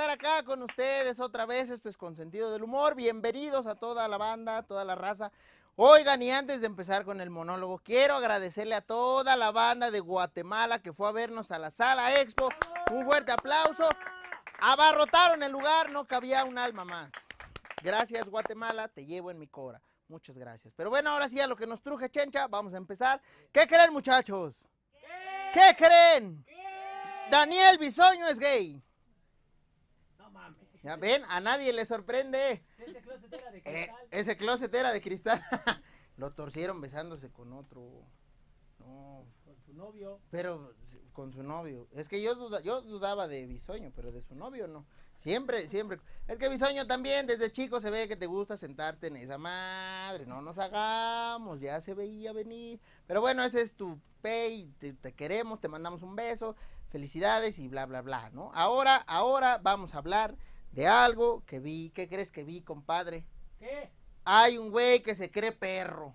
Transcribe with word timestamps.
estar 0.00 0.10
acá 0.14 0.42
con 0.44 0.62
ustedes 0.62 1.20
otra 1.20 1.44
vez. 1.44 1.68
Esto 1.68 1.90
es 1.90 1.98
con 1.98 2.16
sentido 2.16 2.50
del 2.50 2.62
humor. 2.62 2.94
Bienvenidos 2.94 3.66
a 3.66 3.74
toda 3.74 4.08
la 4.08 4.16
banda, 4.16 4.56
a 4.56 4.62
toda 4.62 4.82
la 4.82 4.94
raza. 4.94 5.30
Oigan, 5.76 6.22
y 6.22 6.30
antes 6.30 6.62
de 6.62 6.68
empezar 6.68 7.04
con 7.04 7.20
el 7.20 7.28
monólogo, 7.28 7.80
quiero 7.80 8.14
agradecerle 8.14 8.76
a 8.76 8.80
toda 8.80 9.36
la 9.36 9.50
banda 9.50 9.90
de 9.90 10.00
Guatemala 10.00 10.78
que 10.78 10.94
fue 10.94 11.06
a 11.06 11.12
vernos 11.12 11.50
a 11.50 11.58
la 11.58 11.70
sala 11.70 12.18
Expo. 12.18 12.48
Un 12.90 13.04
fuerte 13.04 13.32
aplauso. 13.32 13.86
Abarrotaron 14.60 15.42
el 15.42 15.52
lugar, 15.52 15.90
no 15.90 16.06
cabía 16.06 16.46
un 16.46 16.56
alma 16.56 16.86
más. 16.86 17.10
Gracias, 17.82 18.24
Guatemala, 18.24 18.88
te 18.88 19.04
llevo 19.04 19.30
en 19.30 19.38
mi 19.38 19.48
cora. 19.48 19.82
Muchas 20.08 20.38
gracias. 20.38 20.72
Pero 20.74 20.88
bueno, 20.88 21.10
ahora 21.10 21.28
sí 21.28 21.38
a 21.40 21.46
lo 21.46 21.56
que 21.56 21.66
nos 21.66 21.82
truje, 21.82 22.08
Chencha, 22.08 22.46
vamos 22.46 22.72
a 22.72 22.78
empezar. 22.78 23.20
¿Qué 23.52 23.66
creen, 23.66 23.92
muchachos? 23.92 24.54
¿Qué 25.52 25.76
creen? 25.76 26.42
Daniel 27.28 27.76
Bisoño 27.76 28.28
es 28.28 28.38
gay. 28.38 28.82
Ya 30.82 30.96
ven, 30.96 31.22
a 31.28 31.40
nadie 31.40 31.72
le 31.72 31.84
sorprende. 31.84 32.62
Ese 32.78 33.00
closet 33.02 33.32
era 33.32 33.50
de 33.50 33.58
Eh, 33.58 33.62
cristal. 33.62 34.06
ese 34.10 34.36
closet 34.36 34.74
era 34.74 34.92
de 34.92 35.00
cristal. 35.02 35.42
Lo 36.16 36.32
torcieron 36.32 36.80
besándose 36.80 37.30
con 37.30 37.52
otro. 37.52 38.06
No, 38.78 39.26
Con 39.44 39.56
su 39.60 39.74
novio. 39.74 40.20
pero 40.30 40.72
con 41.12 41.32
su 41.32 41.42
novio. 41.42 41.86
Es 41.92 42.08
que 42.08 42.22
yo, 42.22 42.34
duda- 42.34 42.60
yo 42.62 42.80
dudaba 42.80 43.28
de 43.28 43.46
Bisoño, 43.46 43.92
pero 43.94 44.10
de 44.10 44.22
su 44.22 44.34
novio 44.34 44.66
no. 44.66 44.86
Siempre, 45.18 45.68
siempre. 45.68 46.00
Es 46.26 46.38
que 46.38 46.48
Bisoño 46.48 46.86
también 46.86 47.26
desde 47.26 47.52
chico 47.52 47.78
se 47.78 47.90
ve 47.90 48.08
que 48.08 48.16
te 48.16 48.24
gusta 48.26 48.56
sentarte 48.56 49.08
en 49.08 49.18
esa 49.18 49.36
madre. 49.36 50.24
No 50.24 50.40
nos 50.40 50.56
hagamos, 50.58 51.60
ya 51.60 51.78
se 51.82 51.92
veía 51.92 52.32
venir. 52.32 52.80
Pero 53.06 53.20
bueno, 53.20 53.42
ese 53.44 53.60
es 53.60 53.74
tu 53.74 54.00
pay. 54.22 54.72
Te, 54.78 54.94
te 54.94 55.12
queremos, 55.12 55.60
te 55.60 55.68
mandamos 55.68 56.00
un 56.02 56.16
beso. 56.16 56.56
Felicidades 56.88 57.58
y 57.58 57.68
bla, 57.68 57.84
bla, 57.84 58.00
bla, 58.00 58.30
¿no? 58.30 58.50
Ahora, 58.54 58.96
ahora 58.96 59.58
vamos 59.62 59.94
a 59.94 59.98
hablar 59.98 60.36
de 60.72 60.86
algo 60.86 61.44
que 61.46 61.60
vi. 61.60 61.90
¿Qué 61.90 62.08
crees 62.08 62.30
que 62.30 62.44
vi, 62.44 62.62
compadre? 62.62 63.24
¿Qué? 63.58 63.90
Hay 64.24 64.58
un 64.58 64.70
güey 64.70 65.02
que 65.02 65.14
se 65.14 65.30
cree 65.30 65.52
perro. 65.52 66.14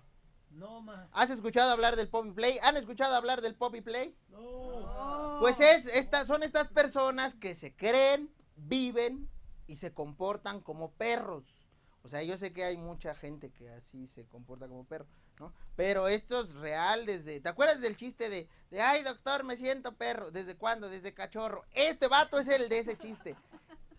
No, 0.50 0.80
ma. 0.80 1.08
¿Has 1.12 1.30
escuchado 1.30 1.70
hablar 1.70 1.96
del 1.96 2.08
Poppy 2.08 2.30
Play? 2.30 2.58
¿Han 2.62 2.76
escuchado 2.76 3.14
hablar 3.14 3.42
del 3.42 3.54
Poppy 3.54 3.82
Play? 3.82 4.16
No. 4.30 5.36
Pues 5.40 5.60
es, 5.60 5.86
estas, 5.86 6.26
son 6.26 6.42
estas 6.42 6.68
personas 6.68 7.34
que 7.34 7.54
se 7.54 7.74
creen, 7.74 8.30
viven 8.56 9.28
y 9.66 9.76
se 9.76 9.92
comportan 9.92 10.60
como 10.60 10.92
perros. 10.92 11.44
O 12.02 12.08
sea, 12.08 12.22
yo 12.22 12.38
sé 12.38 12.52
que 12.52 12.64
hay 12.64 12.76
mucha 12.76 13.14
gente 13.14 13.50
que 13.50 13.68
así 13.68 14.06
se 14.06 14.24
comporta 14.26 14.68
como 14.68 14.84
perro, 14.84 15.06
¿no? 15.40 15.52
Pero 15.74 16.06
esto 16.06 16.40
es 16.40 16.54
real 16.54 17.04
desde... 17.04 17.40
¿Te 17.40 17.48
acuerdas 17.48 17.80
del 17.80 17.96
chiste 17.96 18.30
de, 18.30 18.48
de 18.70 18.80
ay 18.80 19.02
doctor, 19.02 19.42
me 19.42 19.56
siento 19.56 19.96
perro? 19.96 20.30
¿Desde 20.30 20.56
cuándo? 20.56 20.88
Desde 20.88 21.12
cachorro. 21.12 21.64
Este 21.74 22.06
vato 22.06 22.38
es 22.38 22.46
el 22.46 22.68
de 22.68 22.78
ese 22.78 22.96
chiste. 22.96 23.36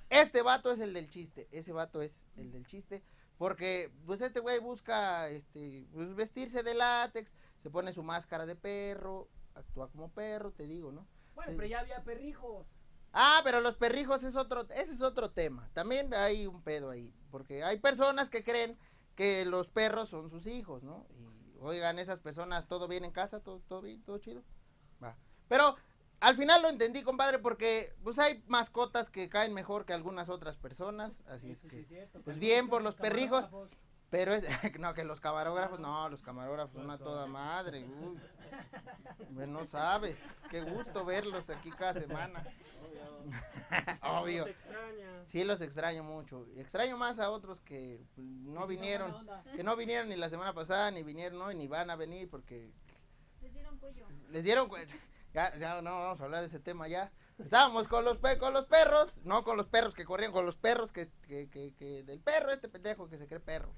Este 0.10 0.42
vato 0.42 0.72
es 0.72 0.80
el 0.80 0.94
del 0.94 1.10
chiste. 1.10 1.48
Ese 1.52 1.74
vato 1.74 2.02
es 2.02 2.26
el 2.38 2.52
del 2.52 2.66
chiste. 2.66 3.04
Porque, 3.38 3.92
pues, 4.06 4.22
este 4.22 4.40
güey 4.40 4.60
busca, 4.60 5.30
este, 5.30 5.86
pues, 5.94 6.16
vestirse 6.16 6.64
de 6.64 6.74
látex, 6.74 7.34
se 7.62 7.70
pone 7.70 7.94
su 7.94 8.04
máscara 8.04 8.46
de 8.46 8.56
perro, 8.56 9.30
actúa 9.54 9.90
como 9.90 10.10
perro, 10.10 10.52
te 10.52 10.66
digo, 10.66 10.92
¿no? 10.92 11.08
Bueno, 11.36 11.54
pero 11.56 11.68
ya 11.68 11.80
había 11.80 12.04
perrijos. 12.04 12.66
Ah, 13.14 13.42
pero 13.44 13.62
los 13.62 13.76
perrijos 13.78 14.24
es 14.24 14.36
otro, 14.36 14.68
ese 14.70 14.92
es 14.92 15.02
otro 15.02 15.32
tema. 15.32 15.70
También 15.74 16.14
hay 16.14 16.48
un 16.48 16.62
pedo 16.64 16.90
ahí, 16.90 17.14
porque 17.30 17.64
hay 17.64 17.80
personas 17.80 18.30
que 18.30 18.44
creen 18.44 18.78
que 19.16 19.46
los 19.46 19.70
perros 19.70 20.10
son 20.10 20.30
sus 20.30 20.48
hijos, 20.48 20.84
¿no? 20.84 21.08
Y 21.12 21.58
oigan, 21.60 22.00
esas 22.00 22.20
personas, 22.20 22.68
¿todo 22.68 22.88
bien 22.88 23.06
en 23.06 23.12
casa? 23.12 23.40
¿Todo, 23.40 23.62
todo 23.68 23.82
bien? 23.82 24.02
¿Todo 24.04 24.18
chido? 24.18 24.44
Va. 25.04 25.16
Pero 25.48 25.76
al 26.20 26.36
final 26.36 26.62
lo 26.62 26.70
entendí, 26.70 27.04
compadre, 27.04 27.40
porque 27.40 27.94
pues 28.04 28.18
hay 28.20 28.44
mascotas 28.48 29.10
que 29.10 29.30
caen 29.30 29.54
mejor 29.54 29.86
que 29.86 29.94
algunas 29.94 30.30
otras 30.30 30.58
personas, 30.58 31.24
así 31.28 31.52
es 31.52 31.60
sí 31.60 31.68
que... 31.68 31.82
es 31.82 31.88
cierto, 31.88 32.22
pues 32.22 32.40
bien 32.40 32.70
por 32.70 32.82
los 32.82 32.96
perrijos. 32.96 33.50
Pero 34.10 34.34
es, 34.34 34.48
no, 34.80 34.94
que 34.94 35.04
los 35.04 35.20
camarógrafos, 35.20 35.80
no, 35.82 36.08
los 36.10 36.22
camarógrafos 36.22 36.74
son 36.74 36.90
a 36.90 36.98
toda 36.98 37.28
madre. 37.28 37.84
uy. 38.02 38.18
Pues 39.36 39.48
no 39.50 39.66
sabes, 39.66 40.18
qué 40.50 40.62
gusto 40.62 41.04
verlos 41.04 41.50
aquí 41.50 41.70
cada 41.72 41.94
semana. 41.94 42.44
Obvio. 44.02 44.46
Sí, 45.30 45.44
los 45.44 45.60
extraño 45.60 46.04
mucho. 46.04 46.48
Extraño 46.56 46.96
más 46.96 47.20
a 47.20 47.30
otros 47.32 47.60
que 47.60 48.02
pues, 48.16 48.26
no 48.26 48.66
vinieron, 48.66 49.28
que 49.58 49.62
no 49.62 49.76
vinieron 49.76 50.08
ni 50.08 50.16
la 50.16 50.30
semana 50.30 50.54
pasada, 50.54 50.90
ni 50.90 51.04
vinieron 51.04 51.42
hoy, 51.42 51.54
ni 51.54 51.68
van 51.68 51.90
a 51.90 51.98
venir 51.98 52.30
porque 52.30 52.72
Les 53.42 53.54
dieron 53.54 53.78
cuello. 53.78 54.06
les 54.30 54.44
dieron... 54.46 54.70
cue- 54.70 54.88
Ya, 55.38 55.82
no 55.84 56.00
vamos 56.00 56.20
a 56.20 56.24
hablar 56.24 56.42
de 56.42 56.48
ese 56.48 56.60
tema 56.60 56.88
ya. 56.88 57.12
Estábamos 57.38 57.88
con 57.88 58.04
los, 58.04 58.18
con 58.40 58.54
los 58.54 58.66
perros, 58.66 59.20
no 59.24 59.44
con 59.44 59.56
los 59.56 59.68
perros 59.68 59.94
que 59.94 60.04
corrían, 60.04 60.32
con 60.32 60.48
los 60.48 60.56
perros 60.56 60.92
que, 60.92 61.10
que, 61.28 61.48
que- 61.78 62.04
del 62.04 62.20
perro, 62.20 62.52
este 62.52 62.68
pendejo 62.70 63.08
que 63.08 63.20
se 63.20 63.28
cree 63.28 63.40
perro. 63.40 63.72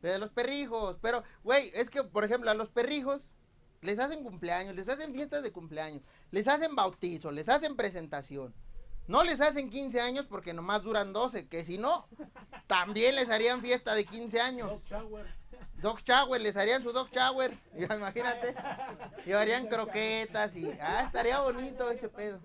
De 0.00 0.18
los 0.18 0.30
perrijos, 0.30 0.96
pero, 1.02 1.22
güey, 1.42 1.70
es 1.74 1.90
que, 1.90 2.02
por 2.02 2.24
ejemplo, 2.24 2.50
a 2.50 2.54
los 2.54 2.70
perrijos 2.70 3.34
les 3.82 3.98
hacen 3.98 4.22
cumpleaños, 4.22 4.74
les 4.74 4.88
hacen 4.88 5.12
fiestas 5.12 5.42
de 5.42 5.52
cumpleaños, 5.52 6.02
les 6.30 6.48
hacen 6.48 6.74
bautizo, 6.74 7.30
les 7.30 7.50
hacen 7.50 7.76
presentación. 7.76 8.54
No 9.06 9.22
les 9.22 9.40
hacen 9.42 9.68
15 9.68 10.00
años 10.00 10.26
porque 10.26 10.54
nomás 10.54 10.82
duran 10.82 11.12
12, 11.12 11.46
que 11.48 11.62
si 11.62 11.76
no, 11.76 12.08
también 12.66 13.16
les 13.16 13.28
harían 13.28 13.60
fiesta 13.60 13.94
de 13.94 14.04
15 14.06 14.40
años. 14.40 14.82
Dog 15.80 16.00
shower. 16.02 16.40
Les 16.40 16.56
harían 16.56 16.82
su 16.82 16.92
dog 16.92 17.10
shower. 17.10 17.56
Imagínate. 17.76 18.54
Llevarían 19.24 19.68
croquetas 19.68 20.56
y. 20.56 20.70
Ah, 20.80 21.02
estaría 21.06 21.40
bonito 21.40 21.90
ese 21.90 22.08
pedo. 22.08 22.40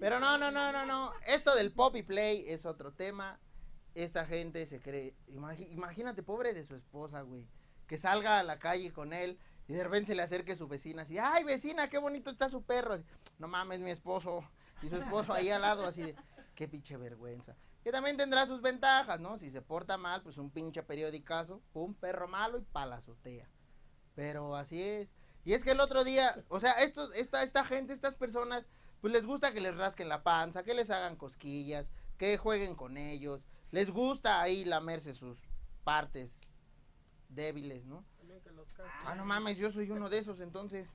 Pero 0.00 0.20
no, 0.20 0.38
no, 0.38 0.50
no, 0.50 0.72
no, 0.72 0.86
no. 0.86 1.12
Esto 1.26 1.54
del 1.54 1.72
poppy 1.72 2.02
play 2.02 2.44
es 2.46 2.66
otro 2.66 2.92
tema. 2.92 3.38
Esta 3.94 4.24
gente 4.24 4.64
se 4.66 4.80
cree. 4.80 5.14
imagínate, 5.26 6.22
pobre 6.22 6.54
de 6.54 6.62
su 6.62 6.76
esposa, 6.76 7.22
güey. 7.22 7.48
Que 7.88 7.98
salga 7.98 8.38
a 8.38 8.42
la 8.44 8.58
calle 8.58 8.92
con 8.92 9.12
él 9.12 9.38
y 9.66 9.72
de 9.72 9.82
repente 9.82 10.08
se 10.08 10.14
le 10.14 10.22
acerque 10.22 10.54
su 10.54 10.68
vecina 10.68 11.02
así. 11.02 11.18
Ay, 11.18 11.42
vecina, 11.42 11.90
qué 11.90 11.98
bonito 11.98 12.30
está 12.30 12.48
su 12.48 12.62
perro. 12.62 13.02
No 13.38 13.48
mames, 13.48 13.80
mi 13.80 13.90
esposo. 13.90 14.44
Y 14.82 14.88
su 14.88 14.96
esposo 14.96 15.32
ahí 15.32 15.50
al 15.50 15.62
lado, 15.62 15.84
así 15.84 16.02
de. 16.02 16.14
Qué 16.54 16.68
pinche 16.68 16.96
vergüenza. 16.96 17.56
Que 17.88 17.92
también 17.92 18.18
tendrá 18.18 18.44
sus 18.44 18.60
ventajas, 18.60 19.18
¿no? 19.18 19.38
Si 19.38 19.48
se 19.50 19.62
porta 19.62 19.96
mal, 19.96 20.20
pues 20.20 20.36
un 20.36 20.50
pinche 20.50 20.82
periodicazo, 20.82 21.62
un 21.72 21.94
perro 21.94 22.28
malo 22.28 22.58
y 22.58 22.62
pa' 22.62 22.84
la 22.84 22.96
azotea. 22.96 23.48
Pero 24.14 24.56
así 24.56 24.82
es. 24.82 25.08
Y 25.46 25.54
es 25.54 25.64
que 25.64 25.70
el 25.70 25.80
otro 25.80 26.04
día, 26.04 26.44
o 26.50 26.60
sea, 26.60 26.72
estos, 26.72 27.14
esta, 27.14 27.42
esta 27.42 27.64
gente, 27.64 27.94
estas 27.94 28.14
personas, 28.14 28.68
pues 29.00 29.14
les 29.14 29.24
gusta 29.24 29.54
que 29.54 29.62
les 29.62 29.74
rasquen 29.74 30.10
la 30.10 30.22
panza, 30.22 30.64
que 30.64 30.74
les 30.74 30.90
hagan 30.90 31.16
cosquillas, 31.16 31.90
que 32.18 32.36
jueguen 32.36 32.74
con 32.74 32.98
ellos. 32.98 33.40
Les 33.70 33.90
gusta 33.90 34.42
ahí 34.42 34.66
lamerse 34.66 35.14
sus 35.14 35.48
partes 35.82 36.46
débiles, 37.30 37.86
¿no? 37.86 38.04
Que 38.44 38.50
los. 38.50 38.68
Ah, 39.06 39.14
no 39.14 39.24
mames, 39.24 39.56
yo 39.56 39.70
soy 39.70 39.90
uno 39.90 40.10
de 40.10 40.18
esos 40.18 40.40
entonces. 40.40 40.92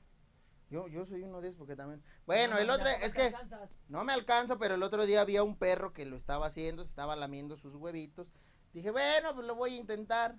Yo, 0.73 0.87
yo 0.87 1.05
soy 1.05 1.21
uno 1.21 1.39
de 1.39 1.49
esos 1.49 1.59
porque 1.59 1.75
también. 1.75 2.01
Bueno, 2.25 2.55
No, 2.55 2.59
el 2.59 2.67
otro 2.71 2.87
¿cómo 2.91 3.05
es 3.05 3.13
que 3.13 3.25
alcanzas? 3.27 3.69
no 3.89 4.03
me 4.03 4.11
alcanzo, 4.11 4.57
pero 4.57 4.73
el 4.73 4.81
otro 4.81 5.05
día 5.05 5.21
había 5.21 5.43
un 5.43 5.55
perro 5.55 5.93
que 5.93 6.03
lo 6.03 6.15
estaba 6.15 6.47
haciendo, 6.47 6.83
se 6.83 6.89
estaba 6.89 7.15
lamiendo 7.15 7.55
sus 7.57 7.75
huevitos. 7.75 8.33
Dije, 8.73 8.89
bueno, 8.89 9.35
pues 9.35 9.45
lo 9.45 9.53
voy 9.53 9.75
a 9.75 9.77
intentar. 9.77 10.33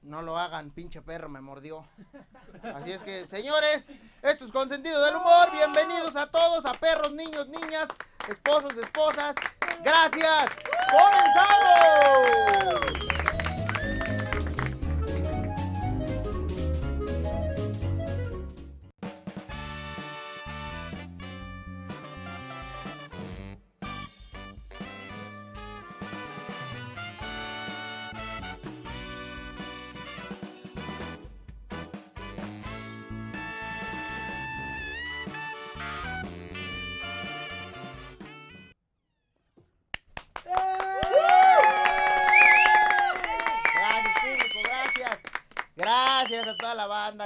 No 0.00 0.22
lo 0.22 0.38
hagan, 0.38 0.70
pinche 0.70 1.02
perro 1.02 1.28
me 1.28 1.42
mordió. 1.42 1.86
Así 2.74 2.92
es 2.92 3.02
que, 3.02 3.28
señores, 3.28 3.92
esto 4.22 4.46
es 4.46 4.50
Consentido 4.50 5.04
del 5.04 5.16
Humor. 5.16 5.52
Bienvenidos 5.52 6.16
a 6.16 6.30
todos, 6.30 6.64
a 6.64 6.72
perros, 6.72 7.12
niños, 7.12 7.46
niñas, 7.48 7.90
esposos, 8.26 8.74
esposas. 8.78 9.36
Gracias. 9.82 10.46
¡Comenzamos! 10.90 13.13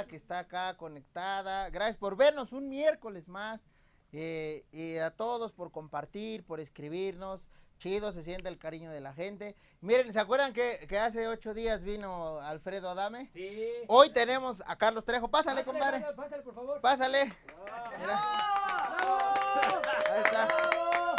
Que 0.09 0.17
está 0.17 0.39
acá 0.39 0.75
conectada. 0.75 1.69
Gracias 1.69 1.95
por 1.95 2.17
vernos 2.17 2.51
un 2.51 2.67
miércoles 2.67 3.29
más. 3.29 3.61
Eh, 4.11 4.65
y 4.73 4.97
a 4.97 5.11
todos 5.11 5.53
por 5.53 5.71
compartir, 5.71 6.43
por 6.43 6.59
escribirnos. 6.59 7.49
Chido, 7.77 8.11
se 8.11 8.23
siente 8.23 8.49
el 8.49 8.57
cariño 8.57 8.91
de 8.91 8.99
la 8.99 9.13
gente. 9.13 9.55
Miren, 9.79 10.11
¿se 10.11 10.19
acuerdan 10.19 10.51
que, 10.51 10.85
que 10.89 10.99
hace 10.99 11.29
ocho 11.29 11.53
días 11.53 11.81
vino 11.83 12.41
Alfredo 12.41 12.89
Adame? 12.89 13.29
Sí. 13.31 13.69
Hoy 13.87 14.09
tenemos 14.09 14.61
a 14.67 14.75
Carlos 14.75 15.05
Trejo. 15.05 15.29
Pásale, 15.29 15.63
Pásale, 15.63 15.79
compadre. 15.79 15.99
pásale, 16.01 16.15
Pásale, 16.17 16.43
por 16.43 16.55
favor. 16.55 16.81
Pásale. 16.81 17.19
Ahí 20.11 20.21
está. 20.25 20.45
¡Bravo! 20.47 21.15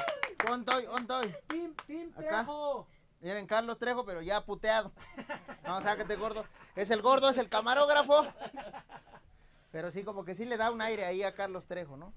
ontoy, 0.53 0.87
ontoy. 0.87 1.35
Tim, 1.49 1.75
Tim 1.87 2.11
Acá. 2.11 2.45
Trejo. 2.45 2.87
Miren, 3.21 3.47
Carlos 3.47 3.79
Trejo, 3.79 4.05
pero 4.05 4.23
ya 4.23 4.45
puteado. 4.45 4.93
No, 5.65 5.81
sácate 5.83 6.17
gordo. 6.17 6.45
Es 6.75 6.91
el 6.91 7.03
gordo, 7.03 7.29
es 7.29 7.37
el 7.39 7.49
camarógrafo. 7.49 8.25
Pero 9.73 9.91
sí, 9.91 10.03
como 10.05 10.25
que 10.25 10.35
sí 10.35 10.45
le 10.47 10.57
da 10.57 10.71
un 10.71 10.81
aire 10.81 11.05
ahí 11.05 11.23
a 11.23 11.35
Carlos 11.35 11.67
Trejo, 11.67 11.97
¿no? 11.97 12.13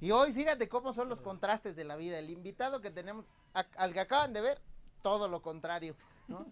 Y 0.00 0.12
hoy, 0.12 0.32
fíjate 0.32 0.68
cómo 0.68 0.92
son 0.94 1.08
los 1.10 1.20
contrastes 1.20 1.76
de 1.76 1.84
la 1.84 1.96
vida. 1.96 2.18
El 2.18 2.30
invitado 2.30 2.80
que 2.80 2.90
tenemos, 2.90 3.26
al 3.52 3.92
que 3.92 4.00
acaban 4.00 4.32
de 4.32 4.40
ver, 4.40 4.60
todo 5.02 5.28
lo 5.28 5.42
contrario, 5.42 5.94
¿no? 6.26 6.46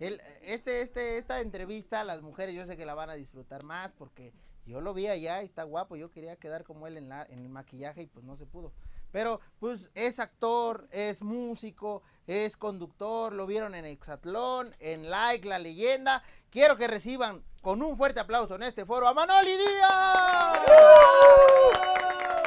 El- 0.00 0.20
este, 0.42 0.82
este, 0.82 1.16
esta 1.18 1.40
entrevista, 1.40 2.02
las 2.04 2.22
mujeres, 2.22 2.54
yo 2.56 2.66
sé 2.66 2.76
que 2.76 2.86
la 2.86 2.94
van 2.94 3.10
a 3.10 3.14
disfrutar 3.14 3.62
más 3.62 3.92
porque 3.92 4.32
yo 4.66 4.80
lo 4.80 4.94
vi 4.94 5.06
allá 5.06 5.42
y 5.42 5.46
está 5.46 5.62
guapo. 5.62 5.94
Yo 5.96 6.10
quería 6.10 6.36
quedar 6.36 6.64
como 6.64 6.86
él 6.88 6.96
en, 6.96 7.08
la, 7.08 7.22
en 7.24 7.38
el 7.38 7.48
maquillaje 7.48 8.02
y 8.02 8.06
pues 8.06 8.24
no 8.24 8.36
se 8.36 8.46
pudo. 8.46 8.72
Pero 9.10 9.40
pues 9.58 9.90
es 9.94 10.18
actor, 10.18 10.86
es 10.90 11.22
músico, 11.22 12.02
es 12.26 12.56
conductor, 12.56 13.32
lo 13.32 13.46
vieron 13.46 13.74
en 13.74 13.84
Exatlón, 13.86 14.74
en 14.80 15.08
Like, 15.10 15.48
la 15.48 15.58
leyenda. 15.58 16.22
Quiero 16.50 16.76
que 16.76 16.86
reciban 16.88 17.42
con 17.62 17.82
un 17.82 17.96
fuerte 17.96 18.20
aplauso 18.20 18.54
en 18.56 18.62
este 18.64 18.84
foro 18.84 19.08
a 19.08 19.14
Manoli 19.14 19.56
Díaz. 19.56 20.60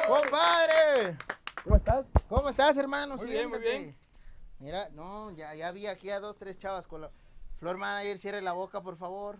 ¡Compadre! 0.06 1.16
¿Cómo 1.64 1.76
estás? 1.76 2.06
¿Cómo 2.28 2.48
estás, 2.48 2.76
hermano? 2.76 3.16
Muy 3.16 3.26
bien, 3.26 3.48
muy 3.48 3.58
bien. 3.60 3.96
Mira, 4.58 4.88
no, 4.90 5.30
ya, 5.32 5.54
ya 5.54 5.70
vi 5.72 5.86
aquí 5.86 6.10
a 6.10 6.20
dos, 6.20 6.36
tres 6.36 6.58
chavas 6.58 6.86
con 6.86 7.00
la... 7.02 7.10
Flor 7.58 7.76
Manager, 7.76 8.18
cierre 8.18 8.42
la 8.42 8.52
boca, 8.52 8.80
por 8.80 8.96
favor. 8.96 9.38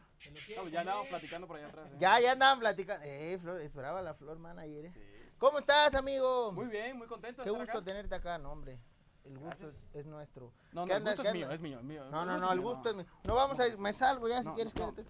No, 0.56 0.68
ya 0.68 0.80
andábamos 0.80 1.08
platicando 1.08 1.48
por 1.48 1.56
allá 1.56 1.66
atrás. 1.66 1.88
¿eh? 1.90 1.96
Ya, 1.98 2.20
ya 2.20 2.32
andaban 2.32 2.60
platicando. 2.60 3.04
Eh, 3.04 3.36
Flor, 3.40 3.60
esperaba 3.60 4.00
la 4.00 4.14
Flor 4.14 4.38
Manager. 4.38 4.86
eh. 4.86 4.92
Sí. 4.94 5.11
¿Cómo 5.42 5.58
estás, 5.58 5.92
amigo? 5.96 6.52
Muy 6.52 6.66
bien, 6.66 6.96
muy 6.96 7.08
contento. 7.08 7.42
de 7.42 7.46
Qué 7.46 7.50
estar 7.50 7.66
gusto 7.66 7.78
acá. 7.78 7.84
tenerte 7.84 8.14
acá, 8.14 8.38
no, 8.38 8.52
hombre. 8.52 8.78
El 9.24 9.36
gusto 9.38 9.66
es, 9.92 10.06
nuestro. 10.06 10.52
No, 10.70 10.84
¿Qué 10.86 10.92
no, 10.92 10.96
el 10.98 11.02
gusto 11.04 11.22
es 11.24 11.32
mío, 11.34 11.50
es 11.50 11.60
mío, 11.60 11.78
es 11.80 11.84
mío. 11.84 12.04
No, 12.12 12.24
no, 12.24 12.38
no, 12.38 12.52
el 12.52 12.60
gusto 12.60 12.90
es 12.90 12.94
mío. 12.94 13.06
No 13.24 13.34
vamos 13.34 13.58
a 13.58 13.66
ir, 13.66 13.76
me 13.76 13.92
salgo 13.92 14.28
ya 14.28 14.44
si 14.44 14.50
quieres 14.50 14.72
no. 14.76 14.94
quédate. 14.94 15.04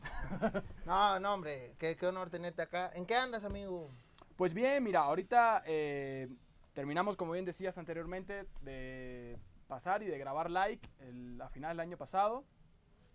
No, 0.87 1.20
no, 1.20 1.34
hombre, 1.34 1.75
qué, 1.79 1.96
qué 1.96 2.06
honor 2.06 2.31
tenerte 2.31 2.62
acá. 2.62 2.90
¿En 2.94 3.05
qué 3.05 3.14
andas, 3.14 3.44
amigo? 3.44 3.90
Pues 4.37 4.55
bien, 4.55 4.82
mira, 4.82 5.00
ahorita 5.00 5.64
eh, 5.67 6.31
terminamos, 6.73 7.14
como 7.19 7.32
bien 7.32 7.44
decías 7.44 7.76
anteriormente, 7.76 8.46
de 8.62 9.38
pasar 9.69 10.02
y 10.02 10.06
de 10.06 10.17
grabar 10.17 10.50
Like 10.50 10.88
el- 11.00 11.38
a 11.43 11.50
final 11.50 11.76
del 11.76 11.81
año 11.81 11.99
pasado. 11.99 12.43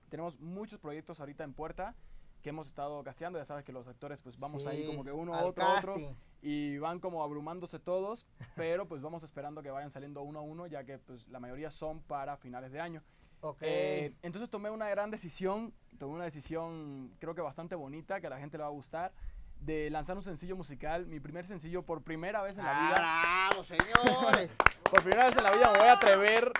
Tenemos 0.10 0.40
muchos 0.40 0.80
proyectos 0.80 1.20
ahorita 1.20 1.44
en 1.44 1.56
puerta 1.56 1.96
que 2.44 2.50
hemos 2.50 2.68
estado 2.68 3.04
casteando. 3.04 3.40
Ya 3.40 3.46
sabes 3.46 3.66
que 3.66 3.72
los 3.74 3.88
actores, 3.88 4.20
pues 4.20 4.40
vamos 4.40 4.68
ahí 4.68 4.86
como 4.86 5.04
que 5.04 5.12
uno, 5.12 5.32
otro, 5.34 5.66
otro. 5.80 5.96
Y 6.42 6.78
van 6.78 7.00
como 7.00 7.24
abrumándose 7.24 7.80
todos, 7.80 8.28
pero 8.56 8.88
pues 8.88 9.02
vamos 9.02 9.24
esperando 9.24 9.64
que 9.64 9.72
vayan 9.72 9.92
saliendo 9.92 10.22
uno 10.22 10.40
a 10.40 10.42
uno, 10.42 10.68
ya 10.68 10.84
que 10.84 10.98
pues 10.98 11.28
la 11.30 11.40
mayoría 11.40 11.72
son 11.72 12.02
para 12.02 12.38
finales 12.38 12.72
de 12.72 12.80
año. 12.80 13.04
Ok. 13.42 13.58
Eh, 13.62 14.14
entonces 14.22 14.50
tomé 14.50 14.70
una 14.70 14.90
gran 14.90 15.12
decisión, 15.12 15.74
tomé 15.98 16.16
una 16.16 16.24
decisión 16.26 17.12
creo 17.20 17.36
que 17.36 17.42
bastante 17.42 17.76
bonita, 17.76 18.20
que 18.20 18.28
a 18.28 18.30
la 18.32 18.40
gente 18.40 18.58
le 18.58 18.64
va 18.64 18.70
a 18.70 18.72
gustar, 18.72 19.14
de 19.60 19.90
lanzar 19.90 20.16
un 20.16 20.24
sencillo 20.24 20.56
musical, 20.56 21.06
mi 21.08 21.20
primer 21.20 21.46
sencillo 21.46 21.84
por 21.84 22.04
primera 22.04 22.42
vez 22.42 22.58
en 22.58 22.66
la 22.66 22.74
vida. 22.74 22.96
¡Ah, 22.98 23.50
bravo, 23.50 23.64
señores! 23.64 24.52
Por 24.90 25.02
primera 25.02 25.26
vez 25.26 25.36
en 25.36 25.44
la 25.44 25.52
vida 25.52 25.72
me 25.74 25.80
voy 25.80 25.88
a 25.90 25.94
atrever 25.94 26.52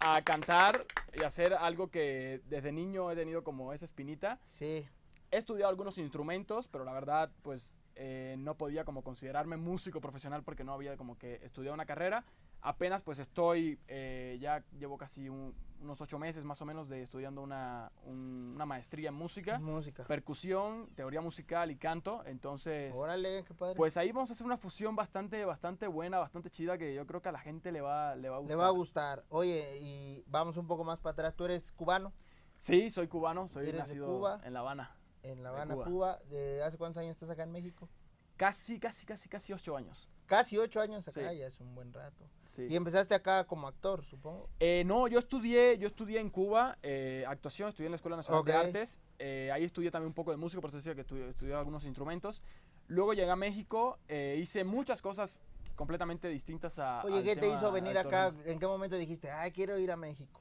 a 0.00 0.20
cantar 0.20 0.84
y 1.14 1.22
hacer 1.22 1.54
algo 1.54 1.90
que 1.90 2.42
desde 2.44 2.72
niño 2.72 3.10
he 3.10 3.16
tenido 3.16 3.42
como 3.42 3.72
esa 3.72 3.84
espinita. 3.84 4.38
sí. 4.44 4.86
He 5.32 5.36
estudiado 5.36 5.70
algunos 5.70 5.96
instrumentos, 5.98 6.66
pero 6.66 6.82
la 6.82 6.92
verdad, 6.92 7.30
pues 7.42 7.72
eh, 7.96 8.36
no 8.38 8.56
podía 8.56 8.84
como 8.84 9.02
considerarme 9.02 9.56
músico 9.56 10.00
profesional 10.00 10.42
porque 10.42 10.64
no 10.64 10.72
había 10.72 10.96
como 10.96 11.16
que 11.18 11.40
estudiado 11.44 11.74
una 11.74 11.86
carrera. 11.86 12.24
Apenas 12.62 13.02
pues 13.02 13.18
estoy, 13.18 13.78
eh, 13.88 14.36
ya 14.40 14.62
llevo 14.78 14.98
casi 14.98 15.28
un- 15.30 15.54
unos 15.80 15.98
ocho 16.02 16.18
meses 16.18 16.44
más 16.44 16.60
o 16.60 16.66
menos 16.66 16.90
de 16.90 17.02
estudiando 17.02 17.40
una, 17.40 17.90
un- 18.04 18.52
una 18.54 18.66
maestría 18.66 19.08
en 19.08 19.14
música, 19.14 19.58
Música. 19.58 20.04
percusión, 20.04 20.90
teoría 20.94 21.22
musical 21.22 21.70
y 21.70 21.76
canto. 21.76 22.22
Entonces, 22.26 22.94
Órale, 22.94 23.44
qué 23.44 23.54
padre. 23.54 23.76
pues 23.76 23.96
ahí 23.96 24.12
vamos 24.12 24.28
a 24.28 24.34
hacer 24.34 24.44
una 24.46 24.58
fusión 24.58 24.94
bastante, 24.94 25.42
bastante 25.46 25.86
buena, 25.86 26.18
bastante 26.18 26.50
chida 26.50 26.76
que 26.76 26.92
yo 26.94 27.06
creo 27.06 27.22
que 27.22 27.30
a 27.30 27.32
la 27.32 27.38
gente 27.38 27.72
le 27.72 27.80
va, 27.80 28.14
le 28.14 28.28
va 28.28 28.36
a 28.36 28.40
Le 28.40 28.44
gustar. 28.44 28.58
va 28.58 28.66
a 28.66 28.70
gustar. 28.70 29.24
Oye, 29.30 29.78
y 29.80 30.24
vamos 30.26 30.58
un 30.58 30.66
poco 30.66 30.84
más 30.84 31.00
para 31.00 31.12
atrás. 31.12 31.34
Tú 31.34 31.46
eres 31.46 31.72
cubano 31.72 32.12
Sí, 32.58 32.90
soy 32.90 33.08
cubano, 33.08 33.48
soy 33.48 33.62
¿Eres 33.62 33.72
de 33.72 33.78
nacido 33.78 34.06
Cuba? 34.06 34.38
en 34.44 34.52
La 34.52 34.60
Habana. 34.60 34.94
En 35.22 35.42
La 35.42 35.50
De 35.50 35.56
Habana, 35.56 35.74
Cuba. 35.74 35.84
Cuba. 35.84 36.18
¿De 36.30 36.62
hace 36.62 36.78
cuántos 36.78 37.00
años 37.00 37.12
estás 37.12 37.30
acá 37.30 37.42
en 37.44 37.52
México? 37.52 37.88
Casi, 38.36 38.78
casi, 38.80 39.04
casi, 39.04 39.28
casi 39.28 39.52
ocho 39.52 39.76
años. 39.76 40.08
Casi 40.26 40.56
ocho 40.56 40.80
años 40.80 41.06
acá, 41.06 41.30
Sí. 41.30 41.38
ya 41.38 41.46
es 41.46 41.60
un 41.60 41.74
buen 41.74 41.92
rato. 41.92 42.24
Sí. 42.48 42.66
Y 42.70 42.76
empezaste 42.76 43.14
acá 43.14 43.44
como 43.44 43.66
actor, 43.68 44.04
supongo. 44.04 44.48
Eh, 44.60 44.82
no, 44.86 45.08
yo 45.08 45.18
estudié, 45.18 45.76
yo 45.76 45.88
estudié 45.88 46.20
en 46.20 46.30
Cuba 46.30 46.78
eh, 46.82 47.24
actuación, 47.28 47.68
estudié 47.68 47.86
en 47.86 47.92
la 47.92 47.96
Escuela 47.96 48.16
Nacional 48.16 48.44
de 48.44 48.52
Artes. 48.52 48.98
eh, 49.18 49.50
ahí 49.52 49.64
estudié 49.64 49.90
también 49.90 50.08
un 50.08 50.14
poco 50.14 50.30
de 50.30 50.36
música, 50.38 50.60
por 50.60 50.70
eso 50.70 50.78
decía 50.78 50.94
que 50.94 51.02
estudié, 51.02 51.28
estudié 51.28 51.52
algunos 51.54 51.84
instrumentos. 51.84 52.40
Luego 52.86 53.12
llegué 53.12 53.30
a 53.30 53.36
México, 53.36 53.98
eh, 54.08 54.38
hice 54.40 54.64
muchas 54.64 55.02
cosas 55.02 55.40
completamente 55.76 56.28
distintas 56.28 56.78
a. 56.78 57.02
Oye, 57.04 57.22
¿qué 57.22 57.36
te 57.36 57.48
hizo 57.48 57.70
venir 57.72 57.98
acá? 57.98 58.32
¿En 58.46 58.58
qué 58.58 58.66
momento 58.66 58.96
dijiste, 58.96 59.30
ay, 59.30 59.52
quiero 59.52 59.76
ir 59.78 59.90
a 59.92 59.96
México? 59.96 60.40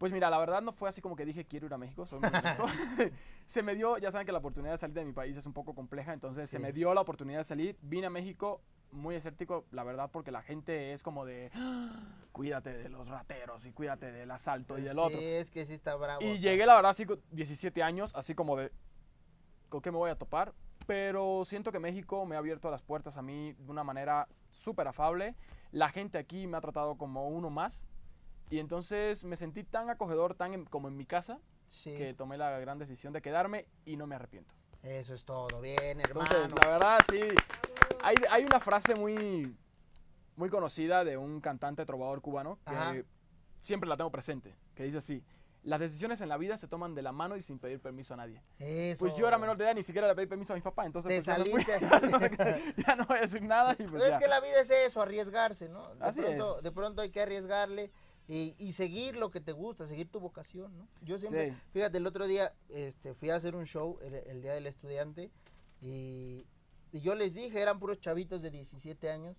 Pues 0.00 0.12
mira, 0.12 0.30
la 0.30 0.38
verdad 0.38 0.62
no 0.62 0.72
fue 0.72 0.88
así 0.88 1.02
como 1.02 1.14
que 1.14 1.26
dije 1.26 1.44
quiero 1.44 1.66
ir 1.66 1.74
a 1.74 1.76
México, 1.76 2.06
soy 2.06 2.20
muy 2.20 2.30
honesto. 2.30 2.64
se 3.46 3.62
me 3.62 3.74
dio, 3.74 3.98
ya 3.98 4.10
saben 4.10 4.24
que 4.24 4.32
la 4.32 4.38
oportunidad 4.38 4.72
de 4.72 4.78
salir 4.78 4.94
de 4.94 5.04
mi 5.04 5.12
país 5.12 5.36
es 5.36 5.44
un 5.44 5.52
poco 5.52 5.74
compleja, 5.74 6.14
entonces 6.14 6.48
se 6.48 6.56
Sí. 6.56 6.62
me 6.62 6.72
dio 6.72 6.94
la 6.94 7.02
oportunidad 7.02 7.40
de 7.40 7.44
salir. 7.44 7.76
Vine 7.82 8.06
a 8.06 8.10
México 8.10 8.62
muy 8.92 9.14
escéptico, 9.14 9.66
la 9.72 9.84
verdad, 9.84 10.08
porque 10.10 10.30
la 10.30 10.40
gente 10.40 10.94
es 10.94 11.02
como 11.02 11.26
de 11.26 11.50
"Ah, 11.54 12.14
cuídate 12.32 12.72
de 12.78 12.88
los 12.88 13.08
rateros 13.08 13.66
y 13.66 13.72
cuídate 13.72 14.10
del 14.10 14.30
asalto 14.30 14.78
y 14.78 14.80
del 14.80 14.94
sí, 14.94 15.00
otro. 15.02 15.20
es 15.20 15.50
que 15.50 15.66
sí 15.66 15.74
está 15.74 15.94
bravo. 15.96 16.24
Y 16.24 16.38
llegué, 16.38 16.64
la 16.64 16.76
verdad, 16.76 16.92
así 16.92 17.04
con 17.04 17.20
17 17.30 17.82
años, 17.82 18.10
así 18.14 18.34
como 18.34 18.56
de, 18.56 18.72
¿con 19.68 19.82
qué 19.82 19.90
me 19.90 19.98
voy 19.98 20.10
a 20.10 20.16
topar? 20.16 20.54
Pero 20.86 21.44
siento 21.44 21.72
que 21.72 21.78
México 21.78 22.24
me 22.24 22.36
ha 22.36 22.38
abierto 22.38 22.70
las 22.70 22.80
puertas 22.82 23.18
a 23.18 23.22
mí 23.22 23.52
de 23.52 23.70
una 23.70 23.84
manera 23.84 24.28
súper 24.50 24.88
afable. 24.88 25.36
La 25.72 25.90
gente 25.90 26.16
aquí 26.16 26.46
me 26.46 26.56
ha 26.56 26.60
tratado 26.62 26.96
como 26.96 27.28
uno 27.28 27.50
más. 27.50 27.84
Y 28.50 28.58
entonces 28.58 29.22
me 29.24 29.36
sentí 29.36 29.62
tan 29.64 29.88
acogedor, 29.90 30.34
tan 30.34 30.52
en- 30.54 30.64
como 30.66 30.88
en 30.88 30.96
mi 30.96 31.06
casa, 31.06 31.38
Sí, 31.68 31.94
que 31.94 32.14
tomé 32.14 32.36
la 32.36 32.58
gran 32.58 32.78
decisión 32.78 33.12
de 33.12 33.22
quedarme 33.22 33.66
y 33.84 33.96
no 33.96 34.06
me 34.08 34.16
arrepiento. 34.16 34.52
eso 34.82 35.14
es 35.14 35.24
todo. 35.24 35.60
Bien, 35.60 36.00
hermano. 36.00 36.28
Entonces, 36.32 36.52
la 36.64 36.68
verdad, 36.70 36.98
sí. 37.10 37.20
Hay, 38.02 38.16
hay 38.30 38.44
una 38.44 38.58
frase 38.60 38.94
muy, 38.96 39.54
muy 40.36 40.48
conocida 40.50 41.04
de 41.04 41.16
un 41.16 41.40
cantante 41.40 41.84
trovador 41.84 42.20
cubano 42.22 42.58
que 42.66 42.74
Ajá. 42.74 42.94
siempre 43.60 43.88
la 43.88 43.96
tengo 43.96 44.10
presente, 44.10 44.56
que 44.74 44.82
dice 44.84 44.98
así. 44.98 45.22
Las 45.62 45.78
decisiones 45.78 46.22
en 46.22 46.30
la 46.30 46.38
vida 46.38 46.56
se 46.56 46.66
toman 46.66 46.94
de 46.94 47.02
la 47.02 47.12
mano 47.12 47.36
y 47.36 47.42
sin 47.42 47.58
pedir 47.58 47.78
permiso 47.80 48.14
a 48.14 48.16
nadie. 48.16 48.42
Eso. 48.58 49.00
Pues 49.04 49.14
yo 49.14 49.28
era 49.28 49.36
menor 49.36 49.58
de 49.58 49.64
edad, 49.64 49.74
ni 49.74 49.82
siquiera 49.82 50.08
le 50.08 50.14
pedí 50.14 50.26
permiso 50.26 50.54
a 50.54 50.56
mis 50.56 50.62
papás, 50.64 50.86
entonces 50.86 51.10
Te 51.10 51.16
pues, 51.22 51.26
ya 51.26 51.36
fui. 51.36 51.62
saliste 51.62 51.74
así. 52.54 52.74
ya 52.86 52.96
no 52.96 53.04
voy 53.04 53.18
a 53.18 53.20
decir 53.20 53.42
nada 53.42 53.74
y 53.74 53.82
pues 53.84 53.90
Pero 53.92 54.04
es 54.06 54.10
ya. 54.12 54.18
que 54.18 54.26
la 54.28 54.40
vida 54.40 54.60
es 54.62 54.70
eso, 54.70 55.02
arriesgarse, 55.02 55.68
¿no? 55.68 55.94
De 55.96 56.04
Así 56.06 56.22
pronto, 56.22 56.62
De 56.62 56.72
pronto 56.72 57.02
hay 57.02 57.10
que 57.10 57.20
arriesgarle 57.20 57.90
y, 58.32 58.54
y 58.58 58.72
seguir 58.72 59.16
lo 59.16 59.30
que 59.32 59.40
te 59.40 59.50
gusta, 59.50 59.88
seguir 59.88 60.08
tu 60.08 60.20
vocación, 60.20 60.76
¿no? 60.78 60.86
Yo 61.02 61.18
siempre, 61.18 61.50
Sí. 61.50 61.56
fíjate, 61.72 61.98
el 61.98 62.06
otro 62.06 62.26
día 62.28 62.54
este, 62.68 63.12
fui 63.12 63.30
a 63.30 63.34
hacer 63.36 63.56
un 63.56 63.66
show, 63.66 63.98
el, 64.02 64.14
el 64.14 64.40
Día 64.40 64.52
del 64.54 64.66
Estudiante, 64.68 65.30
y, 65.80 66.46
y 66.92 67.00
yo 67.00 67.14
les 67.16 67.34
dije, 67.34 67.60
eran 67.60 67.78
puros 67.80 67.98
chavitos 68.00 68.40
de 68.42 68.50
17 68.50 69.10
años, 69.10 69.36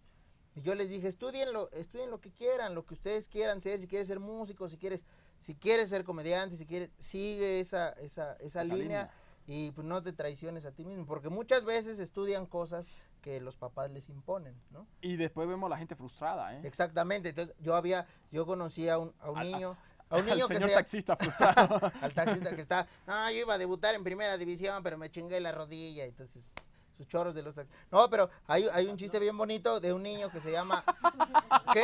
y 0.55 0.61
yo 0.61 0.75
les 0.75 0.89
dije, 0.89 1.07
estudien 1.07 1.53
lo, 1.53 1.71
estudien 1.71 2.09
lo 2.09 2.19
que 2.19 2.31
quieran, 2.31 2.75
lo 2.75 2.85
que 2.85 2.93
ustedes 2.95 3.29
quieran 3.29 3.61
ser, 3.61 3.79
si 3.79 3.87
quieres 3.87 4.07
ser 4.07 4.19
músico, 4.19 4.67
si 4.67 4.77
quieres, 4.77 5.05
si 5.39 5.55
quieres 5.55 5.89
ser 5.89 6.03
comediante, 6.03 6.57
si 6.57 6.65
quieres, 6.65 6.89
sigue 6.99 7.61
esa, 7.61 7.91
esa, 7.93 8.33
esa, 8.33 8.61
Esa 8.61 8.63
línea, 8.65 9.09
línea. 9.47 9.67
y 9.67 9.71
pues 9.71 9.87
no 9.87 10.03
te 10.03 10.11
traiciones 10.11 10.65
a 10.65 10.71
ti 10.73 10.83
mismo, 10.83 11.05
porque 11.05 11.29
muchas 11.29 11.63
veces 11.63 11.99
estudian 11.99 12.45
cosas 12.45 12.85
que 13.21 13.39
los 13.39 13.55
papás 13.55 13.91
les 13.91 14.09
imponen, 14.09 14.55
¿no? 14.71 14.87
Y 15.01 15.15
después 15.15 15.47
vemos 15.47 15.67
a 15.67 15.69
la 15.69 15.77
gente 15.77 15.95
frustrada, 15.95 16.55
¿eh? 16.55 16.61
Exactamente, 16.63 17.29
entonces 17.29 17.55
yo 17.59 17.75
había, 17.75 18.05
yo 18.31 18.45
conocí 18.45 18.89
a 18.89 18.97
un, 18.97 19.13
a 19.19 19.29
un 19.31 19.37
Al- 19.37 19.51
niño, 19.51 19.77
a 20.09 20.17
un 20.17 20.29
Al 20.29 20.39
que 20.47 20.47
señor 20.55 20.69
se, 20.69 20.75
taxista 20.75 21.15
frustrado. 21.15 21.79
al 22.01 22.13
taxista 22.13 22.55
que 22.55 22.61
está, 22.61 22.87
no, 23.07 23.29
yo 23.31 23.37
iba 23.37 23.53
a 23.53 23.57
debutar 23.57 23.95
en 23.95 24.03
primera 24.03 24.37
división, 24.37 24.81
pero 24.83 24.97
me 24.97 25.09
chingué 25.09 25.39
la 25.39 25.51
rodilla, 25.51 26.05
entonces 26.05 26.51
sus 27.01 27.07
chorros 27.07 27.33
de 27.33 27.41
los 27.41 27.55
taxis. 27.55 27.75
No, 27.91 28.07
pero 28.09 28.29
hay, 28.45 28.67
hay 28.71 28.85
un 28.85 28.95
chiste 28.95 29.17
bien 29.19 29.35
bonito 29.35 29.79
de 29.79 29.91
un 29.91 30.03
niño 30.03 30.29
que 30.29 30.39
se 30.39 30.51
llama, 30.51 30.83
¿qué? 31.73 31.83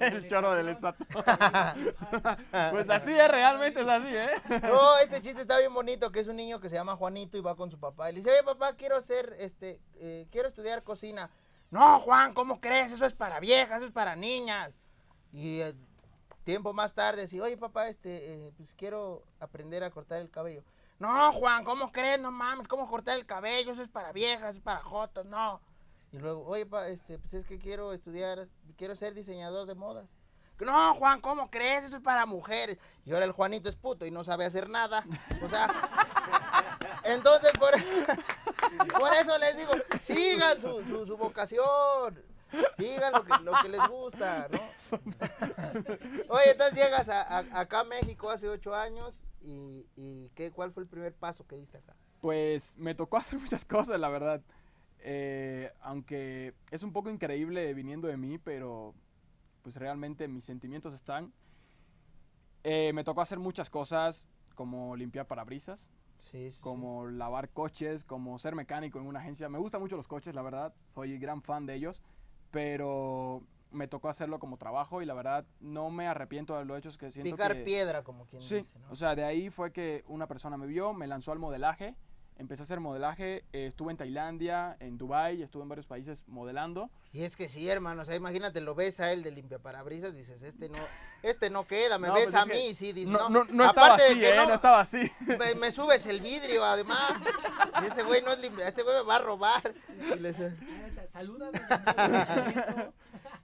el 0.00 0.28
chorro 0.28 0.54
del 0.54 0.68
exacto. 0.68 1.06
pues 1.10 2.90
así 2.90 3.12
es, 3.12 3.28
realmente 3.30 3.80
es 3.80 3.88
así, 3.88 4.14
¿eh? 4.14 4.60
No, 4.62 4.98
este 4.98 5.22
chiste 5.22 5.42
está 5.42 5.58
bien 5.58 5.72
bonito, 5.72 6.12
que 6.12 6.20
es 6.20 6.28
un 6.28 6.36
niño 6.36 6.60
que 6.60 6.68
se 6.68 6.76
llama 6.76 6.96
Juanito 6.96 7.38
y 7.38 7.40
va 7.40 7.56
con 7.56 7.70
su 7.70 7.78
papá. 7.78 8.10
Y 8.10 8.12
le 8.12 8.18
dice, 8.20 8.30
oye 8.30 8.42
papá, 8.42 8.74
quiero 8.74 8.96
hacer, 8.96 9.34
este, 9.38 9.80
eh, 9.94 10.26
quiero 10.30 10.48
estudiar 10.48 10.82
cocina. 10.82 11.30
No, 11.70 11.98
Juan, 12.00 12.34
¿cómo 12.34 12.60
crees? 12.60 12.92
Eso 12.92 13.06
es 13.06 13.14
para 13.14 13.40
viejas, 13.40 13.78
eso 13.78 13.86
es 13.86 13.92
para 13.92 14.16
niñas. 14.16 14.78
Y 15.32 15.60
eh, 15.60 15.74
tiempo 16.44 16.74
más 16.74 16.92
tarde, 16.92 17.22
dice, 17.22 17.40
oye 17.40 17.56
papá, 17.56 17.88
este, 17.88 18.34
eh, 18.34 18.52
pues 18.56 18.74
quiero 18.74 19.24
aprender 19.40 19.82
a 19.82 19.90
cortar 19.90 20.20
el 20.20 20.30
cabello. 20.30 20.62
No, 20.98 21.32
Juan, 21.32 21.64
¿cómo 21.64 21.92
crees? 21.92 22.18
No 22.20 22.30
mames, 22.30 22.68
¿cómo 22.68 22.88
cortar 22.88 23.16
el 23.18 23.26
cabello? 23.26 23.72
Eso 23.72 23.82
es 23.82 23.88
para 23.88 24.12
viejas, 24.12 24.54
es 24.56 24.60
para 24.60 24.80
jotos, 24.80 25.26
no. 25.26 25.60
Y 26.12 26.18
luego, 26.18 26.46
oye, 26.46 26.64
pa, 26.64 26.88
este, 26.88 27.18
pues 27.18 27.34
es 27.34 27.46
que 27.46 27.58
quiero 27.58 27.92
estudiar, 27.92 28.48
quiero 28.78 28.96
ser 28.96 29.12
diseñador 29.12 29.66
de 29.66 29.74
modas. 29.74 30.08
No, 30.58 30.94
Juan, 30.94 31.20
¿cómo 31.20 31.50
crees? 31.50 31.84
Eso 31.84 31.96
es 31.96 32.02
para 32.02 32.24
mujeres. 32.24 32.78
Y 33.04 33.12
ahora 33.12 33.26
el 33.26 33.32
Juanito 33.32 33.68
es 33.68 33.76
puto 33.76 34.06
y 34.06 34.10
no 34.10 34.24
sabe 34.24 34.46
hacer 34.46 34.70
nada. 34.70 35.04
O 35.42 35.48
sea, 35.50 35.68
entonces 37.04 37.50
por, 37.58 37.72
por 38.98 39.12
eso 39.20 39.36
les 39.36 39.54
digo, 39.58 39.72
sigan 40.00 40.58
su, 40.58 40.82
su, 40.84 41.04
su 41.04 41.16
vocación. 41.18 42.22
Sigan 42.78 43.12
lo 43.12 43.22
que, 43.24 43.42
lo 43.42 43.52
que 43.60 43.68
les 43.68 43.86
gusta, 43.88 44.48
¿no? 44.50 44.60
Oye, 46.28 46.52
entonces 46.52 46.74
llegas 46.74 47.08
a, 47.10 47.20
a- 47.22 47.60
acá 47.60 47.80
a 47.80 47.84
México 47.84 48.30
hace 48.30 48.48
ocho 48.48 48.74
años 48.74 49.26
y, 49.46 49.86
y 49.96 50.30
¿qué, 50.34 50.50
¿cuál 50.50 50.72
fue 50.72 50.82
el 50.82 50.88
primer 50.88 51.14
paso 51.14 51.46
que 51.46 51.56
diste 51.56 51.78
acá? 51.78 51.94
Pues 52.20 52.76
me 52.78 52.94
tocó 52.94 53.16
hacer 53.18 53.38
muchas 53.38 53.64
cosas, 53.64 53.98
la 54.00 54.08
verdad. 54.08 54.42
Eh, 54.98 55.70
aunque 55.80 56.54
es 56.70 56.82
un 56.82 56.92
poco 56.92 57.10
increíble 57.10 57.72
viniendo 57.74 58.08
de 58.08 58.16
mí, 58.16 58.38
pero 58.38 58.94
pues 59.62 59.76
realmente 59.76 60.28
mis 60.28 60.44
sentimientos 60.44 60.94
están. 60.94 61.32
Eh, 62.64 62.92
me 62.92 63.04
tocó 63.04 63.20
hacer 63.20 63.38
muchas 63.38 63.70
cosas, 63.70 64.26
como 64.54 64.96
limpiar 64.96 65.26
parabrisas, 65.26 65.90
Sí, 66.22 66.50
sí, 66.50 66.52
sí. 66.52 66.60
como 66.60 67.06
lavar 67.06 67.50
coches, 67.50 68.02
como 68.04 68.38
ser 68.38 68.56
mecánico 68.56 68.98
en 68.98 69.06
una 69.06 69.20
agencia. 69.20 69.48
Me 69.48 69.58
gustan 69.58 69.80
mucho 69.80 69.96
los 69.96 70.08
coches, 70.08 70.34
la 70.34 70.42
verdad. 70.42 70.74
Soy 70.94 71.18
gran 71.18 71.42
fan 71.42 71.66
de 71.66 71.74
ellos. 71.74 72.02
Pero 72.50 73.42
me 73.76 73.86
tocó 73.88 74.08
hacerlo 74.08 74.38
como 74.38 74.56
trabajo 74.56 75.02
y 75.02 75.06
la 75.06 75.14
verdad 75.14 75.44
no 75.60 75.90
me 75.90 76.08
arrepiento 76.08 76.56
de 76.58 76.64
lo 76.64 76.76
hecho. 76.76 76.88
Es 76.88 76.96
que 76.98 77.10
siento 77.12 77.30
Picar 77.36 77.54
que... 77.54 77.62
piedra, 77.62 78.02
como 78.02 78.26
quien 78.26 78.42
Sí, 78.42 78.56
dice, 78.56 78.78
¿no? 78.80 78.90
o 78.90 78.96
sea, 78.96 79.14
de 79.14 79.24
ahí 79.24 79.50
fue 79.50 79.72
que 79.72 80.02
una 80.08 80.26
persona 80.26 80.56
me 80.56 80.66
vio, 80.66 80.92
me 80.94 81.06
lanzó 81.06 81.30
al 81.32 81.38
modelaje, 81.38 81.94
empecé 82.38 82.62
a 82.62 82.64
hacer 82.64 82.80
modelaje, 82.80 83.44
eh, 83.52 83.66
estuve 83.68 83.92
en 83.92 83.96
Tailandia, 83.96 84.76
en 84.80 84.98
Dubai, 84.98 85.42
estuve 85.42 85.62
en 85.62 85.68
varios 85.70 85.86
países 85.86 86.26
modelando. 86.28 86.90
Y 87.12 87.22
es 87.22 87.34
que 87.34 87.48
sí, 87.48 87.66
hermano, 87.68 88.02
o 88.02 88.04
sea, 88.04 88.14
imagínate, 88.14 88.60
lo 88.60 88.74
ves 88.74 89.00
a 89.00 89.10
él 89.12 89.22
de 89.22 89.30
limpiaparabrisas, 89.30 90.14
dices, 90.14 90.42
este 90.42 90.68
no, 90.68 90.76
este 91.22 91.48
no 91.48 91.66
queda, 91.66 91.98
me 91.98 92.08
No, 92.08 92.14
ves 92.14 92.24
pues 92.24 92.34
a 92.34 92.42
es 92.42 92.46
que 92.46 92.52
mí, 92.54 92.74
sí, 92.74 92.92
dices, 92.92 93.10
No, 93.10 93.30
no, 93.30 93.44
no, 93.44 93.52
no 93.52 93.64
estaba 93.64 93.86
aparte 93.94 94.02
de 94.02 94.08
así, 94.10 94.20
que 94.20 94.28
eh, 94.28 94.36
no, 94.36 94.52
estaba 94.52 94.80
así. 94.80 95.10
me, 95.38 95.54
me 95.54 95.72
subes 95.72 96.04
el 96.06 96.20
vidrio, 96.20 96.62
además, 96.64 97.12
y 97.82 97.86
este 97.86 98.02
güey 98.02 98.22
no 98.22 98.32
es 98.32 98.38
limpia, 98.38 98.68
este 98.68 98.82
güey 98.82 98.96
me 98.96 99.02
va 99.02 99.16
a 99.16 99.20
robar, 99.20 99.74
y 99.88 100.02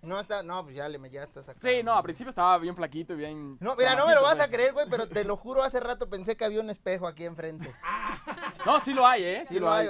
no 0.03 0.21
está, 0.21 0.43
no, 0.43 0.63
pues 0.65 0.75
ya 0.77 0.89
le 0.89 0.99
me 0.99 1.11
ya 1.11 1.23
estás 1.23 1.49
acá. 1.49 1.61
Sí, 1.63 1.83
no, 1.83 1.95
al 1.95 2.03
principio 2.03 2.29
estaba 2.31 2.59
bien 2.59 2.75
flaquito 2.77 3.13
y 3.15 3.17
bien... 3.17 3.57
No, 3.61 3.77
mira, 3.77 3.95
no 3.95 4.07
me 4.07 4.15
lo 4.15 4.23
vas 4.23 4.41
a 4.41 4.49
creer, 4.49 4.73
güey, 4.73 4.87
pero 4.91 5.09
te 5.09 5.25
lo 5.25 5.37
juro, 5.37 5.63
hace 5.63 5.81
rato 5.81 6.09
pensé 6.11 6.37
que 6.37 6.45
había 6.45 6.61
un 6.61 6.71
espejo 6.71 7.07
aquí 7.07 7.25
enfrente. 7.25 7.73
No, 8.65 8.79
sí 8.79 8.93
lo 8.93 9.05
hay, 9.05 9.25
¿eh? 9.25 9.45
Sí 9.45 9.59
lo 9.59 9.73
hay, 9.73 9.89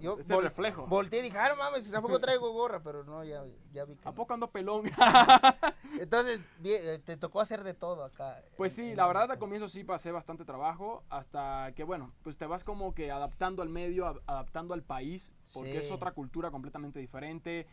Yo, 0.00 0.18
es 0.18 0.28
el 0.28 0.36
vol- 0.36 0.42
reflejo. 0.42 0.86
Volteé 0.86 1.20
y 1.20 1.22
dije, 1.22 1.38
ah, 1.38 1.50
no 1.50 1.56
mames, 1.56 1.88
tampoco 1.88 2.18
traigo 2.18 2.50
gorra, 2.52 2.82
pero 2.82 3.04
no, 3.04 3.22
ya, 3.22 3.44
ya 3.72 3.84
vi 3.84 3.94
que 3.94 4.08
¿A 4.08 4.12
poco 4.12 4.34
ando 4.34 4.50
pelón? 4.50 4.90
Entonces, 6.00 6.40
eh, 6.64 7.00
te 7.04 7.16
tocó 7.16 7.40
hacer 7.40 7.62
de 7.62 7.74
todo 7.74 8.02
acá. 8.04 8.42
Pues 8.56 8.72
sí, 8.72 8.94
la 8.96 9.06
verdad 9.06 9.30
al 9.30 9.38
comienzo 9.38 9.68
sí 9.68 9.84
pasé 9.84 10.10
bastante 10.10 10.44
trabajo 10.44 11.04
hasta 11.10 11.70
que 11.76 11.84
bueno, 11.84 12.12
pues 12.24 12.36
te 12.36 12.46
vas 12.46 12.64
como 12.64 12.92
que 12.94 13.10
adaptando 13.12 13.62
al 13.62 13.68
medio, 13.68 14.06
adaptando 14.26 14.74
al 14.74 14.82
país, 14.82 15.32
porque 15.54 15.78
es 15.78 15.90
otra 15.92 16.10
cultura 16.12 16.50
completamente 16.50 16.98
diferente. 16.98 17.66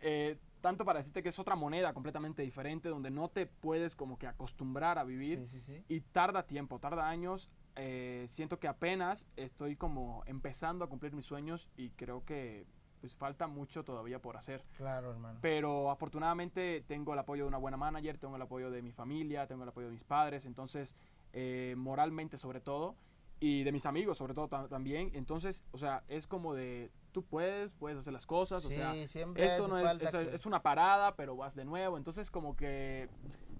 eh, 0.00 0.36
tanto 0.66 0.84
para 0.84 0.98
decirte 0.98 1.22
que 1.22 1.28
es 1.28 1.38
otra 1.38 1.54
moneda 1.54 1.92
completamente 1.94 2.42
diferente, 2.42 2.88
donde 2.88 3.08
no 3.08 3.28
te 3.28 3.46
puedes 3.46 3.94
como 3.94 4.18
que 4.18 4.26
acostumbrar 4.26 4.98
a 4.98 5.04
vivir 5.04 5.38
Sí, 5.46 5.60
sí, 5.60 5.60
sí. 5.60 5.84
y 5.86 6.00
tarda 6.00 6.42
tiempo, 6.44 6.80
tarda 6.80 7.08
años. 7.08 7.52
eh, 7.76 8.26
siento 8.28 8.58
que 8.58 8.66
apenas 8.66 9.28
estoy 9.36 9.76
como 9.76 10.24
empezando 10.26 10.84
a 10.84 10.88
cumplir 10.88 11.12
mis 11.12 11.24
sueños 11.26 11.68
y 11.76 11.90
creo 11.90 12.24
que 12.24 12.66
pues 13.00 13.14
falta 13.14 13.46
mucho 13.46 13.84
todavía 13.84 14.20
por 14.20 14.36
hacer. 14.36 14.64
Claro, 14.76 15.10
hermano. 15.12 15.38
Pero 15.40 15.90
afortunadamente 15.92 16.82
tengo 16.88 17.12
el 17.12 17.18
apoyo 17.20 17.44
de 17.44 17.48
una 17.48 17.58
buena 17.58 17.76
manager, 17.76 18.18
tengo 18.18 18.34
el 18.34 18.42
apoyo 18.42 18.72
de 18.72 18.82
mi 18.82 18.90
familia, 18.90 19.46
tengo 19.46 19.62
el 19.62 19.68
apoyo 19.68 19.86
de 19.86 19.92
mis 19.92 20.02
padres, 20.04 20.46
entonces 20.46 20.96
eh, 21.32 21.74
moralmente 21.76 22.38
sobre 22.38 22.60
todo, 22.60 22.96
y 23.40 23.64
de 23.64 23.72
mis 23.72 23.86
amigos 23.86 24.18
sobre 24.18 24.34
todo 24.34 24.48
ta- 24.48 24.68
también. 24.68 25.10
Entonces, 25.14 25.64
o 25.72 25.78
sea, 25.78 26.02
es 26.08 26.26
como 26.26 26.54
de, 26.54 26.90
tú 27.12 27.22
puedes, 27.24 27.72
puedes 27.74 27.98
hacer 27.98 28.12
las 28.12 28.26
cosas, 28.26 28.64
o 28.64 28.68
Sí, 28.68 28.76
sea, 28.76 28.94
siempre 29.06 29.46
esto 29.46 29.68
no 29.68 29.78
es, 29.78 29.84
falta 29.84 30.04
es, 30.06 30.10
que- 30.28 30.34
es 30.36 30.46
una 30.46 30.62
parada, 30.62 31.16
pero 31.16 31.36
vas 31.36 31.54
de 31.54 31.64
nuevo. 31.64 31.96
Entonces, 31.96 32.30
como 32.30 32.56
que 32.56 33.08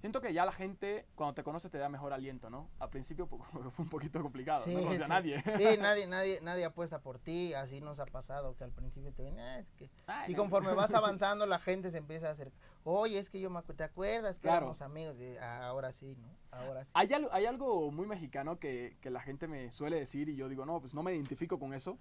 siento 0.06 0.20
que 0.20 0.32
ya 0.32 0.44
la 0.44 0.52
gente, 0.52 1.04
cuando 1.16 1.34
te 1.34 1.42
conoce, 1.42 1.68
te 1.68 1.78
da 1.78 1.88
mejor 1.88 2.12
aliento, 2.12 2.48
¿no? 2.48 2.70
Al 2.78 2.90
principio 2.90 3.26
po- 3.28 3.38
fue 3.72 3.84
un 3.84 3.90
poquito 3.90 4.22
complicado, 4.22 4.62
Sí, 4.62 4.72
no 4.72 4.82
conocía 4.82 5.00
a 5.00 5.06
sí. 5.06 5.08
nadie. 5.10 5.42
Sí, 5.56 5.76
nadie, 5.80 6.06
nadie, 6.06 6.38
nadie 6.42 6.64
apuesta 6.64 7.00
por 7.02 7.18
ti, 7.18 7.54
así 7.54 7.80
nos 7.80 7.98
ha 7.98 8.06
pasado, 8.06 8.54
que 8.56 8.62
al 8.62 8.70
principio 8.70 9.12
te 9.12 9.24
ven, 9.24 9.36
"Ah, 9.40 9.58
es 9.58 9.72
que... 9.72 9.90
Ay, 10.06 10.30
Y 10.30 10.36
no. 10.36 10.42
conforme 10.42 10.74
vas 10.74 10.94
avanzando, 10.94 11.44
la 11.46 11.58
gente 11.58 11.90
se 11.90 11.98
empieza 11.98 12.28
a 12.28 12.30
hacer, 12.30 12.52
oye, 12.84 13.18
es 13.18 13.28
que 13.30 13.40
yo 13.40 13.50
me 13.50 13.58
acu- 13.58 13.74
¿te 13.74 13.82
acuerdas 13.82 14.38
que 14.38 14.42
Claro. 14.42 14.58
éramos 14.58 14.80
amigos? 14.80 15.18
Y, 15.18 15.36
"Ah, 15.38 15.66
ahora 15.66 15.92
sí, 15.92 16.14
¿no? 16.16 16.28
Ahora 16.52 16.84
sí. 16.84 16.90
Hay, 16.94 17.12
al- 17.12 17.28
hay 17.32 17.46
algo 17.46 17.90
muy 17.90 18.06
mexicano 18.06 18.60
que, 18.60 18.96
que 19.00 19.10
la 19.10 19.20
gente 19.20 19.48
me 19.48 19.72
suele 19.72 19.98
decir 19.98 20.28
y 20.28 20.36
yo 20.36 20.48
digo, 20.48 20.64
no, 20.64 20.80
pues 20.80 20.94
no 20.94 21.02
me 21.02 21.12
identifico 21.14 21.58
con 21.58 21.74
eso, 21.74 21.98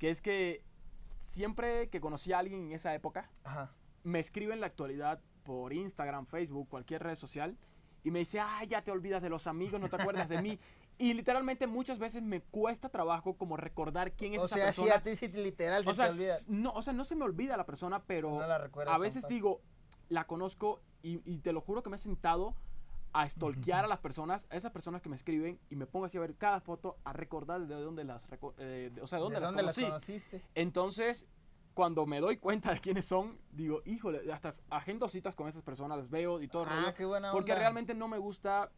que 0.00 0.10
es 0.10 0.20
que 0.20 0.64
siempre 1.20 1.88
que 1.88 2.00
conocí 2.00 2.32
a 2.32 2.40
alguien 2.40 2.62
en 2.66 2.72
esa 2.72 2.92
época, 2.94 3.30
Ajá. 3.44 3.72
me 4.02 4.18
escribe 4.18 4.54
en 4.54 4.60
la 4.60 4.66
actualidad 4.66 5.20
por 5.48 5.72
Instagram, 5.72 6.26
Facebook, 6.26 6.68
cualquier 6.68 7.02
red 7.02 7.16
social, 7.16 7.56
y 8.04 8.10
me 8.10 8.18
dice, 8.18 8.38
ah, 8.38 8.62
ya 8.64 8.82
te 8.82 8.90
olvidas 8.90 9.22
de 9.22 9.30
los 9.30 9.46
amigos, 9.46 9.80
no 9.80 9.88
te 9.88 9.96
acuerdas 9.96 10.28
de 10.28 10.42
mí. 10.42 10.58
Y 11.00 11.14
literalmente 11.14 11.68
muchas 11.68 12.00
veces 12.00 12.24
me 12.24 12.40
cuesta 12.40 12.88
trabajo 12.88 13.34
como 13.34 13.56
recordar 13.56 14.10
quién 14.14 14.34
es 14.34 14.42
O 14.42 14.46
esa 14.46 14.56
sea, 14.56 14.64
persona. 14.64 14.96
a 14.96 15.00
ti 15.00 15.14
literal 15.28 15.84
se 15.84 15.90
o 15.90 15.94
sea, 15.94 16.08
te 16.08 16.14
olvida. 16.14 16.36
no, 16.48 16.72
o 16.72 16.82
sea, 16.82 16.92
no 16.92 17.04
se 17.04 17.14
me 17.14 17.24
olvida 17.24 17.56
la 17.56 17.64
persona, 17.66 18.02
pero 18.02 18.30
No 18.40 18.40
la 18.48 18.58
recuerdas 18.58 18.92
a 18.92 18.98
veces 18.98 19.28
digo, 19.28 19.60
la 20.08 20.26
conozco 20.26 20.80
y, 21.04 21.20
y 21.24 21.38
te 21.38 21.52
lo 21.52 21.60
juro 21.60 21.84
que 21.84 21.90
me 21.90 21.94
he 21.94 22.00
sentado 22.00 22.52
a 23.12 23.28
stalkear 23.28 23.84
a 23.84 23.86
las 23.94 24.00
personas, 24.00 24.48
a 24.50 24.56
esas 24.56 24.72
personas 24.72 25.00
que 25.00 25.08
me 25.08 25.14
escriben 25.14 25.60
y 25.70 25.76
me 25.76 25.86
pongo 25.86 26.06
así 26.06 26.18
a 26.18 26.20
ver 26.20 26.34
cada 26.34 26.58
foto, 26.60 26.96
a 27.04 27.12
recordar 27.12 27.64
de 27.68 27.76
dónde 27.76 28.02
las, 28.02 28.26
eh, 28.58 28.90
de- 28.92 29.00
o 29.00 29.06
sea, 29.06 29.18
de 29.18 29.22
dónde 29.22 29.36
¿De 29.36 29.40
las 29.42 29.50
dónde 29.50 29.62
las 29.62 29.74
conocí. 29.76 29.90
conociste? 29.92 30.42
Entonces, 30.56 31.26
cuando 31.78 32.06
me 32.06 32.18
doy 32.18 32.38
cuenta 32.38 32.72
de 32.74 32.80
quiénes 32.80 33.04
son, 33.04 33.38
digo, 33.52 33.82
híjole, 33.84 34.32
hasta 34.32 34.50
agendo 34.68 35.06
citas 35.06 35.36
con 35.36 35.46
esas 35.46 35.62
personas, 35.62 35.96
las 35.96 36.10
veo 36.10 36.42
y 36.42 36.48
todo 36.48 36.64
Ah, 36.68 36.74
rollo, 36.74 36.94
qué 36.96 37.04
buena 37.04 37.30
porque 37.30 37.52
onda. 37.52 37.60
realmente 37.60 37.94
no 37.94 38.08
me 38.08 38.18
gusta 38.18 38.72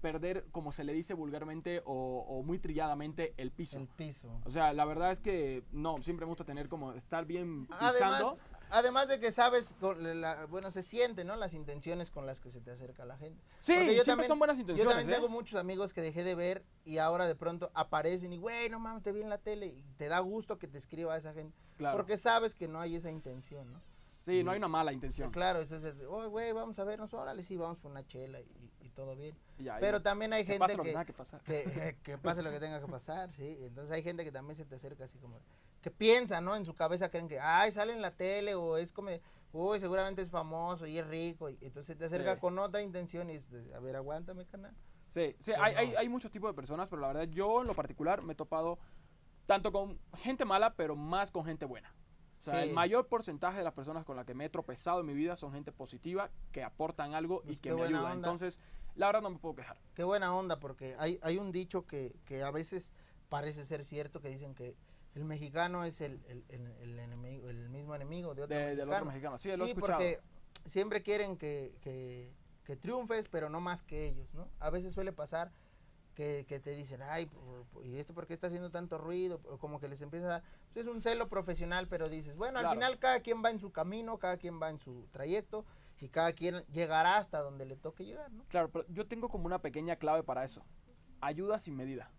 perder, 0.00 0.46
como 0.52 0.72
se 0.72 0.82
le 0.82 0.94
dice 0.94 1.12
vulgarmente 1.12 1.82
o, 1.84 2.24
o 2.26 2.42
muy 2.42 2.58
trilladamente, 2.58 3.34
el 3.36 3.50
piso. 3.50 3.78
El 3.78 3.88
piso. 3.88 4.40
O 4.46 4.50
sea, 4.50 4.72
la 4.72 4.86
verdad 4.86 5.10
es 5.12 5.20
que 5.20 5.64
no, 5.70 6.00
siempre 6.00 6.24
me 6.24 6.30
gusta 6.30 6.44
tener 6.44 6.70
como 6.70 6.94
estar 6.94 7.26
bien 7.26 7.66
pisando. 7.66 7.84
además 7.84 8.38
de 9.08 9.20
que 9.20 9.32
sabes, 9.32 9.74
con 9.80 10.20
la- 10.20 10.46
bueno, 10.46 10.70
se 10.70 10.82
siente, 10.82 11.24
¿no? 11.24 11.36
Las 11.36 11.54
intenciones 11.54 12.10
con 12.10 12.26
las 12.26 12.40
que 12.40 12.50
se 12.50 12.60
te 12.60 12.70
acerca 12.70 13.04
la 13.04 13.16
gente. 13.16 13.40
Sí, 13.60 13.72
siempre 13.74 14.04
también- 14.04 14.28
son 14.28 14.38
buenas 14.38 14.56
Yo 14.56 14.62
intenciones. 14.62 14.94
también 14.96 15.10
¿eh? 15.10 15.14
tengo 15.14 15.28
muchos 15.28 15.58
amigos 15.60 15.92
que 15.92 16.00
dejé 16.02 16.24
de 16.24 16.34
ver 16.34 16.64
y 16.84 16.98
ahora 16.98 17.26
de 17.26 17.34
pronto 17.34 17.70
aparecen 17.74 18.32
y, 18.32 18.38
güey, 18.38 18.68
no 18.68 18.78
mames, 18.80 19.02
te 19.02 19.12
vi 19.12 19.22
en 19.22 19.28
la 19.30 19.38
tele 19.38 19.66
y 19.66 19.84
te 19.96 20.08
da 20.08 20.18
gusto 20.20 20.58
que 20.58 20.66
te 20.68 20.78
escriba 20.78 21.16
esa 21.16 21.32
gente. 21.32 21.56
Claro. 21.76 21.96
Porque 21.96 22.16
sabes 22.16 22.54
que 22.54 22.68
no 22.68 22.80
hay 22.80 22.96
esa 22.96 23.10
intención, 23.10 23.72
¿no? 23.72 23.80
Sí, 24.08 24.42
no 24.42 24.50
hay 24.50 24.58
una 24.58 24.68
mala 24.68 24.92
intención. 24.92 25.30
Claro, 25.30 25.60
entonces, 25.60 25.94
oh, 26.08 26.28
güey, 26.28 26.50
vamos 26.52 26.78
a 26.80 26.84
vernos, 26.84 27.14
órale, 27.14 27.42
sí, 27.44 27.56
vamos 27.56 27.78
por 27.78 27.90
una 27.92 28.04
chela 28.06 28.40
y 28.40 28.70
todo 28.96 29.14
bien. 29.14 29.36
Ya, 29.58 29.76
Pero 29.78 30.02
también 30.02 30.32
hay 30.32 30.42
que 30.44 30.54
gente 30.54 30.58
pase 30.60 30.76
lo 30.76 30.82
que 30.82 30.88
que, 30.88 30.92
tenga 30.94 31.04
que 31.04 31.12
pasar. 31.12 31.40
que, 31.42 31.96
que 32.02 32.18
pase 32.18 32.42
lo 32.42 32.50
que 32.50 32.58
tenga 32.58 32.80
que 32.80 32.86
pasar, 32.88 33.30
sí. 33.32 33.56
Entonces 33.60 33.92
hay 33.92 34.02
gente 34.02 34.24
que 34.24 34.32
también 34.32 34.56
se 34.56 34.64
te 34.64 34.74
acerca 34.74 35.04
así 35.04 35.18
como, 35.18 35.38
que 35.82 35.90
piensa, 35.92 36.40
¿no? 36.40 36.56
En 36.56 36.64
su 36.64 36.74
cabeza 36.74 37.08
creen 37.10 37.28
que, 37.28 37.38
ay, 37.38 37.70
sale 37.70 37.92
en 37.92 38.02
la 38.02 38.10
tele 38.10 38.54
o 38.56 38.76
es 38.76 38.92
como, 38.92 39.10
uy, 39.52 39.78
seguramente 39.78 40.22
es 40.22 40.30
famoso 40.30 40.86
y 40.86 40.98
es 40.98 41.06
rico. 41.06 41.48
Y 41.50 41.58
entonces 41.60 41.96
te 41.96 42.06
acerca 42.06 42.34
Sí. 42.34 42.40
con 42.40 42.58
otra 42.58 42.82
intención 42.82 43.30
y 43.30 43.34
dices, 43.34 43.72
a 43.72 43.78
ver, 43.78 43.94
aguántame, 43.96 44.44
canal. 44.46 44.74
Sí, 45.10 45.36
sí, 45.40 45.52
Pues 45.52 45.58
hay, 45.60 45.74
hay, 45.76 45.92
no. 45.92 45.98
hay 45.98 46.08
muchos 46.08 46.30
tipos 46.32 46.50
de 46.50 46.54
personas, 46.54 46.88
pero 46.88 47.00
la 47.02 47.08
verdad 47.08 47.24
yo 47.28 47.60
en 47.60 47.66
lo 47.68 47.74
particular 47.74 48.22
me 48.22 48.32
he 48.32 48.36
topado 48.36 48.78
tanto 49.46 49.70
con 49.72 49.98
gente 50.16 50.44
mala, 50.44 50.74
pero 50.74 50.96
más 50.96 51.30
con 51.30 51.44
gente 51.44 51.64
buena. 51.66 51.94
O 52.38 52.42
sea, 52.42 52.62
Sí. 52.62 52.68
el 52.68 52.74
mayor 52.74 53.06
porcentaje 53.06 53.58
de 53.58 53.64
las 53.64 53.72
personas 53.72 54.04
con 54.04 54.16
las 54.16 54.26
que 54.26 54.34
me 54.34 54.44
he 54.44 54.48
tropezado 54.50 55.00
en 55.00 55.06
mi 55.06 55.14
vida 55.14 55.36
son 55.36 55.52
gente 55.52 55.72
positiva, 55.72 56.30
que 56.52 56.62
aportan 56.64 57.14
algo 57.14 57.40
Pues 57.42 57.54
y 57.54 57.56
qué 57.56 57.62
que 57.62 57.70
me 57.70 57.76
buena 57.76 57.98
ayuda. 57.98 58.12
onda. 58.12 58.28
Entonces, 58.28 58.60
la 58.96 59.06
verdad 59.06 59.22
no 59.22 59.30
me 59.30 59.38
puedo 59.38 59.54
quejar. 59.56 59.78
Qué 59.94 60.04
buena 60.04 60.34
onda, 60.34 60.58
porque 60.58 60.96
hay, 60.98 61.18
hay 61.22 61.38
un 61.38 61.52
dicho 61.52 61.86
que, 61.86 62.14
que 62.24 62.42
a 62.42 62.50
veces 62.50 62.92
parece 63.28 63.64
ser 63.64 63.84
cierto, 63.84 64.20
que 64.20 64.28
dicen 64.28 64.54
que 64.54 64.74
el 65.14 65.24
mexicano 65.24 65.84
es 65.84 66.00
el, 66.00 66.20
el, 66.28 66.44
el- 66.48 66.72
el 66.82 66.98
enemigo, 66.98 67.48
el 67.48 67.68
mismo 67.70 67.94
enemigo 67.94 68.34
de 68.34 68.42
otro 68.42 68.54
De- 68.56 68.64
mexicano. 68.64 68.86
del 68.86 68.94
otro 68.94 69.04
mexicano. 69.06 69.38
Sí, 69.38 69.56
lo 69.56 69.66
Sí, 69.66 69.74
porque 69.74 70.20
siempre 70.66 71.02
quieren 71.02 71.36
que, 71.36 71.74
que, 71.80 72.32
que 72.64 72.76
triunfes, 72.76 73.28
pero 73.28 73.48
no 73.48 73.60
más 73.60 73.82
que 73.82 74.06
ellos, 74.08 74.32
¿no? 74.34 74.48
A 74.60 74.70
veces 74.70 74.94
suele 74.94 75.12
pasar 75.12 75.52
que, 76.14 76.46
que 76.48 76.60
te 76.60 76.70
dicen, 76.70 77.02
ay, 77.02 77.30
¿y 77.84 77.96
esto 77.98 78.14
por 78.14 78.26
qué 78.26 78.32
está 78.34 78.46
haciendo 78.46 78.70
tanto 78.70 78.96
ruido? 78.96 79.40
O 79.50 79.58
como 79.58 79.80
que 79.80 79.88
les 79.88 80.00
empieza 80.00 80.26
a 80.26 80.30
dar, 80.30 80.42
pues 80.72 80.86
es 80.86 80.92
un 80.92 81.02
celo 81.02 81.28
profesional, 81.28 81.88
pero 81.88 82.08
dices, 82.08 82.36
bueno, 82.36 82.58
al 82.58 82.64
Claro. 82.64 82.74
final 82.80 82.98
cada 82.98 83.20
quien 83.20 83.42
va 83.44 83.50
en 83.50 83.58
su 83.58 83.70
camino, 83.70 84.18
cada 84.18 84.38
quien 84.38 84.60
va 84.60 84.70
en 84.70 84.78
su 84.78 85.06
trayecto 85.12 85.64
y 86.00 86.08
cada 86.08 86.32
quien 86.32 86.64
llegará 86.72 87.16
hasta 87.16 87.40
donde 87.40 87.64
le 87.64 87.76
toque 87.76 88.04
llegar, 88.04 88.30
¿no? 88.32 88.44
Claro, 88.48 88.70
pero 88.70 88.84
yo 88.88 89.06
tengo 89.06 89.28
como 89.28 89.46
una 89.46 89.60
pequeña 89.60 89.96
clave 89.96 90.22
para 90.22 90.44
eso. 90.44 90.64
Ayuda 91.20 91.58
sin 91.58 91.76
medida. 91.76 92.10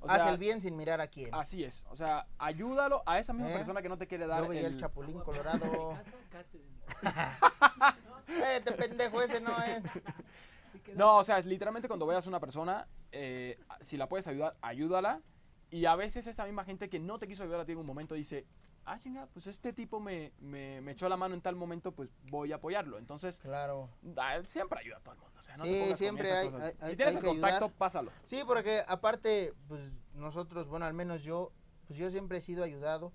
O 0.00 0.08
Haz 0.10 0.22
sea, 0.22 0.30
el 0.30 0.38
bien 0.38 0.60
sin 0.60 0.76
mirar 0.76 1.00
a 1.00 1.06
quién. 1.08 1.30
Así 1.34 1.64
es. 1.64 1.84
O 1.88 1.96
sea, 1.96 2.26
ayúdalo 2.38 3.02
a 3.06 3.18
esa 3.18 3.32
misma 3.32 3.50
¿Eh? 3.50 3.54
persona 3.54 3.80
que 3.80 3.88
no 3.88 3.96
te 3.96 4.06
quiere 4.06 4.26
dar 4.26 4.42
Yo 4.42 4.48
veía 4.50 4.66
el 4.66 4.74
el- 4.74 4.80
Chapulín 4.80 5.20
Colorado. 5.20 5.98
Eh, 8.26 8.56
este 8.56 8.72
pendejo 8.72 9.20
ese 9.20 9.38
no 9.40 9.56
es. 9.62 9.82
No, 10.94 11.18
o 11.18 11.24
sea, 11.24 11.38
es 11.38 11.46
literalmente 11.46 11.88
cuando 11.88 12.06
veas 12.06 12.26
a 12.26 12.28
una 12.28 12.40
persona, 12.40 12.88
eh, 13.12 13.58
si 13.82 13.96
la 13.96 14.08
puedes 14.08 14.26
ayudar, 14.26 14.56
ayúdala. 14.62 15.20
Y 15.70 15.84
a 15.86 15.94
veces 15.94 16.26
esa 16.26 16.44
misma 16.44 16.64
gente 16.64 16.88
que 16.88 16.98
no 16.98 17.18
te 17.18 17.28
quiso 17.28 17.42
ayudar 17.42 17.60
a 17.60 17.64
ti 17.64 17.72
en 17.72 17.78
un 17.78 17.86
momento 17.86 18.14
dice, 18.14 18.46
ah, 18.86 18.98
chinga, 18.98 19.26
pues 19.32 19.46
este 19.46 19.72
tipo 19.72 20.00
me, 20.00 20.32
me, 20.40 20.80
me 20.80 20.92
echó 20.92 21.08
la 21.08 21.16
mano 21.16 21.34
en 21.34 21.40
tal 21.40 21.56
momento, 21.56 21.92
pues 21.92 22.10
voy 22.30 22.52
a 22.52 22.56
apoyarlo. 22.56 22.98
Entonces, 22.98 23.38
Claro. 23.38 23.88
ah, 24.16 24.40
siempre 24.46 24.80
ayuda 24.80 24.98
a 24.98 25.00
todo 25.00 25.14
el 25.14 25.20
mundo. 25.20 25.38
O 25.38 25.42
sea, 25.42 25.56
no 25.56 25.64
Sí, 25.64 25.94
siempre 25.96 26.30
hay- 26.32 26.46
cosas. 26.50 26.62
hay- 26.62 26.76
hay- 26.80 26.90
si 26.90 26.96
tienes 26.96 27.16
hay 27.16 27.20
el 27.22 27.26
contacto, 27.28 27.56
ayudar. 27.66 27.78
pásalo. 27.78 28.10
Sí, 28.24 28.42
porque 28.46 28.82
aparte, 28.86 29.52
pues 29.68 29.92
nosotros, 30.14 30.68
bueno, 30.68 30.86
al 30.86 30.94
menos 30.94 31.22
yo, 31.22 31.52
pues 31.86 31.98
yo 31.98 32.10
siempre 32.10 32.38
he 32.38 32.40
sido 32.40 32.64
ayudado. 32.64 33.12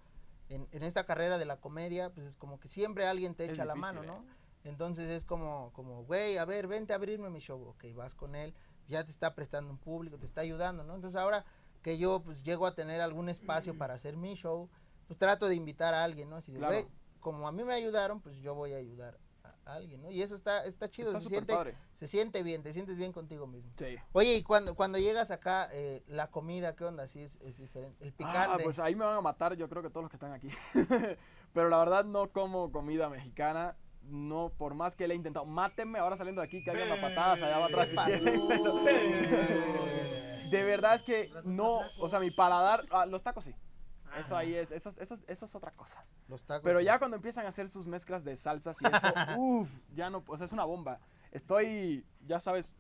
En, 0.50 0.68
en 0.72 0.82
esta 0.82 1.06
carrera 1.06 1.38
de 1.38 1.46
la 1.46 1.58
comedia, 1.58 2.10
pues 2.12 2.26
es 2.26 2.36
como 2.36 2.60
que 2.60 2.68
siempre 2.68 3.06
alguien 3.06 3.36
te 3.36 3.46
Es 3.46 3.52
echa 3.52 3.66
la 3.66 3.76
mano, 3.76 4.02
¿no? 4.02 4.16
¿eh? 4.18 4.34
Entonces 4.64 5.08
es 5.10 5.24
como, 5.24 5.72
como, 5.74 6.04
güey, 6.06 6.38
a 6.38 6.46
ver, 6.46 6.66
vente 6.68 6.92
a 6.92 6.96
abrirme 6.96 7.30
mi 7.30 7.40
show. 7.40 7.62
Ok, 7.68 7.86
vas 7.96 8.16
con 8.16 8.34
él, 8.36 8.56
ya 8.88 9.04
te 9.06 9.12
está 9.12 9.36
prestando 9.36 9.70
un 9.70 9.78
público, 9.78 10.18
te 10.18 10.26
está 10.26 10.42
ayudando, 10.42 10.84
¿no? 10.84 10.96
Entonces 10.96 11.22
ahora 11.22 11.46
que 11.84 11.98
yo 12.00 12.22
pues 12.24 12.44
llego 12.44 12.66
a 12.66 12.74
tener 12.74 13.00
algún 13.00 13.30
espacio 13.30 13.78
para 13.78 13.94
hacer 13.94 14.18
mi 14.18 14.34
show, 14.34 14.70
pues 15.10 15.18
trato 15.18 15.48
de 15.48 15.56
invitar 15.56 15.96
a 15.96 16.04
alguien, 16.04 16.30
¿no? 16.30 16.36
Así 16.36 16.52
de, 16.52 16.60
Claro. 16.60 16.74
güey, 16.76 16.88
como 17.20 17.48
a 17.48 17.52
mí 17.52 17.64
me 17.64 17.74
ayudaron, 17.74 18.22
pues 18.22 18.36
yo 18.38 18.54
voy 18.54 18.74
a 18.74 18.78
ayudar 18.78 19.18
a 19.66 19.74
alguien, 19.74 20.04
¿no? 20.04 20.12
Y 20.12 20.22
eso 20.22 20.36
está, 20.36 20.66
está 20.66 20.88
chido, 20.88 21.08
Está 21.10 21.20
se 21.20 21.30
siente, 21.30 21.56
padre. 21.56 21.76
se 21.96 22.08
siente 22.08 22.44
bien, 22.44 22.62
te 22.62 22.72
sientes 22.74 22.96
bien 22.96 23.12
contigo 23.12 23.48
mismo. 23.48 23.72
Sí. 23.76 23.96
Oye, 24.12 24.36
y 24.36 24.44
cuando, 24.44 24.76
cuando 24.76 25.00
llegas 25.00 25.32
acá, 25.32 25.68
eh, 25.72 26.04
la 26.06 26.28
comida, 26.28 26.76
¿qué 26.76 26.86
onda? 26.86 27.08
Sí, 27.08 27.22
es, 27.22 27.40
es 27.42 27.58
diferente. 27.58 28.06
El 28.06 28.14
picante. 28.14 28.38
Ah, 28.40 28.58
pues 28.64 28.78
ahí 28.78 28.94
me 28.94 29.04
van 29.04 29.18
a 29.18 29.22
matar, 29.22 29.56
yo 29.56 29.68
creo 29.68 29.82
que 29.82 29.90
todos 29.90 30.04
los 30.04 30.12
que 30.12 30.18
están 30.18 30.32
aquí. 30.32 30.50
Pero 31.54 31.70
la 31.70 31.80
verdad 31.80 32.06
no 32.06 32.30
como 32.32 32.72
comida 32.72 33.10
mexicana. 33.10 33.76
No, 34.04 34.52
por 34.56 34.76
más 34.76 34.96
que 34.96 35.08
le 35.08 35.16
he 35.16 35.18
intentado. 35.18 35.48
Mátenme 35.48 35.98
ahora 35.98 36.18
saliendo 36.18 36.42
de 36.42 36.48
aquí, 36.48 36.64
que 36.64 36.70
hagan 36.70 36.88
las 36.90 37.00
patadas 37.00 37.42
allá 37.42 37.66
atrás 37.66 37.90
si. 37.90 37.96
De 40.50 40.64
verdad 40.64 40.96
es 40.96 41.04
que 41.04 41.32
no, 41.44 41.82
o 42.00 42.10
sea, 42.10 42.20
mi 42.20 42.32
paladar, 42.32 42.86
ah, 42.92 43.06
los 43.06 43.22
tacos 43.24 43.44
sí. 43.44 43.54
Eso 44.18 44.36
ahí 44.38 44.56
es, 44.56 44.72
eso, 44.72 44.90
es- 44.90 44.98
eso, 44.98 45.14
es- 45.16 45.24
eso 45.28 45.46
es 45.46 45.56
otra 45.56 45.72
cosa. 45.72 46.04
Los 46.28 46.44
tacos. 46.44 46.64
Pero 46.64 46.80
sí. 46.80 46.86
ya 46.86 47.00
cuando 47.00 47.16
empiezan 47.18 47.46
a 47.46 47.50
hacer 47.50 47.70
sus 47.70 47.86
mezclas 47.88 48.24
de 48.24 48.36
salsas 48.36 48.82
y 48.82 48.86
eso, 48.86 48.92
uff, 49.38 49.70
ya 49.94 50.10
no, 50.10 50.24
o 50.28 50.38
sea, 50.38 50.46
es 50.46 50.52
una 50.52 50.66
bomba. 50.66 51.00
Estoy, 51.32 52.06
ya 52.26 52.40
sabes, 52.40 52.74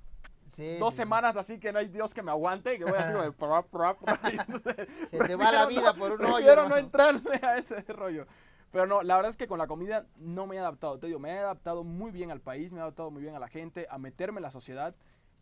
Sí, 0.48 0.78
dos 0.80 0.96
sí, 0.96 1.02
semanas 1.02 1.38
así 1.38 1.60
que 1.60 1.72
no 1.72 1.78
hay 1.78 1.90
Dios 1.90 2.12
que 2.12 2.24
me 2.24 2.32
aguante, 2.32 2.80
que 2.80 2.84
voy 2.84 2.98
así 2.98 3.12
como 3.14 3.24
de... 3.24 3.32
pra, 3.32 3.62
pra, 3.62 3.94
pra, 3.96 4.20
y 4.34 4.38
entonces, 4.40 4.88
Se 5.12 5.18
te 5.20 5.36
va 5.36 5.52
la 5.52 5.68
vida 5.68 5.94
no- 5.94 6.00
por 6.00 6.14
un 6.14 6.22
hoyo. 6.26 6.34
Prefiero 6.38 6.64
no 6.64 6.70
¿no? 6.70 6.78
entrarle 6.78 7.36
a 7.44 7.58
ese 7.58 7.82
rollo. 7.94 8.26
Pero 8.72 8.88
no, 8.88 9.04
la 9.04 9.16
verdad 9.16 9.30
es 9.30 9.38
que 9.38 9.48
con 9.48 9.60
la 9.60 9.68
comida 9.68 10.08
no 10.18 10.48
me 10.48 10.56
he 10.56 10.60
adaptado. 10.60 10.98
Te 10.98 11.06
digo, 11.08 11.20
me 11.20 11.30
he 11.30 11.38
adaptado 11.40 11.84
muy 11.84 12.10
bien 12.12 12.32
al 12.32 12.42
país, 12.42 12.72
me 12.72 12.80
he 12.80 12.82
adaptado 12.82 13.12
muy 13.12 13.22
bien 13.22 13.36
a 13.36 13.40
la 13.40 13.48
gente, 13.48 13.86
a 13.92 14.00
meterme 14.00 14.40
en 14.40 14.44
la 14.44 14.52
sociedad. 14.52 14.96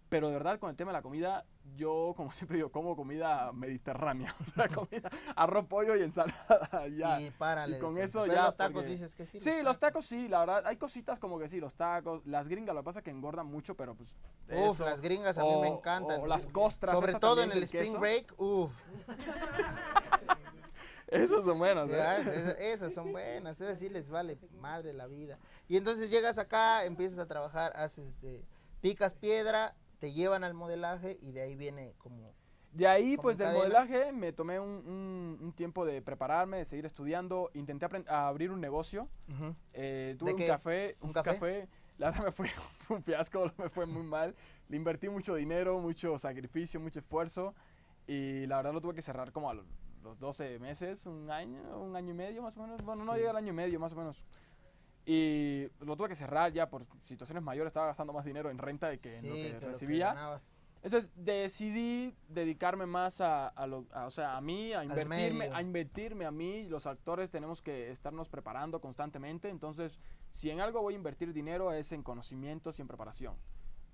Pero 0.09 0.27
de 0.29 0.33
verdad, 0.35 0.57
con 0.57 0.69
el 0.69 0.77
tema 0.77 0.91
de 0.91 0.97
la 0.99 1.01
comida, 1.01 1.43
yo, 1.75 2.13
como 2.15 2.31
siempre 2.33 2.55
digo, 2.57 2.71
como 2.71 2.95
comida 2.95 3.51
mediterránea. 3.51 4.33
O 4.47 4.51
sea, 4.51 4.67
comida, 4.69 5.09
arroz, 5.35 5.65
pollo 5.65 5.95
y 5.97 6.03
ensalada. 6.03 6.87
Ya. 6.97 7.19
Y 7.19 7.29
párale. 7.31 7.77
Y 7.77 7.79
con 7.81 7.97
eso 7.97 8.25
ya, 8.25 8.45
los 8.45 8.55
tacos 8.55 8.73
porque- 8.75 8.89
dices 8.89 9.13
que 9.15 9.25
sí. 9.25 9.39
Sí, 9.41 9.61
los 9.63 9.77
tacos 9.79 10.05
sí, 10.05 10.27
la 10.29 10.39
verdad. 10.39 10.63
Hay 10.65 10.77
cositas 10.77 11.19
como 11.19 11.37
que 11.39 11.49
sí, 11.49 11.59
los 11.59 11.75
tacos, 11.75 12.25
las 12.25 12.47
gringas, 12.47 12.73
lo 12.73 12.81
que 12.81 12.85
pasa 12.85 12.99
es 12.99 13.03
que 13.05 13.11
engordan 13.11 13.47
mucho, 13.47 13.75
pero 13.75 13.95
pues. 13.95 14.17
Uf, 14.49 14.75
eso. 14.75 14.85
las 14.85 15.01
gringas 15.01 15.37
a 15.37 15.43
mí 15.43 15.49
me 15.61 15.69
O- 15.69 15.77
encantan. 15.77 16.21
o 16.21 16.25
las 16.25 16.47
costras. 16.47 16.95
Sobre 16.95 17.15
todo 17.15 17.43
en 17.43 17.51
el 17.51 17.63
Spring 17.63 17.83
queso. 17.85 17.99
Break, 17.99 18.33
uf. 18.39 18.71
Esos 21.07 21.46
son 21.46 21.57
buenos, 21.57 21.89
¿eh? 21.89 22.01
Esas, 22.20 22.55
esas 22.59 22.93
son 22.93 23.11
buenas, 23.13 23.61
esas 23.61 23.79
sí 23.79 23.87
les 23.87 24.09
vale 24.09 24.37
madre 24.59 24.91
la 24.93 25.07
vida. 25.07 25.39
Y 25.70 25.77
entonces 25.77 26.09
llegas 26.09 26.37
acá, 26.37 26.83
empiezas 26.83 27.17
a 27.20 27.25
trabajar, 27.27 27.72
haces, 27.77 28.22
eh, 28.24 28.43
picas 28.81 29.13
piedra, 29.13 29.74
te 30.00 30.14
llevan 30.14 30.44
al 30.44 30.53
modelaje 30.53 31.18
y 31.22 31.31
de 31.31 31.42
ahí 31.42 31.55
viene 31.55 31.94
como... 31.98 32.33
De 32.74 32.86
ahí, 32.88 33.16
como 33.16 33.24
pues 33.24 33.38
del 33.38 33.48
cadena. 33.48 33.64
modelaje, 33.64 34.12
me 34.12 34.33
tomé 34.33 34.60
un, 34.60 34.70
un- 34.70 35.38
un 35.42 35.53
tiempo 35.53 35.86
de 35.86 36.01
prepararme, 36.01 36.57
de 36.57 36.66
seguir 36.66 36.86
estudiando. 36.86 37.50
Intenté 37.53 37.88
abrir 38.07 38.51
un 38.51 38.60
negocio. 38.62 39.07
ujú. 39.29 39.55
eh, 39.74 40.16
tuve 40.20 40.29
¿De 40.29 40.33
un 40.36 40.40
qué? 40.40 40.48
café. 40.48 40.98
¿Un 41.01 41.14
café? 41.14 41.33
café. 41.33 41.70
La 41.98 42.12
verdad 42.12 42.25
me 42.25 42.31
fue, 42.31 42.48
un 42.90 43.01
fiasco, 43.01 43.51
me 43.57 43.70
fue 43.70 43.86
muy 43.88 44.03
mal. 44.03 44.36
Le 44.70 44.77
invertí 44.77 45.10
mucho 45.10 45.33
dinero, 45.33 45.79
mucho 45.79 46.20
sacrificio, 46.20 46.79
mucho 46.79 47.00
esfuerzo. 47.00 47.55
Y 48.05 48.46
la 48.46 48.57
verdad 48.57 48.74
lo 48.74 48.81
tuve 48.81 48.94
que 48.94 49.01
cerrar 49.01 49.31
como 49.31 49.50
a 49.50 49.53
los, 49.55 49.66
los 50.03 50.20
12 50.20 50.60
meses, 50.60 51.05
un 51.07 51.31
año, 51.31 51.60
un 51.81 51.96
año 51.96 52.12
y 52.12 52.14
medio 52.14 52.42
más 52.44 52.55
o 52.57 52.62
menos. 52.62 52.83
Bueno, 52.83 53.03
no 53.05 53.14
Sí. 53.14 53.18
llega 53.20 53.31
al 53.31 53.38
año 53.38 53.50
y 53.50 53.55
medio 53.55 53.79
más 53.79 53.92
o 53.94 53.96
menos. 53.96 54.24
Y 55.09 55.70
lo 55.79 55.96
tuve 55.96 56.09
que 56.09 56.15
cerrar 56.15 56.51
ya 56.51 56.70
por 56.70 56.85
situaciones 57.05 57.41
mayores. 57.41 57.70
Estaba 57.70 57.85
gastando 57.87 58.11
más 58.11 58.25
dinero 58.25 58.50
en 58.50 58.57
renta 58.57 58.89
de 58.89 59.00
que 59.00 59.17
en 59.20 59.29
lo 59.29 59.35
Sí, 59.35 59.41
que 59.41 59.48
que 59.48 59.53
lo 59.53 59.59
que 59.61 59.65
recibía. 59.67 60.13
Entonces 60.83 61.09
decidí 61.15 62.13
dedicarme 62.27 62.85
más 62.85 63.22
a, 63.22 63.48
a 63.48 63.67
lo, 63.67 63.85
a- 63.93 64.05
o 64.05 64.11
sea, 64.11 64.35
a 64.35 64.41
mí, 64.41 64.74
a 64.74 64.83
invertirme, 64.83 65.46
a 65.55 65.61
invertirme 65.61 66.25
a 66.25 66.31
mí. 66.31 66.67
Los 66.67 66.85
actores 66.87 67.31
tenemos 67.31 67.61
que 67.61 67.89
estarnos 67.89 68.27
preparando 68.27 68.81
constantemente. 68.81 69.48
Entonces, 69.48 69.98
si 70.33 70.51
en 70.51 70.59
algo 70.59 70.81
voy 70.81 70.93
a 70.96 70.98
invertir 70.98 71.31
dinero 71.31 71.72
es 71.72 71.93
en 71.93 72.03
conocimientos 72.03 72.77
y 72.77 72.81
en 72.81 72.89
preparación. 72.89 73.35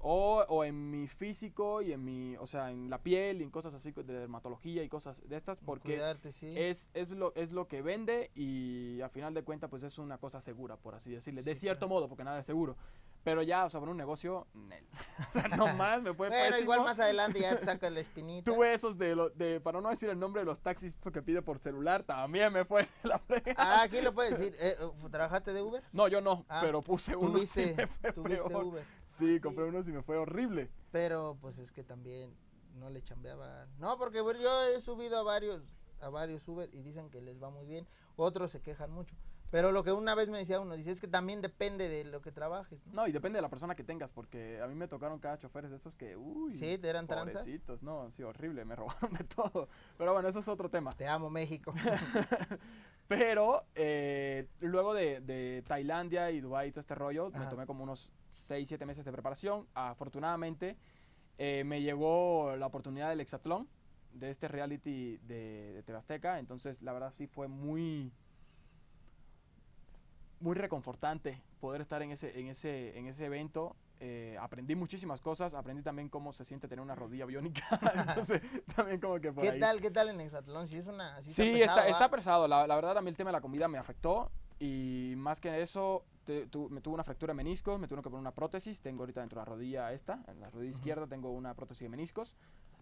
O, 0.06 0.44
o 0.50 0.66
en 0.66 0.92
mi 0.92 1.08
físico 1.08 1.82
y 1.82 1.94
en 1.94 2.04
mi, 2.04 2.36
o 2.36 2.46
sea, 2.46 2.72
en 2.72 2.90
la 2.90 3.02
piel 3.02 3.40
y 3.40 3.44
en 3.44 3.50
cosas 3.50 3.74
así 3.74 3.92
de 3.92 4.04
dermatología 4.04 4.84
y 4.84 4.90
cosas 4.90 5.22
de 5.28 5.38
estas, 5.38 5.60
porque 5.60 5.94
Cuidarte, 5.94 6.34
sí. 6.34 6.54
es, 6.58 6.90
es, 6.94 7.12
lo, 7.12 7.34
es 7.36 7.54
lo 7.54 7.70
que 7.70 7.82
vende 7.82 8.30
y 8.36 9.00
a 9.00 9.08
final 9.08 9.34
de 9.34 9.44
cuentas 9.44 9.70
pues 9.70 9.82
es 9.84 9.98
una 9.98 10.18
cosa 10.18 10.42
segura, 10.42 10.76
por 10.76 10.94
así 10.96 11.10
decirle. 11.10 11.42
De 11.42 11.56
cierto 11.56 11.88
claro. 11.88 11.96
modo, 11.96 12.10
porque 12.10 12.26
nada 12.26 12.40
es 12.40 12.46
seguro. 12.46 12.76
Pero 13.24 13.42
ya, 13.42 13.66
o 13.66 13.70
sea, 13.70 13.80
para 13.80 13.92
un 13.92 13.98
negocio, 13.98 14.48
nel. 14.54 14.86
o 15.30 15.32
sea, 15.32 15.48
no 15.48 15.74
más, 15.76 16.02
me 16.02 16.14
fue 16.14 16.28
Bueno, 16.30 16.60
igual 16.60 16.84
más 16.84 17.00
adelante 17.00 17.40
ya 17.40 17.58
te 17.58 17.64
saca 17.66 17.90
la 17.90 18.02
espinita. 18.02 18.52
Tuve 18.52 18.74
esos 18.74 18.98
de, 18.98 19.16
lo- 19.16 19.30
de, 19.30 19.62
para 19.62 19.80
no 19.80 19.90
decir 19.90 20.10
el 20.10 20.20
nombre 20.20 20.42
de 20.42 20.46
los 20.46 20.60
taxis 20.62 20.94
que 21.14 21.22
pide 21.22 21.42
por 21.42 21.60
celular, 21.60 22.04
también 22.04 22.52
me 22.52 22.66
fue 22.66 22.88
la 23.04 23.20
frega. 23.20 23.56
Ah, 23.58 23.84
aquí 23.84 24.02
lo 24.02 24.14
puedes 24.14 24.38
decir. 24.38 24.56
Eh, 24.60 24.76
uh, 24.84 25.10
¿Trabajaste 25.10 25.54
de 25.54 25.62
Uber? 25.62 25.82
No, 25.94 26.08
yo 26.10 26.20
no, 26.20 26.46
Ah, 26.50 26.60
pero 26.62 26.82
puse 26.82 27.16
uno 27.16 27.30
y 27.30 27.34
Tuviste, 27.34 27.76
me 27.76 27.88
fue 27.88 28.12
tuviste 28.12 28.44
peor. 28.44 28.64
Uber. 28.66 28.84
Sí, 29.08 29.40
compré 29.40 29.64
unos 29.66 29.88
y 29.88 29.92
me 29.94 30.02
fue 30.02 30.18
horrible. 30.18 30.70
Pero 30.92 31.38
pues 31.40 31.60
es 31.60 31.72
que 31.72 31.84
también 31.84 32.36
no 32.76 32.90
le 32.90 33.02
chambeaba. 33.04 33.68
No, 33.78 33.98
porque 33.98 34.20
bueno, 34.22 34.40
yo 34.42 34.64
he 34.68 34.82
subido 34.82 35.18
a 35.18 35.24
varios 35.24 35.62
a 36.02 36.10
varios 36.10 36.46
Uber 36.50 36.70
y 36.74 36.82
dicen 36.82 37.10
que 37.10 37.22
les 37.22 37.42
va 37.42 37.50
muy 37.50 37.66
bien. 37.66 37.88
Otros 38.18 38.52
se 38.52 38.62
quejan 38.62 38.92
mucho. 38.92 39.16
Pero 39.54 39.72
lo 39.72 39.84
que 39.84 39.92
una 39.92 40.16
vez 40.16 40.30
me 40.30 40.40
decía 40.40 40.60
uno, 40.60 40.74
dice, 40.74 40.90
es 40.90 41.00
que 41.00 41.08
también 41.08 41.40
depende 41.40 41.88
de 41.88 42.06
lo 42.06 42.24
que 42.24 42.32
trabajes. 42.32 42.84
¿no? 42.88 43.04
No, 43.04 43.08
y 43.08 43.12
depende 43.12 43.38
de 43.38 43.44
la 43.44 43.50
persona 43.50 43.76
que 43.76 43.84
tengas, 43.84 44.12
porque 44.12 44.60
a 44.60 44.66
mí 44.66 44.74
me 44.74 44.88
tocaron 44.88 45.20
cada 45.20 45.38
choferes 45.38 45.70
de 45.70 45.78
esos 45.78 45.94
que, 45.94 46.18
uy, 46.18 46.54
Sí, 46.54 46.80
te 46.80 46.90
eran 46.90 47.06
tranzas. 47.06 47.46
no, 47.82 48.10
sí, 48.10 48.24
horrible, 48.24 48.66
me 48.66 48.76
robaron 48.76 49.14
de 49.14 49.24
todo. 49.26 49.70
Pero 49.96 50.12
bueno, 50.12 50.28
eso 50.28 50.40
es 50.40 50.48
otro 50.48 50.72
tema. 50.72 50.98
Te 50.98 51.06
amo, 51.06 51.30
México. 51.30 51.72
Pero 53.08 53.64
eh, 53.76 54.48
luego 54.60 54.96
de, 54.96 55.22
de 55.22 55.64
Tailandia 55.68 56.32
y 56.32 56.42
Dubái 56.42 56.70
y 56.70 56.72
todo 56.72 56.82
este 56.82 56.96
rollo, 56.96 57.30
me 57.30 57.46
tomé 57.46 57.68
como 57.68 57.84
unos 57.84 58.12
6, 58.30 58.68
7 58.68 58.88
meses 58.88 59.06
de 59.06 59.12
preparación. 59.12 59.68
Afortunadamente, 59.76 60.78
eh, 61.38 61.64
me 61.64 61.84
llegó 61.84 62.56
la 62.58 62.66
oportunidad 62.66 63.10
del 63.10 63.22
hexatlón, 63.22 63.70
de 64.14 64.32
este 64.32 64.48
reality 64.48 65.18
de, 65.18 65.74
de 65.74 65.84
TV 65.84 66.00
Azteca. 66.00 66.40
Entonces, 66.40 66.82
la 66.82 66.92
verdad 66.92 67.14
sí 67.16 67.28
fue 67.28 67.48
muy, 67.48 68.12
muy 70.44 70.56
reconfortante 70.56 71.42
poder 71.60 71.82
estar 71.82 72.02
en 72.02 72.12
ese, 72.12 72.38
en 72.40 72.48
ese, 72.48 72.98
en 72.98 73.08
ese 73.08 73.26
evento. 73.26 73.76
Eh, 74.00 74.38
aprendí 74.42 74.76
muchísimas 74.76 75.22
cosas, 75.22 75.54
aprendí 75.54 75.82
también 75.82 76.10
cómo 76.10 76.34
se 76.34 76.44
siente 76.44 76.68
tener 76.68 76.84
una 76.84 76.96
rodilla 76.96 77.26
biónica. 77.26 77.66
Entonces, 78.08 78.42
también 78.76 79.00
como 79.00 79.20
que 79.22 79.32
por 79.32 79.44
¿Qué 79.44 79.52
ahí. 79.52 79.60
tal, 79.60 79.80
qué 79.80 79.90
tal 79.92 80.10
en 80.10 80.20
Exatlón? 80.20 80.68
Si 80.68 80.78
es 80.78 80.88
una... 80.88 81.22
Sí, 81.22 81.32
Sí, 81.32 81.52
pesado, 81.54 81.80
está, 81.80 81.88
está 81.90 82.10
pesado. 82.12 82.48
La, 82.48 82.68
la 82.68 82.76
verdad, 82.76 82.98
a 82.98 83.02
mí 83.02 83.10
el 83.10 83.16
tema 83.16 83.30
de 83.30 83.34
la 83.34 83.42
comida 83.42 83.68
me 83.70 83.78
afectó. 83.78 84.30
Y 84.60 85.14
más 85.16 85.40
que 85.40 85.62
eso, 85.62 86.04
te- 86.26 86.48
tu- 86.48 86.70
me 86.70 86.82
tuve 86.82 86.96
una 86.96 87.04
fractura 87.06 87.32
de 87.32 87.36
meniscos, 87.38 87.80
me 87.80 87.88
tuve 87.88 88.02
que 88.02 88.10
poner 88.10 88.20
una 88.20 88.34
prótesis. 88.34 88.82
Tengo 88.82 89.04
ahorita 89.04 89.22
dentro 89.22 89.40
de 89.40 89.46
la 89.46 89.52
rodilla 89.54 89.94
esta, 89.94 90.20
en 90.28 90.42
la 90.42 90.50
rodilla 90.50 90.72
izquierda 90.72 91.08
tengo 91.08 91.32
una 91.32 91.54
prótesis 91.54 91.84
de 91.84 91.90
meniscos. 91.90 92.36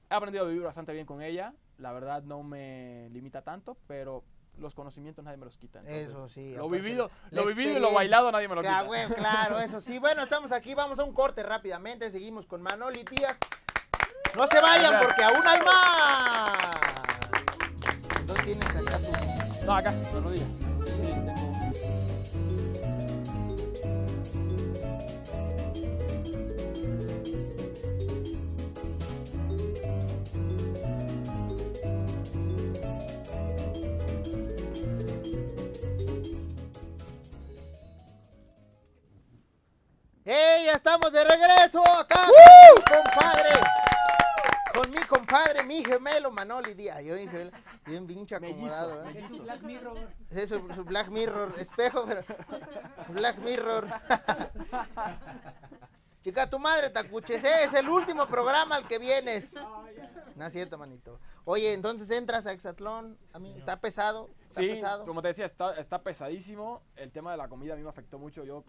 He 0.10 0.13
aprendido 0.15 0.45
a 0.45 0.47
vivir 0.47 0.63
bastante 0.63 0.91
bien 0.93 1.06
con 1.06 1.21
ella. 1.21 1.54
La 1.78 1.91
verdad 1.91 2.24
no 2.24 2.41
me 2.43 3.10
limita 3.12 3.43
tanto, 3.43 3.78
pero 3.88 4.24
los 4.58 4.74
conocimientos 4.76 5.24
nadie 5.24 5.38
me 5.38 5.46
los 5.46 5.58
quita. 5.58 5.80
entonces, 5.80 6.10
Eso 6.10 6.28
sí, 6.28 6.54
Lo 6.56 6.70
vivido, 6.70 7.10
lo 7.32 7.46
vivido 7.46 7.78
y 7.78 7.80
lo 7.80 7.92
bailado 7.94 8.32
nadie 8.32 8.48
me 8.48 8.56
lo 8.56 8.62
quita. 8.62 8.82
güey, 8.84 9.08
claro, 9.08 9.60
eso 9.60 9.82
sí. 9.82 9.98
Bueno, 9.98 10.24
estamos 10.24 10.52
aquí, 10.52 10.74
vamos 10.74 11.00
a 11.00 11.04
un 11.04 11.14
corte 11.14 11.42
rápidamente. 11.44 12.12
Seguimos 12.12 12.46
con 12.46 12.62
Manoli 12.62 13.04
Díaz. 13.04 13.38
No 14.36 14.48
se 14.48 14.62
vayan 14.62 15.00
porque 15.02 15.24
aún 15.24 15.46
hay 15.46 15.60
más. 15.62 16.76
Entonces 18.20 18.46
tienes 18.46 18.76
acá 18.76 18.98
tu... 19.00 19.66
No, 19.66 19.76
acá, 19.76 19.92
la 20.14 20.20
rodilla. 20.20 20.46
Ya 40.72 40.76
estamos 40.78 41.12
de 41.12 41.22
regreso 41.26 41.84
acá 41.86 42.28
con 42.28 42.76
mi 42.76 42.82
compadre. 43.04 43.50
Con 44.74 44.90
mi 44.92 45.02
compadre, 45.02 45.64
mi 45.64 45.84
gemelo 45.84 46.32
Manoli 46.32 46.74
Díaz. 46.74 47.04
Yo 47.04 47.16
dije, 47.16 47.52
bien 47.86 48.08
pinche 48.08 48.36
acomodado. 48.36 49.04
¿eh? 49.04 49.10
Es 49.10 49.14
Mellizos. 49.16 49.40
un 49.40 49.46
Black 49.46 49.62
Mirror. 49.64 49.98
Es 50.32 50.50
su, 50.50 50.74
su 50.74 50.84
Black 50.86 51.08
Mirror, 51.10 51.54
espejo, 51.58 52.06
pero. 52.08 52.24
Black 53.10 53.38
Mirror. 53.40 53.88
Chica, 56.24 56.50
tu 56.50 56.58
madre, 56.60 56.90
Tacuches, 56.90 57.44
¿eh? 57.44 57.64
es 57.66 57.74
el 57.74 57.90
último 57.90 58.28
programa 58.28 58.76
al 58.76 58.88
que 58.88 58.98
vienes. 58.98 59.54
No 60.36 60.46
es 60.46 60.54
cierto, 60.54 60.78
manito. 60.78 61.20
Oye, 61.44 61.74
entonces 61.74 62.10
entras 62.12 62.46
a 62.46 62.54
Exatlón. 62.54 63.18
A 63.34 63.40
mí, 63.40 63.54
¿está 63.58 63.82
pesado? 63.82 64.30
¿Está 64.48 64.62
Sí, 64.62 64.68
pesado? 64.70 65.06
como 65.06 65.22
te 65.22 65.30
decía, 65.30 65.46
está, 65.46 65.76
está 65.76 66.02
pesadísimo. 66.02 66.82
El 66.96 67.12
tema 67.12 67.32
de 67.32 67.38
la 67.38 67.50
comida 67.50 67.74
a 67.74 67.76
mí 67.76 67.84
me 67.84 67.90
afectó 67.90 68.20
mucho. 68.20 68.46
Yo 68.46 68.64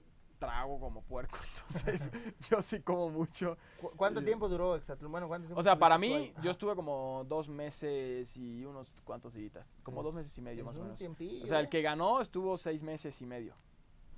trago 0.46 0.80
como 0.80 1.02
puerco, 1.02 1.38
entonces 1.68 2.10
yo 2.50 2.60
sí 2.62 2.80
como 2.80 3.08
mucho. 3.10 3.56
¿Cu- 3.80 3.92
¿Cuánto 3.96 4.24
tiempo 4.24 4.48
duró 4.48 4.74
Exatlón? 4.74 5.12
Bueno, 5.12 5.28
¿cuánto 5.28 5.46
tiempo 5.46 5.60
O 5.60 5.62
sea, 5.62 5.78
para 5.78 5.98
mí, 5.98 6.32
yo 6.42 6.50
estuve 6.50 6.74
como 6.74 7.24
dos 7.28 7.48
meses 7.48 8.36
y 8.36 8.64
unos 8.64 8.90
cuantos 9.04 9.34
días. 9.34 9.78
Como 9.84 10.02
dos 10.02 10.12
Es- 10.14 10.16
meses 10.18 10.36
y 10.38 10.42
medio 10.42 10.64
más 10.64 10.76
o 10.76 10.82
menos. 10.82 10.98
tiempillo, 10.98 11.44
O 11.44 11.46
sea, 11.46 11.60
el 11.60 11.66
¿eh? 11.66 11.68
que 11.68 11.80
ganó 11.80 12.20
estuvo 12.20 12.58
seis 12.58 12.82
meses 12.82 13.20
y 13.22 13.26
medio. 13.26 13.54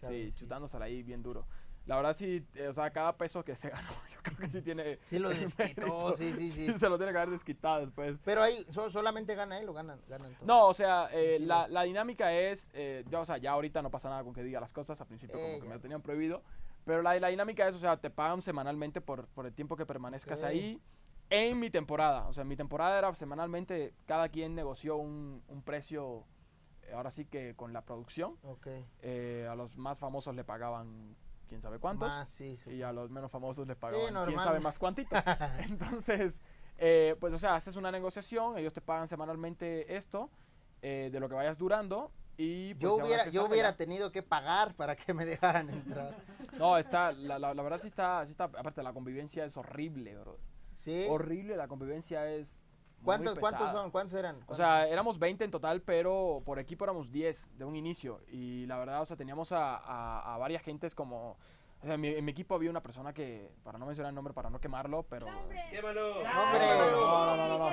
Sabes, 0.01 0.25
Sí, 0.27 0.31
sí. 0.33 0.39
chutándosela 0.41 0.87
ahí 0.87 1.03
bien 1.03 1.23
duro. 1.23 1.47
La 1.87 1.97
verdad 1.97 2.17
sí, 2.17 2.43
eh, 2.55 2.69
o 2.69 2.73
sea, 2.73 2.91
cada 2.91 3.17
peso 3.17 3.45
que 3.45 3.55
se 3.57 3.69
ganó, 3.71 3.89
yo 4.11 4.23
creo 4.23 4.39
que 4.39 4.49
sí 4.49 4.63
tiene... 4.63 4.99
Sí 5.07 5.19
lo 5.19 5.29
desquitó, 5.35 6.15
sí, 6.17 6.33
sí, 6.35 6.49
sí. 6.49 6.67
Se 6.79 6.89
lo 6.89 6.97
tiene 6.97 7.13
que 7.13 7.19
haber 7.19 7.31
desquitado 7.31 7.81
después. 7.81 8.19
Pero 8.25 8.43
ahí 8.43 8.65
so- 8.71 8.89
solamente 8.91 9.35
gana 9.35 9.59
él 9.59 9.69
o 9.69 9.75
ganan, 9.75 10.01
ganan 10.09 10.33
todos. 10.35 10.47
No, 10.47 10.67
o 10.69 10.75
sea, 10.75 11.09
eh, 11.13 11.37
sí, 11.39 11.45
la, 11.45 11.69
la 11.69 11.83
dinámica 11.83 12.33
es, 12.33 12.69
eh, 12.73 13.05
ya, 13.11 13.21
o 13.21 13.25
sea, 13.27 13.37
ya 13.39 13.53
ahorita 13.53 13.83
no 13.83 13.91
pasa 13.91 14.09
nada 14.09 14.25
con 14.25 14.33
que 14.33 14.43
diga 14.43 14.61
las 14.61 14.73
cosas, 14.73 14.99
al 15.01 15.07
principio 15.07 15.37
como 15.39 15.49
Eh, 15.55 15.57
que 15.57 15.63
me 15.65 15.69
ya. 15.69 15.75
lo 15.75 15.81
tenían 15.81 16.01
prohibido, 16.01 16.43
pero 16.87 17.03
la, 17.03 17.19
la 17.21 17.29
dinámica 17.29 17.69
es, 17.69 17.75
o 17.75 17.79
sea, 17.79 17.99
te 17.99 18.09
pagan 18.11 18.41
semanalmente 18.41 19.01
por, 19.03 19.27
por 19.29 19.45
el 19.47 19.53
tiempo 19.53 19.77
que 19.77 19.85
permanezcas 19.85 20.41
Ok. 20.43 20.49
ahí 20.49 20.81
en 21.31 21.59
mi 21.59 21.69
temporada, 21.71 22.27
o 22.29 22.33
sea, 22.33 22.45
mi 22.45 22.57
temporada 22.57 22.99
era 22.99 23.15
semanalmente, 23.15 23.95
cada 24.07 24.29
quien 24.29 24.55
negoció 24.55 24.97
un, 24.97 25.43
un 25.49 25.63
precio, 25.63 26.25
ahora 26.95 27.11
sí 27.11 27.25
que 27.25 27.55
con 27.57 27.73
la 27.73 27.83
producción, 27.83 28.37
Ok. 28.43 28.69
eh, 29.03 29.49
a 29.51 29.55
los 29.55 29.77
más 29.77 29.99
famosos 29.99 30.35
le 30.35 30.45
pagaban 30.45 31.17
quién 31.55 31.63
sabe 31.63 31.79
cuántos, 31.79 32.09
Más, 32.09 32.29
sí. 32.29 32.57
sí. 32.57 32.71
y 32.73 32.83
a 32.83 32.93
los 32.93 33.11
menos 33.11 33.31
famosos 33.31 33.67
les 33.69 33.77
pagaban 33.77 34.03
quién 34.07 34.15
normal. 34.15 34.45
sabe 34.45 34.59
más 34.61 34.77
cuántito. 34.79 35.15
Entonces, 35.61 36.41
eh, 36.79 37.15
pues, 37.21 37.33
o 37.33 37.39
sea, 37.39 37.55
haces 37.55 37.77
una 37.77 37.93
negociación, 37.93 38.59
ellos 38.59 38.73
te 38.73 38.81
pagan 38.81 39.07
semanalmente 39.07 39.95
esto, 39.97 40.31
eh, 40.83 41.11
de 41.13 41.21
lo 41.21 41.29
que 41.29 41.37
vayas 41.37 41.57
durando, 41.57 42.11
y 42.37 42.75
pues, 42.75 42.83
Yo 42.83 42.95
hubiera, 42.97 43.29
yo 43.29 43.45
hubiera 43.47 43.71
ya. 43.71 43.77
tenido 43.77 44.11
que 44.11 44.23
pagar 44.25 44.75
para 44.75 44.97
que 44.97 45.15
me 45.15 45.25
dejaran 45.25 45.71
entrar. 45.71 46.17
No, 46.59 46.77
está, 46.79 47.13
la, 47.13 47.39
la, 47.39 47.53
la 47.55 47.63
verdad 47.63 47.79
sí 47.81 47.89
está, 47.89 48.25
sí 48.27 48.33
está, 48.33 48.45
aparte 48.45 48.83
la 48.83 48.93
convivencia 48.93 49.45
es 49.45 49.57
horrible, 49.57 50.17
bro. 50.17 50.39
¿Sí? 50.75 51.07
Horrible, 51.09 51.57
la 51.57 51.67
convivencia 51.69 52.29
es 52.29 52.61
¿Cuántos, 53.05 53.39
¿Cuántos 53.39 53.71
son? 53.71 53.91
¿Cuántos 53.91 54.19
eran? 54.19 54.41
O 54.47 54.55
sea, 54.55 54.89
éramos 54.89 55.19
20 55.19 55.45
en 55.45 55.51
total, 55.51 55.83
pero 55.83 56.43
por 56.45 56.59
equipo 56.59 56.85
éramos 56.85 57.11
10 57.13 57.59
de 57.59 57.65
un 57.65 57.77
inicio. 57.77 58.21
Y 58.29 58.67
la 58.67 58.79
verdad, 58.79 59.03
o 59.03 59.07
sea, 59.07 59.17
teníamos 59.17 59.53
a, 59.53 59.77
a, 59.77 60.35
a 60.35 60.39
varias 60.39 60.63
gentes 60.63 60.95
como... 60.95 61.37
O 61.83 61.87
sea, 61.87 61.95
en 61.97 62.01
mi, 62.01 62.09
en 62.09 62.25
mi 62.25 62.33
equipo 62.33 62.55
había 62.55 62.71
una 62.71 62.83
persona 62.83 63.13
que, 63.13 63.51
para 63.63 63.77
no 63.79 63.85
mencionar 63.85 64.09
el 64.09 64.15
nombre, 64.15 64.33
para 64.33 64.49
no 64.49 64.59
quemarlo, 64.59 65.03
pero... 65.03 65.27
¡Quémalo! 65.71 66.17
¡Hombre! 66.21 66.67
No, 66.93 67.37
no, 67.37 67.49
no, 67.49 67.59
no. 67.59 67.71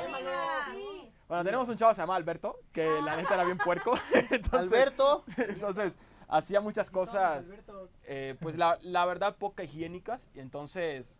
Bueno, 1.29 1.43
tenemos 1.45 1.69
un 1.69 1.77
chavo 1.77 1.91
que 1.91 1.95
se 1.95 2.01
llama 2.01 2.17
Alberto, 2.17 2.59
que 2.73 3.01
la 3.01 3.15
neta 3.15 3.35
era 3.35 3.45
bien 3.45 3.57
puerco. 3.57 3.93
Entonces, 4.29 4.53
Alberto, 4.53 5.23
Entonces, 5.37 5.97
hacía 6.27 6.59
muchas 6.59 6.91
cosas, 6.91 7.51
Alberto. 7.51 7.89
eh, 8.03 8.35
pues 8.41 8.57
la, 8.57 8.77
la 8.81 9.05
verdad, 9.05 9.37
poca 9.37 9.63
higiénicas. 9.63 10.27
Y 10.33 10.41
entonces, 10.41 11.15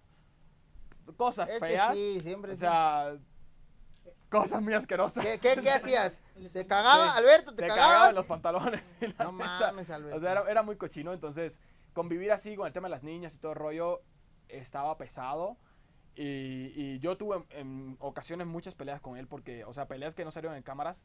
cosas 1.15 1.50
es 1.50 1.56
que 1.62 1.67
feas. 1.67 1.93
sí, 1.93 2.19
siempre 2.21 2.52
o 2.52 2.56
sea, 2.58 3.17
cosas 4.31 4.61
muy 4.61 4.73
asquerosas. 4.73 5.23
¿Qué, 5.23 5.37
qué, 5.39 5.61
qué 5.61 5.69
hacías? 5.77 6.19
¿Se 6.47 6.65
cagaba? 6.65 7.11
Sí. 7.11 7.17
Alberto, 7.19 7.53
¿te 7.53 7.63
Se 7.63 7.67
cagabas? 7.67 7.87
cagaba 7.91 8.09
en 8.09 8.15
los 8.15 8.25
pantalones. 8.25 8.81
No 9.19 9.31
neta, 9.33 9.59
mames, 9.67 9.89
Alberto. 9.91 10.17
O 10.17 10.19
sea, 10.19 10.31
era, 10.31 10.49
era 10.49 10.63
muy 10.63 10.77
cochino. 10.77 11.13
Entonces, 11.13 11.61
convivir 11.93 12.31
así 12.31 12.55
con 12.55 12.65
el 12.65 12.73
tema 12.73 12.87
de 12.87 12.91
las 12.91 13.03
niñas 13.03 13.35
y 13.35 13.37
todo 13.37 13.51
el 13.51 13.57
rollo 13.59 14.01
estaba 14.47 14.97
pesado. 14.97 15.57
Y, 16.15 16.71
y 16.75 16.99
yo 16.99 17.15
tuve 17.17 17.45
en, 17.51 17.59
en 17.59 17.97
ocasiones 17.99 18.47
muchas 18.47 18.73
peleas 18.75 18.99
con 19.01 19.17
él 19.17 19.27
porque, 19.27 19.63
o 19.65 19.73
sea, 19.73 19.87
peleas 19.87 20.15
que 20.15 20.25
no 20.25 20.31
salieron 20.31 20.57
en 20.57 20.63
cámaras, 20.63 21.03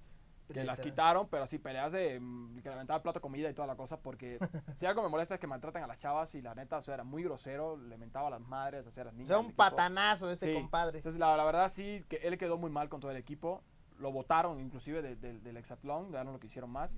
que 0.52 0.64
las 0.64 0.80
quitaron, 0.80 1.28
pero 1.28 1.46
sí 1.46 1.58
peleas 1.58 1.90
de 1.92 2.18
mm, 2.20 2.60
que 2.62 2.68
levantaba 2.70 2.96
el 2.98 3.02
plato 3.02 3.18
de 3.18 3.22
comida 3.22 3.50
y 3.50 3.54
toda 3.54 3.66
la 3.66 3.76
cosa, 3.76 4.00
porque 4.00 4.38
si 4.76 4.86
algo 4.86 5.02
me 5.02 5.08
molesta 5.08 5.34
es 5.34 5.40
que 5.40 5.46
maltratan 5.46 5.82
a 5.82 5.86
las 5.86 5.98
chavas 5.98 6.34
y 6.34 6.42
la 6.42 6.54
neta, 6.54 6.78
o 6.78 6.82
sea, 6.82 6.94
era 6.94 7.04
muy 7.04 7.22
grosero, 7.24 7.76
le 7.76 7.96
mentaba 7.98 8.28
a 8.28 8.30
las 8.30 8.40
madres, 8.40 8.86
hacía 8.86 9.02
a 9.02 9.06
las 9.06 9.14
O 9.14 9.16
niñas. 9.16 9.28
sea, 9.28 9.36
del 9.38 9.46
un 9.46 9.52
patanazo 9.52 10.30
este 10.30 10.46
Sí. 10.46 10.54
compadre. 10.54 10.98
Entonces, 10.98 11.18
la, 11.18 11.36
la 11.36 11.44
verdad 11.44 11.68
sí, 11.68 12.04
que 12.08 12.16
él 12.16 12.38
quedó 12.38 12.56
muy 12.58 12.70
mal 12.70 12.88
con 12.88 13.00
todo 13.00 13.10
el 13.10 13.16
equipo, 13.16 13.62
lo 13.98 14.12
votaron 14.12 14.60
inclusive 14.60 15.02
de- 15.02 15.16
de- 15.16 15.38
del 15.40 15.56
Exatlón, 15.56 16.12
ya 16.12 16.22
no 16.22 16.32
lo 16.32 16.38
quisieron 16.38 16.70
más. 16.70 16.96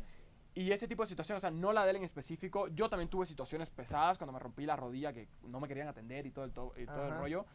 Y 0.54 0.72
ese 0.72 0.88
tipo 0.88 1.02
de 1.04 1.08
situaciones, 1.08 1.38
o 1.38 1.42
sea, 1.42 1.50
no 1.52 1.72
la 1.72 1.84
de 1.84 1.90
él 1.90 1.96
en 1.96 2.04
específico, 2.04 2.66
yo 2.68 2.88
también 2.90 3.08
tuve 3.08 3.26
situaciones 3.26 3.70
pesadas 3.70 4.18
cuando 4.18 4.32
me 4.32 4.40
rompí 4.40 4.66
la 4.66 4.74
rodilla 4.74 5.12
que 5.12 5.28
no 5.42 5.60
me 5.60 5.68
querían 5.68 5.86
atender 5.86 6.26
y 6.26 6.32
todo 6.32 6.44
el, 6.44 6.52
to- 6.52 6.72
y 6.76 6.84
todo 6.86 7.06
el 7.06 7.14
rollo. 7.16 7.46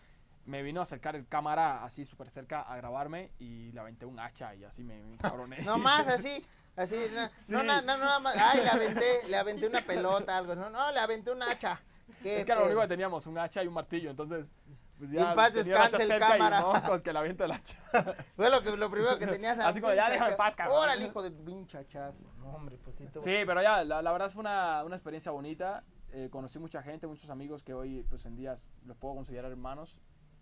Me 0.45 0.61
vino 0.61 0.81
a 0.81 0.83
acercar 0.83 1.15
el 1.15 1.27
cámara 1.27 1.83
así 1.85 2.05
súper 2.05 2.29
cerca 2.29 2.61
a 2.61 2.75
grabarme 2.77 3.31
y 3.39 3.71
le 3.71 3.79
aventé 3.79 4.05
un 4.05 4.19
hacha 4.19 4.53
y 4.55 4.63
así 4.65 4.83
me, 4.83 5.01
me. 5.03 5.17
No 5.63 5.77
más 5.77 6.05
así, 6.07 6.45
así, 6.75 6.95
no, 7.13 7.29
Sí. 7.39 7.53
no, 7.53 7.63
na- 7.63 7.81
no, 7.81 7.97
nada 7.97 8.19
más. 8.19 8.35
Ay, 8.37 8.61
le 8.61 8.69
aventé, 8.69 9.21
le 9.27 9.37
aventé 9.37 9.67
una 9.67 9.81
pelota, 9.81 10.37
algo. 10.37 10.53
No, 10.55 10.69
no, 10.69 10.91
le 10.91 10.99
aventé 10.99 11.31
un 11.31 11.41
hacha. 11.43 11.79
¿Qué 12.21 12.41
Es 12.41 12.45
que 12.45 12.53
lo 12.55 12.65
único 12.65 12.81
que 12.81 12.87
teníamos, 12.89 13.25
un 13.27 13.37
hacha 13.37 13.63
y 13.63 13.67
un 13.67 13.73
martillo, 13.73 14.09
entonces... 14.09 14.53
Pues 14.97 15.11
Y 15.11 15.17
en 15.17 15.33
paz 15.33 15.53
descanse 15.53 16.01
el 16.03 16.07
cerca 16.07 16.35
y 16.35 16.39
cámara. 16.39 16.59
no, 16.61 16.73
pues 16.85 17.01
que 17.01 17.11
le 17.11 17.19
aviento 17.19 17.43
el 17.45 17.51
hacha. 17.51 17.77
Fue 18.35 18.49
lo, 18.49 18.61
que, 18.61 18.77
lo 18.77 18.89
primero 18.91 19.17
que 19.17 19.25
tenías. 19.27 19.57
Así 19.59 19.81
como, 19.81 19.93
ya 19.93 20.09
déjame 20.09 20.31
en 20.31 20.37
paz, 20.37 20.55
cabrón. 20.55 20.77
Órale, 20.77 21.05
hijo 21.05 21.23
de 21.23 21.31
pinche 21.31 21.77
hachazo. 21.79 22.23
No, 22.37 22.49
hombre, 22.49 22.77
pues 22.83 22.95
sí. 22.97 23.07
Sí, 23.21 23.33
pero 23.45 23.61
ya, 23.61 23.83
la, 23.83 24.01
la 24.01 24.11
verdad 24.11 24.29
fue 24.29 24.41
una, 24.41 24.83
una 24.83 24.95
experiencia 24.95 25.31
bonita. 25.31 25.83
Eh, 26.11 26.29
conocí 26.29 26.59
mucha 26.59 26.83
gente, 26.83 27.07
muchos 27.07 27.29
amigos 27.31 27.63
que 27.63 27.73
hoy, 27.73 28.05
pues 28.07 28.23
en 28.25 28.35
días, 28.35 28.61
los 28.85 28.95
puedo 28.97 29.15
considerar 29.15 29.49
hermanos. 29.51 29.97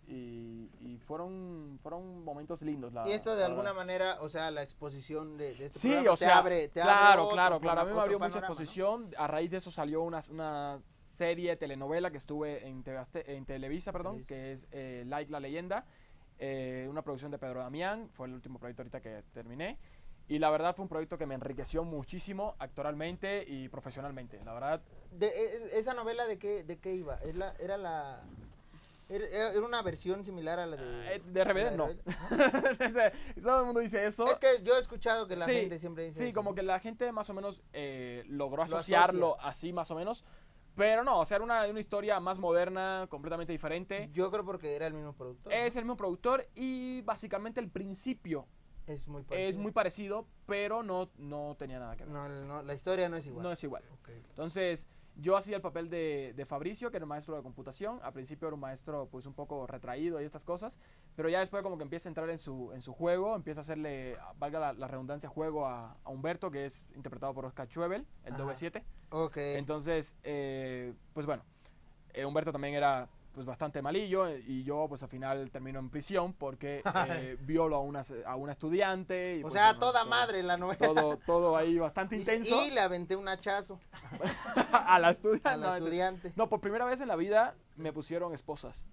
Y, 0.08 0.68
y 0.80 0.98
fueron, 1.06 1.78
fueron 1.82 2.24
momentos 2.24 2.60
lindos. 2.62 2.92
La, 2.92 3.08
Y 3.08 3.12
esto 3.12 3.34
de 3.34 3.40
la 3.40 3.46
alguna 3.46 3.70
verdad. 3.70 3.76
manera, 3.76 4.18
o 4.20 4.28
sea, 4.28 4.50
la 4.50 4.62
exposición 4.62 5.36
de, 5.38 5.54
de 5.54 5.66
este 5.66 5.78
Sí, 5.78 5.88
programa 5.90 6.12
o 6.12 6.16
sea, 6.16 6.28
te 6.28 6.34
abre, 6.34 6.68
te 6.68 6.82
abre 6.82 6.92
claro, 6.92 7.22
otro 7.24 7.34
claro, 7.34 7.60
claro. 7.60 7.80
A 7.80 7.84
mí 7.84 7.92
me 7.92 8.00
abrió 8.00 8.16
otro 8.16 8.26
mucha 8.28 8.40
panorama, 8.40 8.48
¿no? 8.48 8.52
exposición. 8.52 9.10
A 9.16 9.26
raíz 9.28 9.50
de 9.50 9.56
eso 9.58 9.70
salió 9.70 10.02
una, 10.02 10.20
una 10.30 10.80
serie 10.86 11.56
telenovela 11.56 12.10
que 12.10 12.18
estuve 12.18 12.66
en, 12.66 12.84
en 12.86 13.44
Televisa, 13.46 13.92
perdón, 13.92 14.24
Televisa. 14.24 14.26
que 14.28 14.52
es 14.52 14.66
eh, 14.72 15.04
Like 15.06 15.30
la 15.30 15.40
Leyenda. 15.40 15.86
eh, 16.38 16.86
una 16.90 17.02
producción 17.02 17.30
de 17.30 17.38
Pedro 17.38 17.60
Damián. 17.60 18.08
Fue 18.12 18.26
el 18.26 18.34
último 18.34 18.58
proyecto 18.58 18.82
ahorita 18.82 19.00
que 19.00 19.22
terminé. 19.32 19.78
Y 20.28 20.38
la 20.40 20.50
verdad 20.50 20.74
fue 20.74 20.82
un 20.84 20.88
proyecto 20.88 21.16
que 21.16 21.26
me 21.26 21.34
enriqueció 21.36 21.84
muchísimo 21.84 22.54
actoralmente 22.58 23.44
y 23.46 23.68
profesionalmente. 23.68 24.40
La 24.44 24.52
verdad, 24.52 24.80
De, 25.12 25.26
e- 25.28 25.78
¿Esa 25.78 25.94
novela 25.94 26.26
de 26.26 26.38
qué, 26.38 26.64
de 26.64 26.78
qué 26.78 26.94
iba? 26.94 27.16
¿Es 27.16 27.36
la- 27.36 27.54
¿Era 27.60 27.76
la...? 27.76 28.22
Era, 29.12 29.60
una 29.60 29.82
versión 29.82 30.24
similar 30.24 30.58
a 30.58 30.66
la 30.66 30.76
de... 30.76 31.16
Eh, 31.16 31.22
de 31.24 31.44
la 31.44 31.70
no. 31.72 31.88
Todo 33.42 33.60
el 33.60 33.66
mundo 33.66 33.80
dice 33.80 34.06
eso. 34.06 34.30
Es 34.30 34.38
que 34.38 34.62
yo 34.62 34.76
he 34.76 34.80
escuchado 34.80 35.26
que 35.26 35.36
la 35.36 35.44
Sí, 35.44 35.52
gente 35.52 35.78
siempre 35.78 36.04
dice 36.04 36.18
Sí, 36.18 36.24
eso. 36.26 36.34
como 36.34 36.54
que 36.54 36.62
la 36.62 36.80
gente 36.80 37.10
más 37.12 37.28
o 37.30 37.34
menos 37.34 37.62
eh, 37.72 38.24
logró 38.26 38.58
Lo 38.58 38.62
asociarlo 38.62 39.40
así 39.40 39.72
más 39.72 39.90
o 39.90 39.94
menos. 39.94 40.24
Pero 40.74 41.04
no, 41.04 41.20
o 41.20 41.24
sea, 41.26 41.36
era 41.36 41.44
una, 41.44 41.66
una 41.66 41.80
historia 41.80 42.18
más 42.18 42.38
moderna, 42.38 43.06
completamente 43.10 43.52
diferente. 43.52 44.08
Yo 44.12 44.30
creo 44.30 44.44
porque 44.44 44.74
era 44.74 44.86
el 44.86 44.94
mismo 44.94 45.12
productor. 45.12 45.52
Es 45.52 45.76
el 45.76 45.84
mismo 45.84 45.96
productor 45.96 46.48
y 46.54 47.02
básicamente 47.02 47.60
el 47.60 47.68
principio 47.68 48.46
¿no? 48.86 48.94
Es 48.94 49.06
muy 49.06 49.22
es 49.22 49.26
parecido. 49.28 49.62
muy 49.62 49.72
parecido, 49.72 50.26
pero 50.46 50.82
no, 50.82 51.10
no 51.16 51.54
tenía 51.58 51.78
nada 51.78 51.96
que 51.96 52.04
ver. 52.04 52.12
No, 52.12 52.28
no, 52.28 52.62
la 52.62 52.74
historia 52.74 53.08
no 53.08 53.16
es 53.16 53.26
igual. 53.26 53.42
No 53.44 53.52
es 53.52 53.62
igual. 53.62 53.84
Ok. 54.00 54.08
Entonces, 54.08 54.88
yo 55.16 55.36
hacía 55.36 55.56
el 55.56 55.62
papel 55.62 55.90
de, 55.90 56.32
de 56.34 56.46
Fabricio, 56.46 56.90
que 56.90 56.96
era 56.96 57.04
el 57.04 57.08
maestro 57.08 57.36
de 57.36 57.42
computación. 57.42 58.00
Al 58.02 58.12
principio 58.12 58.48
era 58.48 58.54
un 58.54 58.60
maestro 58.60 59.08
pues 59.10 59.26
un 59.26 59.34
poco 59.34 59.66
retraído 59.66 60.20
y 60.20 60.24
estas 60.24 60.44
cosas, 60.44 60.78
pero 61.16 61.28
ya 61.28 61.40
después 61.40 61.62
como 61.62 61.76
que 61.76 61.82
empieza 61.84 62.08
a 62.08 62.10
entrar 62.10 62.30
en 62.30 62.38
su, 62.38 62.72
en 62.72 62.80
su 62.80 62.92
juego, 62.92 63.34
empieza 63.36 63.60
a 63.60 63.62
hacerle, 63.62 64.16
valga 64.38 64.58
la, 64.58 64.72
la 64.72 64.88
redundancia, 64.88 65.28
juego 65.28 65.66
a, 65.66 65.96
a 66.04 66.10
Humberto, 66.10 66.50
que 66.50 66.64
es 66.66 66.86
interpretado 66.94 67.34
por 67.34 67.44
Oscar 67.44 67.68
Schwebel, 67.68 68.06
el 68.24 68.34
Ajá. 68.34 68.44
DV7. 68.44 68.82
Ok. 69.10 69.36
Entonces, 69.36 70.14
eh, 70.22 70.94
pues 71.12 71.26
bueno, 71.26 71.42
eh, 72.14 72.24
Humberto 72.24 72.52
también 72.52 72.74
era 72.74 73.08
pues 73.32 73.46
bastante 73.46 73.80
malillo 73.80 74.28
y 74.28 74.62
yo 74.62 74.86
pues 74.88 75.02
al 75.02 75.08
final 75.08 75.50
termino 75.50 75.78
en 75.78 75.88
prisión 75.88 76.34
porque 76.34 76.82
eh, 77.08 77.36
violo 77.40 77.76
a 77.76 77.80
una, 77.80 78.02
a 78.26 78.36
una 78.36 78.52
estudiante. 78.52 79.36
Y, 79.36 79.38
o 79.40 79.42
pues, 79.42 79.54
sea, 79.54 79.66
bueno, 79.68 79.80
toda 79.80 80.00
todo- 80.00 80.10
madre 80.10 80.42
la 80.42 80.56
novela. 80.56 80.78
Todo, 80.78 81.16
todo 81.18 81.56
ahí 81.56 81.78
bastante 81.78 82.16
intenso. 82.16 82.64
Y 82.66 82.70
le 82.70 82.80
aventé 82.80 83.16
un 83.16 83.28
hachazo 83.28 83.80
a 84.72 84.98
la 84.98 85.10
estudiante. 85.10 85.48
a 85.48 85.56
la 85.56 85.66
no, 85.70 85.76
estudiante. 85.76 86.32
no, 86.36 86.48
por 86.48 86.60
primera 86.60 86.84
vez 86.84 87.00
en 87.00 87.08
la 87.08 87.16
vida 87.16 87.54
me 87.76 87.92
pusieron 87.92 88.34
esposas. 88.34 88.84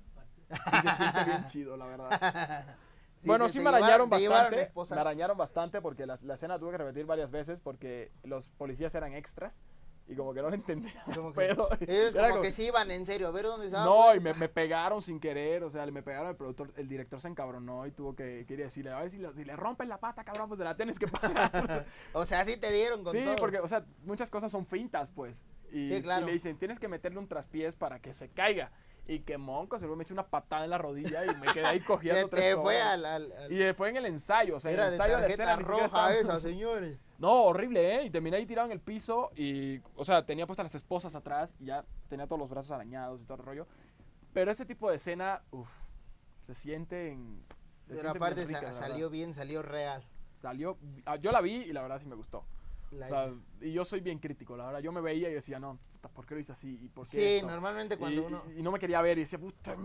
Y 0.50 0.88
se 0.88 0.96
siente 0.96 1.24
bien 1.26 1.46
chido, 1.46 1.78
la 1.78 1.86
verdad. 1.86 2.66
Sí, 3.22 3.28
bueno, 3.28 3.50
sí 3.50 3.60
me 3.60 3.68
arañaron 3.68 4.10
llevaron 4.12 4.50
bastante. 4.74 4.96
Me 4.96 5.02
arañaron 5.02 5.38
bastante 5.38 5.82
porque 5.82 6.06
la, 6.06 6.18
la 6.24 6.36
escena 6.36 6.58
tuve 6.58 6.72
que 6.72 6.78
repetir 6.78 7.06
varias 7.06 7.30
veces 7.30 7.60
porque 7.60 8.14
los 8.24 8.48
policías 8.48 8.96
eran 8.96 9.14
extras. 9.14 9.62
Y 10.10 10.16
como 10.16 10.34
que 10.34 10.42
no 10.42 10.50
lo 10.50 10.56
entendía. 10.56 11.02
Como 11.16 11.30
que- 11.32 11.36
pero 11.36 11.70
Ellos 11.80 12.16
era 12.16 12.30
como 12.32 12.42
que 12.42 12.52
sí 12.52 12.64
iban 12.66 12.90
en 12.92 13.06
serio. 13.06 13.28
A 13.28 13.32
ver 13.32 13.46
dónde 13.46 13.68
estaba. 13.68 13.86
No, 13.86 14.04
pues. 14.08 14.18
y 14.18 14.20
me, 14.20 14.34
me 14.34 14.50
pegaron 14.50 15.02
sin 15.02 15.20
querer, 15.20 15.64
o 15.64 15.70
sea, 15.70 15.86
me 15.86 16.02
pegaron 16.04 16.30
el 16.30 16.36
productor, 16.36 16.74
el 16.76 16.88
director 16.90 17.22
se 17.22 17.28
encabronó 17.28 17.86
y 17.86 17.92
tuvo 17.92 18.16
que, 18.16 18.44
quería 18.48 18.66
decirle, 18.66 18.92
a 18.92 19.00
ver 19.00 19.10
si, 19.12 19.20
lo- 19.20 19.34
si 19.34 19.46
le 19.46 19.56
rompes 19.56 19.88
la 19.88 20.00
pata, 20.00 20.24
cabrón, 20.24 20.48
pues 20.50 20.58
te 20.58 20.64
la 20.64 20.76
tienes 20.76 20.98
que 21.00 21.08
pagar. 21.08 21.86
O 22.14 22.26
sea, 22.26 22.44
sí 22.44 22.58
te 22.58 22.72
dieron 22.72 23.04
con 23.04 23.14
sí, 23.14 23.24
todo. 23.24 23.36
porque, 23.36 23.60
o 23.60 23.68
sea, 23.68 23.86
muchas 24.04 24.30
cosas 24.30 24.52
son 24.52 24.66
fintas, 24.66 25.10
pues. 25.12 25.46
Y, 25.72 25.94
Sí, 25.94 26.02
claro. 26.02 26.24
y 26.24 26.26
le 26.26 26.32
dicen, 26.34 26.58
tienes 26.58 26.80
que 26.80 26.88
meterle 26.88 27.20
un 27.20 27.28
traspiés 27.28 27.76
para 27.76 28.00
que 28.00 28.14
se 28.16 28.30
caiga. 28.30 28.72
Y 29.08 29.22
que 29.22 29.38
monco, 29.40 29.80
se 29.80 29.88
me 29.88 30.04
echó 30.04 30.14
una 30.14 30.28
patada 30.28 30.64
en 30.66 30.70
la 30.70 30.78
rodilla 30.78 31.26
y 31.26 31.36
me 31.36 31.48
quedé 31.54 31.66
ahí 31.66 31.80
cogiendo 31.80 32.28
tres 32.30 32.56
fue 32.56 32.76
horas. 32.78 32.94
al. 32.94 33.06
al- 33.06 33.32
al- 33.32 33.52
Y 33.52 33.74
fue 33.74 33.90
en 33.90 33.98
el 33.98 34.06
ensayo, 34.06 34.56
o 34.58 34.60
sea, 34.60 34.70
en 34.72 34.76
Era 34.78 34.86
el 34.86 34.90
de 34.92 34.96
ensayo 34.98 35.16
de 35.16 35.22
la 35.22 35.28
tarjeta 35.28 35.52
escena. 35.54 35.68
roja 35.68 35.86
estábamos- 35.86 36.20
esa, 36.22 36.40
señores. 36.40 37.00
No, 37.20 37.44
horrible, 37.44 37.96
¿eh? 37.98 38.06
Y 38.06 38.10
terminé 38.10 38.38
ahí 38.38 38.46
tirado 38.46 38.66
en 38.68 38.72
el 38.72 38.80
piso 38.80 39.30
y, 39.36 39.80
o 39.96 40.06
sea, 40.06 40.26
tenía 40.26 40.48
puestas 40.48 40.64
las 40.66 40.76
esposas 40.76 41.16
atrás 41.16 41.56
y 41.60 41.66
ya 41.66 41.86
tenía 42.08 42.26
todos 42.28 42.40
los 42.40 42.50
brazos 42.50 42.72
arañados 42.72 43.22
y 43.22 43.26
todo 43.26 43.38
el 43.38 43.44
rollo. 43.44 43.68
Pero 44.34 44.52
ese 44.52 44.66
tipo 44.66 44.90
de 44.90 44.96
escena, 44.96 45.44
uff, 45.52 45.70
se 46.42 46.56
siente 46.56 47.12
en... 47.12 47.44
se 47.82 47.88
Pero 47.90 48.00
siente 48.02 48.18
aparte 48.18 48.46
rica, 48.46 48.74
sa- 48.74 48.88
salió 48.88 49.10
bien, 49.10 49.34
salió 49.34 49.62
real. 49.62 50.04
Salió, 50.42 50.78
ah, 51.06 51.18
yo 51.18 51.32
la 51.34 51.42
vi 51.42 51.56
y 51.56 51.74
la 51.74 51.82
verdad 51.82 52.00
sí 52.00 52.06
me 52.06 52.16
gustó. 52.16 52.46
La- 52.92 53.06
O 53.08 53.10
sea, 53.10 53.34
y 53.62 53.74
yo 53.74 53.84
soy 53.84 54.00
bien 54.00 54.20
crítico, 54.20 54.56
la 54.56 54.66
verdad. 54.68 54.80
Yo 54.80 54.94
me 54.94 55.02
veía 55.02 55.30
y 55.30 55.34
decía, 55.34 55.60
no, 55.60 55.78
puta, 55.92 56.08
¿por 56.08 56.26
qué 56.26 56.36
lo 56.36 56.40
hice 56.40 56.54
así? 56.54 56.80
¿Y 56.82 56.88
por 56.88 57.06
qué 57.06 57.12
sí, 57.12 57.22
esto?". 57.36 57.48
normalmente 57.48 57.98
cuando 57.98 58.22
y, 58.22 58.26
uno... 58.26 58.44
y 58.58 58.62
no 58.62 58.72
me 58.72 58.80
quería 58.80 59.02
ver 59.02 59.18
y 59.18 59.22
decía, 59.22 59.38
puta, 59.38 59.76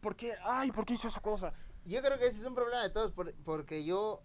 ¿por 0.00 0.14
qué? 0.14 0.34
Ay, 0.44 0.70
¿por 0.70 0.84
qué 0.86 0.94
hizo 0.94 1.08
esa 1.08 1.20
cosa? 1.20 1.52
Yo 1.84 2.00
creo 2.00 2.18
que 2.18 2.26
ese 2.28 2.38
es 2.38 2.44
un 2.46 2.54
problema 2.54 2.82
de 2.84 2.90
todos, 2.90 3.10
por- 3.10 3.34
porque 3.44 3.84
yo 3.84 4.22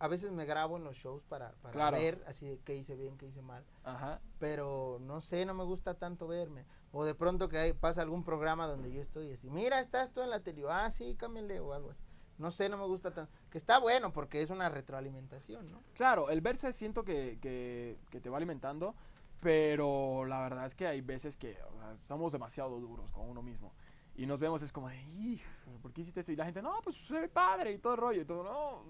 a 0.00 0.08
veces 0.08 0.32
me 0.32 0.44
grabo 0.46 0.76
en 0.78 0.82
los 0.84 0.96
shows 0.96 1.22
para, 1.24 1.52
para 1.62 1.72
Claro. 1.72 1.96
ver 1.98 2.24
así 2.26 2.48
de 2.48 2.58
qué 2.58 2.74
hice 2.74 2.96
bien, 2.96 3.16
qué 3.16 3.26
hice 3.26 3.42
mal. 3.42 3.64
Ajá. 3.84 4.20
Pero 4.40 4.98
no 5.00 5.20
sé, 5.20 5.46
no 5.46 5.54
me 5.54 5.62
gusta 5.62 5.94
tanto 5.94 6.26
verme. 6.26 6.64
O 6.90 7.04
de 7.04 7.14
pronto 7.14 7.48
que 7.48 7.58
hay, 7.58 7.72
pasa 7.74 8.02
algún 8.02 8.24
programa 8.24 8.66
donde 8.66 8.90
yo 8.90 9.00
estoy 9.00 9.32
así, 9.32 9.48
mira, 9.50 9.78
estás 9.78 10.12
tú 10.12 10.22
en 10.22 10.30
la 10.30 10.40
tele, 10.40 10.64
ah, 10.68 10.90
sí, 10.90 11.14
cámbiale 11.14 11.60
o 11.60 11.72
algo 11.72 11.90
así. 11.90 12.02
No 12.38 12.50
sé, 12.50 12.68
no 12.70 12.78
me 12.78 12.86
gusta 12.86 13.12
tanto. 13.12 13.30
Que 13.50 13.58
está 13.58 13.78
bueno 13.78 14.12
porque 14.12 14.40
es 14.42 14.48
una 14.50 14.68
retroalimentación, 14.70 15.70
¿no? 15.70 15.82
Claro, 15.94 16.30
el 16.30 16.40
verse 16.40 16.72
siento 16.72 17.04
que, 17.04 17.38
que, 17.40 17.98
que 18.10 18.20
te 18.20 18.30
va 18.30 18.38
alimentando, 18.38 18.94
pero 19.40 20.24
la 20.24 20.40
verdad 20.40 20.66
es 20.66 20.74
que 20.74 20.86
hay 20.86 21.00
veces 21.00 21.36
que 21.36 21.58
o 21.62 21.78
sea, 21.78 21.96
somos 22.02 22.32
demasiado 22.32 22.78
duros 22.80 23.12
con 23.12 23.28
uno 23.28 23.42
mismo. 23.42 23.72
Y 24.20 24.26
nos 24.26 24.38
vemos, 24.38 24.60
es 24.62 24.70
como 24.70 24.88
de, 24.90 25.00
"Hijo, 25.02 25.48
¿por 25.80 25.92
qué 25.94 26.02
hiciste 26.02 26.20
eso? 26.20 26.30
Y 26.30 26.36
la 26.36 26.44
gente, 26.44 26.60
no, 26.60 26.78
pues 26.84 26.94
soy 26.96 27.26
padre 27.28 27.72
y 27.72 27.78
todo 27.78 27.94
el 27.94 28.00
rollo. 28.00 28.20
Y 28.20 28.24
todo, 28.26 28.44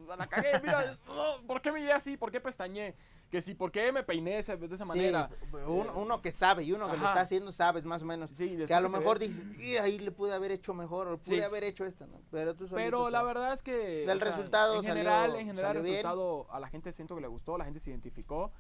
no, 0.09 0.17
la 0.17 0.27
cagué, 0.27 0.59
mira, 0.61 0.99
no, 1.07 1.47
¿por 1.47 1.63
qué 1.63 1.71
me 1.71 1.81
iré 1.81 1.93
así? 1.93 2.17
¿Por 2.17 2.33
qué 2.33 2.41
pestañé? 2.41 2.97
Que 3.31 3.41
si, 3.41 3.55
¿por 3.55 3.71
qué 3.71 3.93
me 3.93 4.03
peiné 4.03 4.33
de 4.33 4.39
esa 4.41 4.57
Sí, 4.59 4.85
manera? 4.85 5.31
uno, 5.69 5.93
uno 5.95 6.21
que 6.21 6.33
sabe 6.33 6.65
y 6.65 6.73
uno 6.73 6.87
que 6.91 6.97
lo 6.97 7.03
Ajá. 7.05 7.09
está 7.11 7.21
haciendo 7.21 7.53
sabes 7.53 7.85
más 7.85 8.03
o 8.03 8.07
menos. 8.07 8.31
Sí, 8.33 8.59
Que 8.67 8.75
a 8.75 8.81
lo 8.81 8.89
mejor 8.89 9.21
ves- 9.21 9.37
dices, 9.49 9.61
"Y 9.61 9.77
ahí 9.77 10.01
le 10.01 10.11
pude 10.11 10.35
haber 10.35 10.51
hecho 10.51 10.75
mejor 10.75 11.07
o 11.07 11.17
pude 11.17 11.37
Sí. 11.37 11.41
haber 11.41 11.63
hecho 11.63 11.85
esto, 11.85 12.09
¿no? 12.09 12.21
Pero 12.33 12.57
tú 12.57 12.67
Pero 12.69 13.09
la 13.09 13.23
verdad 13.23 13.53
es 13.53 13.63
que... 13.63 14.03
El 14.11 14.21
resultado 14.21 14.79
en 14.79 14.83
salió- 14.83 14.95
general, 14.95 15.31
en 15.37 15.47
general 15.47 15.57
salió 15.69 15.81
el 15.81 15.87
bien. 15.87 15.97
resultado 16.03 16.49
a 16.53 16.59
la 16.59 16.67
gente 16.69 16.91
siento 16.93 17.15
que 17.15 17.21
le 17.21 17.29
gustó, 17.29 17.57
la 17.57 17.67
gente 17.67 17.79
se 17.79 17.91
identificó, 17.91 18.51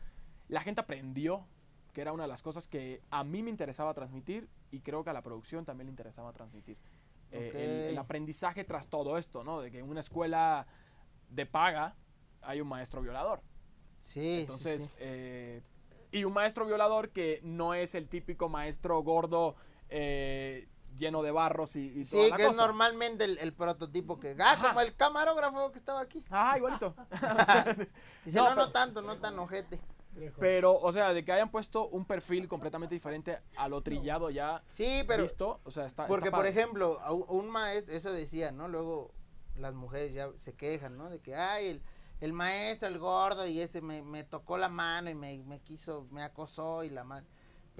la 0.46 0.60
gente 0.60 0.80
aprendió, 0.82 1.44
que 1.92 2.00
era 2.00 2.12
una 2.12 2.24
de 2.24 2.28
las 2.28 2.42
cosas 2.42 2.68
que 2.68 3.02
a 3.10 3.24
mí 3.24 3.42
me 3.42 3.50
interesaba 3.50 3.94
transmitir 3.94 4.48
y 4.70 4.80
creo 4.80 5.04
que 5.04 5.10
a 5.10 5.12
la 5.12 5.22
producción 5.22 5.64
también 5.64 5.86
le 5.86 5.90
interesaba 5.90 6.32
transmitir. 6.32 6.76
Eh, 7.32 7.88
el, 7.90 7.98
aprendizaje 7.98 8.64
tras 8.64 8.88
todo 8.88 9.16
esto, 9.16 9.44
¿no? 9.44 9.60
De 9.60 9.70
que 9.70 9.78
en 9.78 9.88
una 9.88 10.00
escuela 10.00 10.66
de 11.28 11.46
paga 11.46 11.94
hay 12.42 12.60
un 12.60 12.68
maestro 12.68 13.02
violador. 13.02 13.40
Sí, 14.02 14.40
Entonces, 14.40 14.86
sí. 14.86 14.92
eh, 14.98 15.62
y 16.10 16.24
un 16.24 16.32
maestro 16.32 16.66
violador 16.66 17.10
que 17.10 17.40
no 17.44 17.74
es 17.74 17.94
el 17.94 18.08
típico 18.08 18.48
maestro 18.48 19.00
gordo 19.02 19.54
eh, 19.88 20.68
lleno 20.96 21.22
de 21.22 21.30
barros 21.30 21.76
y, 21.76 22.00
y 22.00 22.04
toda 22.04 22.24
Sí, 22.24 22.30
la 22.30 22.36
que 22.36 22.46
es 22.46 22.56
normalmente 22.56 23.24
el, 23.24 23.38
el 23.38 23.52
prototipo 23.52 24.18
que... 24.18 24.36
Ah, 24.40 24.58
como 24.60 24.80
el 24.80 24.96
camarógrafo 24.96 25.70
que 25.70 25.78
estaba 25.78 26.00
aquí. 26.00 26.24
Ajá, 26.30 26.56
igualito. 26.56 26.94
Dice, 28.24 28.38
No, 28.38 28.54
no, 28.54 28.72
tanto, 28.72 29.02
no 29.02 29.18
tan 29.18 29.38
ojete. 29.38 29.78
Pero, 30.38 30.74
o 30.74 30.92
sea, 30.92 31.12
de 31.12 31.24
que 31.24 31.32
hayan 31.32 31.50
puesto 31.50 31.88
un 31.88 32.04
perfil 32.04 32.48
completamente 32.48 32.94
diferente 32.94 33.38
a 33.56 33.68
lo 33.68 33.80
trillado 33.82 34.30
ya 34.30 34.62
Sí, 34.68 35.04
pero... 35.06 35.22
visto, 35.22 35.60
o 35.64 35.70
sea, 35.70 35.86
está. 35.86 36.06
Porque, 36.06 36.26
está 36.28 36.36
por 36.36 36.46
ejemplo, 36.46 36.98
un- 37.28 37.48
maestro, 37.48 37.94
eso 37.94 38.12
decía, 38.12 38.50
¿no? 38.50 38.68
Luego 38.68 39.12
las 39.56 39.74
mujeres 39.74 40.12
ya 40.12 40.30
se 40.36 40.54
quejan, 40.54 40.96
¿no? 40.96 41.08
De 41.10 41.20
que, 41.20 41.34
ay, 41.36 41.68
el, 41.68 41.82
el 42.20 42.32
maestro, 42.32 42.88
el 42.88 42.98
gordo, 42.98 43.46
y 43.46 43.60
ese 43.60 43.80
me, 43.80 44.02
me 44.02 44.24
tocó 44.24 44.58
la 44.58 44.68
mano 44.68 45.10
y 45.10 45.14
me, 45.14 45.38
me 45.44 45.60
quiso, 45.60 46.06
me 46.10 46.22
acosó 46.22 46.82
y 46.84 46.90
la 46.90 47.04
mano. 47.04 47.26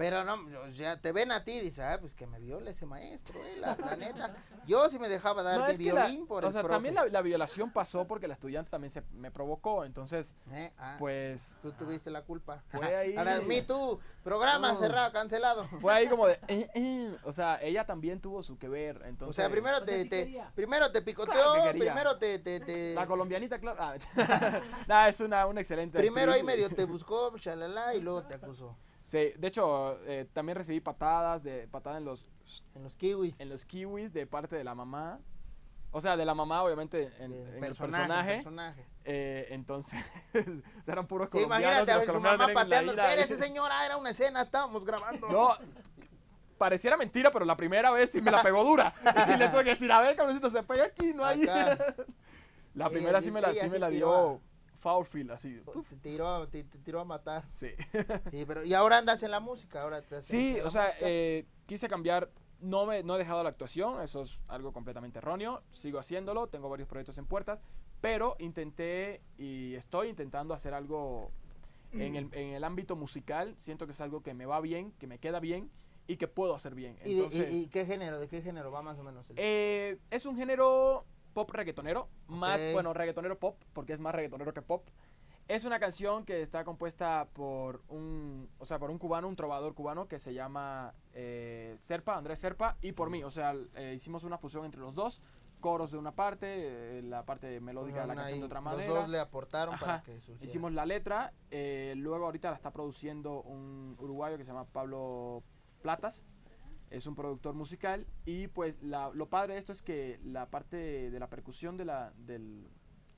Pero 0.01 0.23
no, 0.23 0.33
o 0.67 0.73
sea, 0.73 0.99
te 0.99 1.11
ven 1.11 1.31
a 1.31 1.43
ti 1.43 1.51
y 1.53 1.59
dices, 1.61 1.79
ah, 1.79 1.97
pues 1.99 2.15
que 2.15 2.25
me 2.27 2.39
viole 2.39 2.71
ese 2.71 2.85
maestro, 2.85 3.39
eh, 3.45 3.55
la, 3.59 3.75
la 3.75 3.95
neta. 3.95 4.33
Yo 4.65 4.89
sí 4.89 4.97
me 4.99 5.07
dejaba 5.09 5.43
dar 5.43 5.59
No, 5.59 5.67
mi 5.67 5.77
que 5.77 5.93
la- 5.93 6.05
violín 6.05 6.27
por 6.27 6.43
o 6.43 6.47
el 6.47 6.53
sea, 6.53 6.61
profe. 6.61 6.73
también 6.75 6.95
la, 6.95 7.05
la 7.05 7.21
violación 7.21 7.71
pasó 7.71 8.07
porque 8.07 8.27
la 8.27 8.33
estudiante 8.33 8.69
también 8.71 8.91
se 8.91 9.01
me 9.13 9.31
provocó, 9.31 9.85
entonces, 9.85 10.35
Eh, 10.51 10.71
ah, 10.77 10.95
pues, 10.99 11.59
Tú 11.61 11.71
tuviste 11.73 12.09
la 12.09 12.23
culpa. 12.23 12.63
Fue 12.71 12.95
ahí. 12.95 13.15
Ahora, 13.15 13.41
me 13.41 13.61
tú, 13.61 13.99
programa 14.23 14.73
No. 14.73 14.79
cerrado, 14.79 15.11
cancelado. 15.11 15.65
fue 15.79 15.93
ahí 15.93 16.07
como 16.07 16.27
de, 16.27 16.39
eh, 16.47 16.69
eh, 16.73 17.15
o 17.23 17.31
sea, 17.33 17.61
ella 17.61 17.85
también 17.85 18.19
tuvo 18.19 18.41
su 18.43 18.57
que 18.57 18.67
ver, 18.69 19.01
entonces. 19.05 19.29
o 19.29 19.33
sea, 19.33 19.49
primero 19.49 19.77
O 19.77 19.79
sea, 19.79 19.85
te, 19.85 20.03
sí 20.03 20.09
te- 20.09 20.19
quería. 20.25 20.51
primero 20.55 20.91
te 20.91 21.01
picoteó, 21.01 21.33
Claro 21.33 21.53
que 21.53 21.61
quería. 21.73 21.93
primero 21.93 22.17
te, 22.17 22.39
te, 22.39 22.59
te- 22.59 22.93
La 22.95 23.05
colombianita, 23.07 23.59
claro. 23.59 23.77
Ah, 23.79 23.95
nah, 24.87 25.07
es 25.07 25.19
una, 25.19 25.45
una 25.45 25.61
excelente. 25.61 25.97
primero 25.97 26.31
ahí 26.31 26.43
medio 26.43 26.69
te 26.69 26.85
buscó, 26.85 27.37
chalala, 27.37 27.93
y 27.95 28.01
luego 28.01 28.23
te 28.23 28.35
acusó. 28.35 28.75
Sí, 29.11 29.33
de 29.37 29.47
hecho, 29.49 29.97
eh, 30.05 30.25
también 30.31 30.55
recibí 30.57 30.79
patadas, 30.79 31.43
de 31.43 31.67
patada 31.67 31.97
en 31.97 32.05
los, 32.05 32.25
En 32.75 32.83
los 32.83 32.95
kiwis. 32.95 33.41
en 33.41 33.49
los 33.49 33.65
kiwis 33.65 34.13
de 34.13 34.25
parte 34.25 34.55
de 34.55 34.63
la 34.63 34.73
mamá. 34.73 35.19
O 35.91 35.99
sea, 35.99 36.15
de 36.15 36.23
la 36.23 36.33
mamá, 36.33 36.63
obviamente, 36.63 37.11
en, 37.19 37.33
El 37.33 37.47
en 37.47 37.53
el 37.55 37.59
personaje. 37.59 38.35
personaje. 38.35 38.85
Eh, 39.03 39.47
entonces, 39.49 39.99
eran 40.87 41.07
puros 41.07 41.27
Sí, 41.27 41.31
colombianos. 41.43 41.65
imagínate 41.67 41.91
a 41.91 41.97
ver 41.97 42.09
su 42.09 42.19
mamá 42.21 42.47
pateando. 42.53 42.93
Espérese, 42.93 43.35
señora, 43.35 43.85
era 43.85 43.97
una 43.97 44.11
escena, 44.11 44.43
estábamos 44.43 44.85
grabando. 44.85 45.27
No, 45.27 45.49
pareciera 46.57 46.95
mentira, 46.95 47.31
pero 47.31 47.43
la 47.43 47.57
primera 47.57 47.91
vez 47.91 48.11
sí 48.13 48.21
me 48.21 48.31
la 48.31 48.41
pegó 48.41 48.63
dura. 48.63 48.93
Y 49.35 49.37
le 49.37 49.49
tuve 49.49 49.65
que 49.65 49.71
decir, 49.71 49.91
a 49.91 49.99
ver, 49.99 50.15
cabecito, 50.15 50.49
se 50.49 50.63
pega 50.63 50.85
aquí, 50.85 51.11
no 51.13 51.25
hay. 51.25 51.41
La 52.75 52.89
primera 52.89 53.19
sí- 53.19 53.25
sí 53.25 53.31
me 53.31 53.41
la, 53.41 53.51
sí 53.53 53.67
me 53.67 53.77
la 53.79 53.89
dio 53.89 54.39
Foulfield, 54.81 55.31
así. 55.31 55.61
Te 55.89 55.95
tiró, 55.97 56.27
a- 56.27 56.47
te, 56.49 56.63
te 56.63 56.79
tiró 56.79 56.99
a 56.99 57.05
matar. 57.05 57.45
Sí. 57.49 57.69
Sí, 58.31 58.43
pero 58.45 58.63
y 58.65 58.73
ahora 58.73 58.97
andas 58.97 59.21
en 59.23 59.31
la 59.31 59.39
música, 59.39 59.81
ahora 59.83 60.01
te 60.01 60.21
Sí, 60.23 60.57
o 60.59 60.69
sea, 60.69 60.91
eh, 60.99 61.45
quise 61.65 61.87
cambiar. 61.87 62.29
No, 62.59 62.85
me, 62.85 63.01
no 63.01 63.15
he 63.15 63.17
dejado 63.17 63.41
la 63.43 63.49
actuación, 63.49 64.01
eso 64.01 64.21
es 64.21 64.39
algo 64.47 64.71
completamente 64.71 65.17
erróneo. 65.19 65.63
Sigo 65.71 65.97
haciéndolo, 65.97 66.47
tengo 66.47 66.69
varios 66.69 66.87
proyectos 66.87 67.17
en 67.17 67.25
puertas, 67.25 67.59
pero 68.01 68.35
intenté 68.39 69.21
y 69.39 69.73
estoy 69.75 70.09
intentando 70.09 70.53
hacer 70.53 70.73
algo 70.75 71.31
en 71.93 72.15
el, 72.15 72.29
en 72.33 72.53
el 72.53 72.63
ámbito 72.63 72.95
musical. 72.95 73.55
Siento 73.57 73.85
que 73.87 73.93
es 73.93 74.01
algo 74.01 74.21
que 74.21 74.33
me 74.35 74.45
va 74.45 74.61
bien, 74.61 74.91
que 74.99 75.07
me 75.07 75.17
queda 75.17 75.39
bien 75.39 75.71
y 76.07 76.17
que 76.17 76.27
puedo 76.27 76.53
hacer 76.55 76.75
bien. 76.75 76.97
¿Y, 77.03 77.03
de- 77.03 77.09
y- 77.09 77.17
Entonces, 77.17 77.53
y 77.53 77.67
qué 77.67 77.85
género? 77.85 78.19
¿De 78.19 78.27
qué 78.27 78.41
género 78.43 78.71
va 78.71 78.81
más 78.83 78.97
o 78.99 79.03
menos? 79.03 79.27
el- 79.31 79.35
eh, 79.39 79.97
es 80.11 80.25
un 80.27 80.35
género 80.37 81.05
pop 81.31 81.49
reggaetonero, 81.51 82.09
más, 82.27 82.59
bueno, 82.73 82.93
reggaetonero 82.93 83.39
pop, 83.39 83.61
porque 83.73 83.93
es 83.93 83.99
más 83.99 84.13
reggaetonero 84.13 84.53
que 84.53 84.61
pop. 84.61 84.87
Es 85.47 85.65
una 85.65 85.79
canción 85.79 86.23
que 86.23 86.41
está 86.41 86.63
compuesta 86.63 87.27
por 87.33 87.81
un, 87.89 88.49
o 88.57 88.65
sea, 88.65 88.79
por 88.79 88.89
un 88.89 88.97
cubano, 88.97 89.27
un 89.27 89.35
trovador 89.35 89.73
cubano 89.73 90.07
que 90.07 90.17
se 90.17 90.33
llama 90.33 90.93
eh, 91.13 91.75
Serpa, 91.77 92.15
Andrés 92.15 92.39
Serpa, 92.39 92.77
y 92.81 92.93
por 92.93 93.09
mí. 93.09 93.23
O 93.23 93.31
sea, 93.31 93.55
eh, 93.75 93.93
hicimos 93.95 94.23
una 94.23 94.37
fusión 94.37 94.63
entre 94.63 94.79
los 94.79 94.95
dos, 94.95 95.21
coros 95.59 95.91
de 95.91 95.97
una 95.97 96.13
parte, 96.13 96.99
eh, 96.99 97.01
la 97.01 97.25
parte 97.25 97.59
melódica 97.59 98.01
de 98.01 98.07
la 98.07 98.15
canción 98.15 98.39
de 98.39 98.45
otra 98.45 98.61
Los 98.61 98.65
manera. 98.65 98.93
dos 98.93 99.09
le 99.09 99.19
aportaron 99.19 99.77
para 99.77 100.01
que 100.03 100.21
surgiera. 100.21 100.45
Hicimos 100.45 100.71
la 100.71 100.85
letra, 100.85 101.33
luego 101.95 102.25
ahorita 102.25 102.49
la 102.49 102.55
está 102.55 102.71
produciendo 102.71 103.41
un 103.41 103.97
uruguayo 103.99 104.37
que 104.37 104.45
se 104.45 104.51
llama 104.51 104.65
Pablo 104.65 105.43
Platas, 105.81 106.23
es 106.91 107.07
un 107.07 107.15
productor 107.15 107.55
musical 107.55 108.05
y 108.25 108.47
pues 108.47 108.83
la- 108.83 109.09
lo 109.13 109.27
padre 109.29 109.53
de 109.53 109.59
esto 109.59 109.71
es 109.71 109.81
que 109.81 110.19
la 110.23 110.49
parte 110.49 111.09
de 111.09 111.19
la 111.19 111.29
percusión 111.29 111.77
de 111.77 111.85
la, 111.85 112.13
del- 112.17 112.67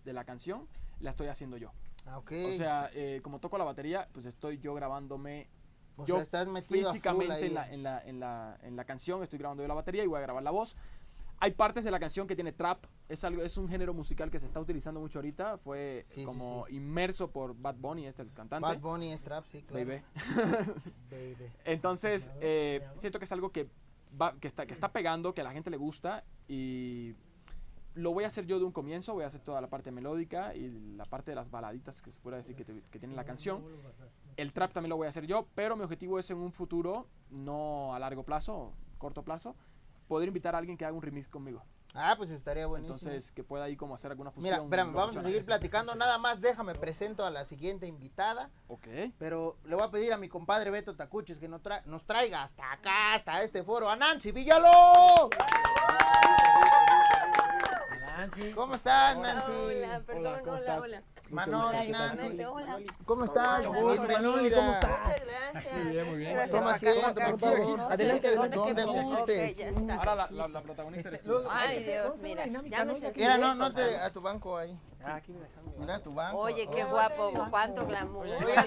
de 0.06 0.14
la 0.14 0.24
canción 0.24 0.68
la 1.00 1.10
estoy 1.10 1.28
haciendo 1.28 1.58
yo. 1.58 1.72
Ah. 2.06 2.20
O 2.20 2.54
sea, 2.58 2.90
eh, 2.94 3.20
como 3.24 3.40
toco 3.40 3.58
la 3.58 3.64
batería, 3.66 4.08
pues 4.14 4.26
estoy 4.26 4.60
yo 4.60 4.74
grabándome 4.74 5.50
O 5.96 6.06
yo 6.06 6.16
sea, 6.16 6.24
estás 6.24 6.48
metido 6.48 6.92
físicamente 6.92 7.46
en 7.48 7.54
la, 7.54 7.72
en, 7.72 7.84
la, 7.84 8.00
en, 8.02 8.20
la, 8.20 8.58
en 8.62 8.76
la 8.76 8.84
canción, 8.86 9.24
estoy 9.24 9.40
grabando 9.40 9.64
yo 9.64 9.68
la 9.68 9.74
batería 9.74 10.04
y 10.04 10.08
voy 10.08 10.18
a 10.18 10.22
grabar 10.22 10.44
la 10.44 10.52
voz. 10.52 10.76
Hay 11.43 11.51
partes 11.51 11.84
de 11.84 11.91
la 11.91 11.99
canción 11.99 12.25
que 12.25 12.36
tiene 12.36 12.53
trap, 12.53 12.86
es 13.10 13.21
algo 13.25 13.41
es 13.43 13.58
un 13.58 13.67
género 13.67 13.93
musical 13.93 14.32
que 14.32 14.39
se 14.39 14.45
está 14.45 14.62
utilizando 14.62 15.01
mucho 15.01 15.19
ahorita, 15.19 15.58
fue 15.58 16.06
Sí, 16.08 16.21
sí, 16.21 16.25
como 16.25 16.65
inmerso 16.69 17.32
por 17.32 17.53
Bad 17.53 17.75
Bunny, 17.75 18.08
este 18.08 18.21
el 18.21 18.32
cantante. 18.32 18.65
Bad 18.65 18.79
Bunny 18.79 19.12
es 19.12 19.21
trap, 19.21 19.43
sí, 19.43 19.62
claro. 19.62 19.86
Baby. 19.86 20.01
Baby. 21.12 21.51
Entonces, 21.65 22.32
eh, 22.39 22.88
siento 22.97 23.19
que 23.19 23.25
es 23.25 23.32
algo 23.34 23.51
que, 23.51 23.67
va, 24.19 24.34
que, 24.39 24.47
está, 24.47 24.65
que 24.65 24.73
está 24.73 24.93
pegando, 24.93 25.34
que 25.34 25.41
a 25.41 25.43
la 25.43 25.51
gente 25.51 25.69
le 25.69 25.75
gusta 25.75 26.23
y, 26.47 27.13
lo 27.95 28.13
voy 28.13 28.23
a 28.23 28.27
hacer 28.27 28.45
yo 28.45 28.58
de 28.58 28.63
un 28.63 28.71
comienzo, 28.71 29.13
voy 29.13 29.25
a 29.25 29.27
hacer 29.27 29.41
toda 29.41 29.60
la 29.60 29.67
parte 29.69 29.91
melódica 29.91 30.56
y 30.56 30.69
la 30.95 31.03
parte 31.03 31.32
de 31.32 31.36
las 31.36 31.51
baladitas 31.51 32.01
que 32.01 32.13
se 32.13 32.21
puede 32.21 32.38
decir 32.38 32.56
que, 32.56 32.63
te- 32.63 32.84
que 32.89 32.99
tiene 32.99 33.15
la 33.15 33.25
canción. 33.25 33.63
El 34.38 34.53
trap 34.53 34.71
también 34.71 34.91
lo 34.91 34.95
voy 34.95 35.08
a 35.08 35.10
hacer 35.10 35.27
yo, 35.27 35.45
pero 35.56 35.75
mi 35.75 35.84
objetivo 35.84 36.19
es 36.19 36.32
en 36.32 36.38
un 36.38 36.53
futuro, 36.53 37.08
no 37.29 37.93
a 37.93 37.99
largo 37.99 38.23
plazo, 38.23 38.73
corto 38.97 39.23
plazo, 39.23 39.58
poder 40.08 40.28
invitar 40.28 40.56
a 40.56 40.58
alguien 40.60 40.78
que 40.78 40.86
haga 40.86 40.96
un 40.96 41.02
remix 41.02 41.28
conmigo. 41.28 41.63
Ah, 41.96 42.16
pues 42.18 42.32
estaría 42.32 42.66
buenísimo. 42.66 42.96
Entonces, 42.96 43.32
que 43.32 43.44
pueda 43.44 43.66
ahí 43.66 43.76
como 43.76 43.94
hacer 43.94 44.10
alguna 44.10 44.32
fusión. 44.32 44.52
Mira, 44.52 44.63
espérame, 44.63 44.94
vamos 44.94 45.16
a 45.16 45.22
seguir 45.22 45.46
platicando. 45.46 45.94
Nada 45.94 46.18
más, 46.18 46.42
déjame 46.42 46.74
presento 46.74 47.24
a 47.24 47.30
la 47.30 47.46
siguiente 47.46 47.86
invitada. 47.86 48.50
Ok. 48.68 48.88
Pero 49.20 49.58
le 49.66 49.76
voy 49.76 49.84
a 49.84 49.92
pedir 49.92 50.12
a 50.12 50.18
mi 50.18 50.28
compadre 50.28 50.72
Beto 50.72 50.96
Tacuches 50.96 51.38
que 51.39 51.48
nos, 51.48 51.62
tra- 51.62 51.84
nos 51.86 52.04
traiga 52.04 52.42
hasta 52.42 52.72
acá, 52.72 53.13
hasta 53.13 53.44
este 53.44 53.62
foro, 53.62 53.89
a 53.92 53.96
Nancy 53.96 54.32
Villaló. 54.32 55.30
Nancy. 58.17 58.52
¿Cómo 58.52 58.76
estás, 58.76 59.17
Hola, 59.17 59.34
Nancy? 59.34 59.52
perdón, 60.06 60.39
¿cómo 60.39 60.52
hola, 60.52 60.60
estás? 60.60 60.84
hola. 60.84 61.04
Manoli, 61.32 61.78
Hola, 61.78 61.84
Nancy. 62.13 62.43
hola. 62.43 62.80
¿Cómo 63.06 63.26
estás? 63.26 63.60
Bienvenida. 63.71 64.08
Manoli, 64.13 64.52
¿cómo 64.52 64.71
estás? 64.73 64.99
Muchas 64.99 65.26
gracias. 65.26 65.73
Muy 65.73 65.91
bien, 65.91 66.08
muy 66.08 66.19
bien. 66.19 66.34
gracias. 66.34 66.60
Toma 66.60 66.71
asiento, 66.73 67.13
por 67.15 67.39
favor. 67.39 67.78
No, 67.78 67.89
Adelante, 67.89 68.21
sí, 68.21 68.28
adelante. 68.28 68.58
Donde 68.58 68.84
gustes. 68.84 69.52
Ok, 69.52 69.58
ya 69.58 69.69
está. 69.69 69.95
Ahora 69.95 70.15
la, 70.15 70.28
la, 70.32 70.47
la 70.47 70.62
protagonista 70.62 71.10
Este, 71.10 71.30
eres 71.32 71.43
tú. 71.43 71.49
Ay, 71.52 71.84
Dios, 71.84 72.21
mira, 72.21 72.43
dinámica, 72.43 72.78
ya 72.78 72.86
me 72.86 72.93
¿no? 72.93 72.99
sentí 72.99 73.19
Mira, 73.21 73.38
no, 73.38 73.56
no 73.56 73.71
te, 73.73 73.97
a 73.97 74.10
tu 74.12 74.21
banco 74.21 74.58
ahí. 74.58 74.78
Ah, 75.04 75.15
aquí 75.15 75.32
mira, 75.34 75.47
está 75.47 75.62
muy 75.62 75.73
Mira 75.80 75.99
tu 76.04 76.13
banco. 76.13 76.38
Oye, 76.38 76.67
qué 76.69 76.84
Oh, 76.84 76.89
guapo, 76.89 77.32
banco. 77.32 77.47
cuánto 77.49 77.86
glamour. 77.88 78.26
Mira, 78.28 78.65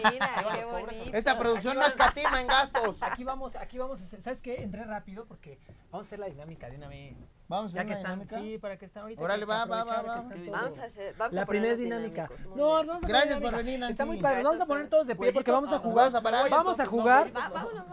qué 0.54 0.64
bonito. 0.64 1.16
Esta 1.16 1.38
producción 1.38 1.78
no 1.78 1.86
escatima 1.86 2.40
en 2.40 2.46
gastos. 2.48 3.00
Aquí 3.02 3.22
vamos, 3.22 3.54
aquí 3.56 3.78
vamos 3.78 4.00
a 4.00 4.02
hacer, 4.02 4.20
¿sabes 4.22 4.42
qué? 4.42 4.62
Entré 4.62 4.84
rápido 4.84 5.24
porque 5.26 5.60
vamos 5.92 6.06
a 6.06 6.08
hacer 6.08 6.18
la 6.18 6.26
dinámica 6.26 6.68
de 6.68 6.76
una 6.76 6.88
vez. 6.88 7.16
Vamos 7.48 7.72
a 7.72 7.76
Ya 7.76 7.82
hacer 7.82 7.86
que 7.86 7.92
una 7.92 7.96
están, 8.00 8.18
dinámica. 8.26 8.38
sí, 8.40 8.58
para 8.58 8.76
que 8.76 8.84
están 8.86 9.02
ahorita. 9.04 9.22
Órale, 9.22 9.44
va, 9.44 9.64
va, 9.66 9.84
va, 9.84 10.02
va. 10.02 10.20
Vamos 10.50 10.78
a 10.78 10.84
hacer, 10.84 11.14
vamos 11.16 11.34
La 11.34 11.42
a 11.42 11.46
primera 11.46 11.76
dinámica. 11.76 12.28
No, 12.56 12.66
vamos 12.72 13.04
a 13.04 13.06
Gracias 13.06 13.40
por 13.40 13.54
venir, 13.54 13.78
Nancy. 13.78 13.92
Está 13.92 14.04
muy 14.04 14.20
padre. 14.20 14.42
Vamos 14.42 14.60
a 14.60 14.66
poner 14.66 14.88
todos 14.88 15.06
de 15.06 15.14
pie 15.14 15.32
porque 15.32 15.52
vamos 15.52 15.70
a 15.72 15.76
Vamos 15.78 15.92
jugar. 15.92 16.16
a 16.16 16.20
parar. 16.20 16.50
Vamos 16.50 16.80
a 16.80 16.86
jugar. 16.86 17.32
Vámonos. 17.32 17.84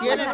¿Quieren? 0.00 0.26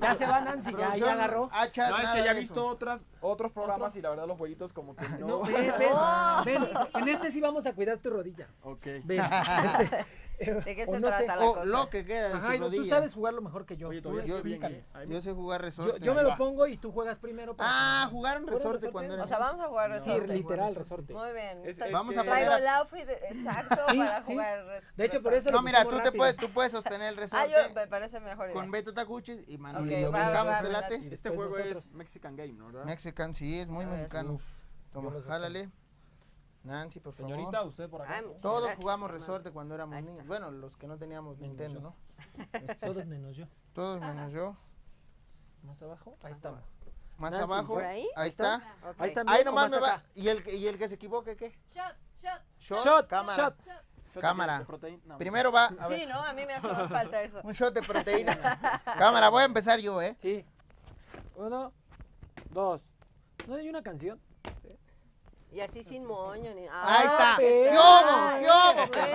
Ya 0.00 0.14
se 0.18 0.26
va 0.26 0.40
Nancy, 0.40 0.72
ya, 0.78 0.94
ya 0.96 1.12
agarró. 1.12 1.50
No, 1.52 1.62
es 1.64 1.70
que 1.70 2.24
ya 2.24 2.30
he 2.30 2.38
visto 2.38 2.66
otras, 2.66 3.04
otros 3.20 3.50
programas 3.52 3.96
y 3.96 4.02
la 4.02 4.10
verdad 4.10 4.26
los 4.26 4.38
jueguitos 4.38 4.72
como 4.72 4.94
que 4.94 5.08
no. 5.18 5.26
No, 5.26 5.42
ven, 5.42 5.72
ven, 5.78 5.92
ven. 6.44 6.68
En 6.94 7.08
este 7.08 7.30
sí 7.32 7.40
vamos 7.40 7.66
a 7.66 7.72
cuidar 7.72 7.98
tu 7.98 8.10
rodilla. 8.10 8.46
Ok. 8.62 8.86
Ven. 9.04 9.20
¿De 10.64 10.74
qué 10.76 10.84
o 10.84 10.90
se 10.90 11.00
no 11.00 11.10
sé. 11.10 11.16
trata 11.24 11.36
la 11.36 11.44
O 11.44 11.54
cosa? 11.54 11.66
lo 11.66 11.90
que 11.90 12.04
queda 12.04 12.28
de 12.28 12.34
Ajá, 12.34 12.56
su 12.56 12.70
tú 12.70 12.84
sabes 12.86 13.14
jugarlo 13.14 13.42
mejor 13.42 13.66
que 13.66 13.76
yo. 13.76 13.88
Oye, 13.88 14.00
Tú 14.00 14.10
bien. 14.42 14.62
¿eh? 14.64 14.82
Yo 15.08 15.20
sé 15.20 15.32
jugar 15.32 15.60
resorte. 15.62 16.00
yo 16.00 16.14
me 16.14 16.22
lo 16.22 16.36
pongo 16.36 16.66
y 16.66 16.76
tú 16.78 16.90
juegas 16.92 17.18
primero. 17.18 17.54
para 17.54 17.68
Ah, 17.70 18.04
que- 18.06 18.12
jugaron 18.12 18.42
¿Jugaron 18.44 18.46
resorte 18.58 18.72
resorte? 18.78 18.92
cuando 18.92 19.14
O 19.14 19.16
era. 19.18 19.26
sea, 19.26 19.38
vamos 19.38 19.60
a 19.60 19.68
jugar 19.68 20.00
Sí, 20.00 20.10
resorte. 20.10 20.34
literal, 20.34 20.74
resorte. 20.74 21.12
Muy 21.14 21.32
bien. 21.32 21.62
Es- 21.66 21.78
Tra- 21.80 21.86
es 21.86 21.92
Vamos 21.92 22.14
que- 22.14 22.20
a 22.20 22.24
poner 22.24 22.38
Traigo 22.46 22.56
el 22.56 22.68
outfit 22.68 23.08
exacto 23.30 23.76
Sí, 23.90 23.98
para 23.98 24.22
sí. 24.22 24.32
jugar 24.32 24.64
res- 24.66 24.96
De 24.96 25.04
hecho, 25.04 25.22
por 25.22 25.32
resorte. 25.32 25.38
eso 25.38 25.50
No, 25.50 25.56
lo 25.58 25.62
mira, 25.62 25.84
tú 25.84 26.00
te 26.02 26.12
puedes, 26.12 26.36
tú 26.36 26.48
puedes 26.50 26.72
sostener 26.72 27.08
el 27.12 27.18
Ah, 27.18 27.20
resorte 27.20 27.50
yo 27.50 27.74
me 27.74 27.86
parece 27.86 28.20
mejor. 28.20 28.52
con. 28.52 28.70
Beto 28.70 28.94
Tacuchis 28.94 29.40
y 29.48 29.58
Manuel. 29.58 30.10
Este 31.10 31.30
juego 31.30 31.58
es 31.58 31.92
Mexican 31.92 32.36
Game, 32.36 32.52
¿no? 32.54 32.66
¿verdad? 32.66 32.84
Mexican, 32.84 33.34
sí, 33.34 33.60
es 33.60 33.68
muy 33.68 33.84
mexicano. 33.86 34.38
Toma, 34.92 35.10
lo 35.10 35.22
jálale. 35.22 35.68
Nancy, 36.62 37.00
por 37.00 37.14
favor. 37.14 37.30
Señorita, 37.32 37.62
usted 37.62 37.88
por 37.88 38.02
acá. 38.02 38.16
Ay, 38.16 38.26
muchas 38.26 38.42
Todos 38.42 38.62
gracias, 38.62 38.78
jugamos 38.82 39.10
resorte 39.10 39.50
cuando 39.50 39.74
éramos 39.74 40.02
niños. 40.02 40.26
Bueno, 40.26 40.50
los 40.50 40.76
que 40.76 40.86
no 40.86 40.98
teníamos 40.98 41.38
Menos 41.38 41.48
Nintendo, 41.56 41.80
yo. 41.80 41.80
¿no? 41.80 41.96
Este, 42.52 42.74
Todos 42.86 43.06
menos 43.06 43.36
yo. 43.36 43.46
todos 43.72 44.00
menos 44.00 44.32
yo. 44.32 44.56
Más 45.62 45.82
abajo, 45.82 46.16
ahí 46.22 46.32
estamos. 46.32 46.60
Más 47.18 47.32
Nancy, 47.32 47.52
abajo. 47.52 47.74
¿por 47.74 47.84
ahí? 47.84 48.08
Ahí 48.16 48.28
está. 48.28 48.62
Ahí 48.98 49.08
está. 49.08 49.22
Ahí 49.26 49.44
nomás 49.44 49.70
me 49.70 49.78
va. 49.78 50.02
¿Y 50.14 50.28
el, 50.28 50.42
que- 50.42 50.54
¿Y 50.56 50.66
el 50.66 50.78
que 50.78 50.88
se 50.88 50.94
equivoque 50.96 51.36
qué? 51.36 51.50
Shot, 51.68 51.96
shot. 52.18 52.42
Shot, 52.58 52.84
Shot, 52.84 53.08
cámara. 53.08 53.36
shot. 53.36 53.56
Cámara. 54.20 54.66
No, 55.04 55.18
Primero 55.18 55.52
va. 55.52 55.66
a 55.66 55.86
Sí, 55.86 55.92
ver, 55.94 56.08
¿no? 56.08 56.20
A 56.22 56.32
mí 56.32 56.44
me 56.44 56.54
hace 56.54 56.66
más 56.66 56.88
falta 56.88 57.22
eso. 57.22 57.40
un 57.44 57.52
shot 57.52 57.72
de 57.74 57.82
proteína. 57.82 58.82
cámara, 58.98 59.28
voy 59.28 59.42
a 59.42 59.46
empezar 59.46 59.78
yo, 59.78 60.00
¿eh? 60.02 60.16
Sí. 60.20 60.44
Uno, 61.36 61.72
dos. 62.50 62.82
¿No 63.46 63.54
hay 63.54 63.68
una 63.68 63.82
canción? 63.82 64.20
Y 65.52 65.60
así 65.60 65.82
sin 65.82 66.04
moño 66.04 66.54
ni 66.54 66.62
Ahí 66.62 66.68
Ah, 66.72 67.00
está. 67.02 67.34
pero- 67.38 67.70
¿Qué 67.70 67.78
hubo? 67.78 68.40
¿Qué 68.40 68.46
hubo? 68.46 68.86
güey. 68.86 69.12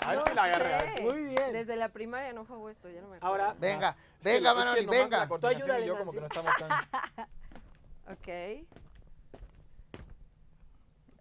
A 0.00 0.08
ver 0.10 0.18
No 0.18 0.24
si 0.26 0.34
la 0.34 0.44
agarra. 0.44 0.80
sé. 0.96 1.02
Muy 1.02 1.22
bien. 1.24 1.52
Desde 1.52 1.76
la 1.76 1.88
primaria 1.88 2.32
no 2.32 2.44
juego 2.44 2.70
esto, 2.70 2.88
ya 2.88 3.00
no 3.00 3.08
me 3.08 3.16
acuerdo. 3.16 3.26
Ahora, 3.26 3.54
Venga, 3.58 3.92
que- 3.94 3.98
venga, 4.22 4.50
es 4.50 4.54
que 4.54 4.58
Manoli, 4.64 4.86
venga. 4.86 5.28
coordinación 5.28 5.62
ayúdale, 5.62 5.86
yo 5.86 5.98
como 5.98 6.12
que 6.12 6.20
no 6.20 6.26
estamos 6.26 6.54
tan... 6.56 6.70
Ok. 8.12 8.66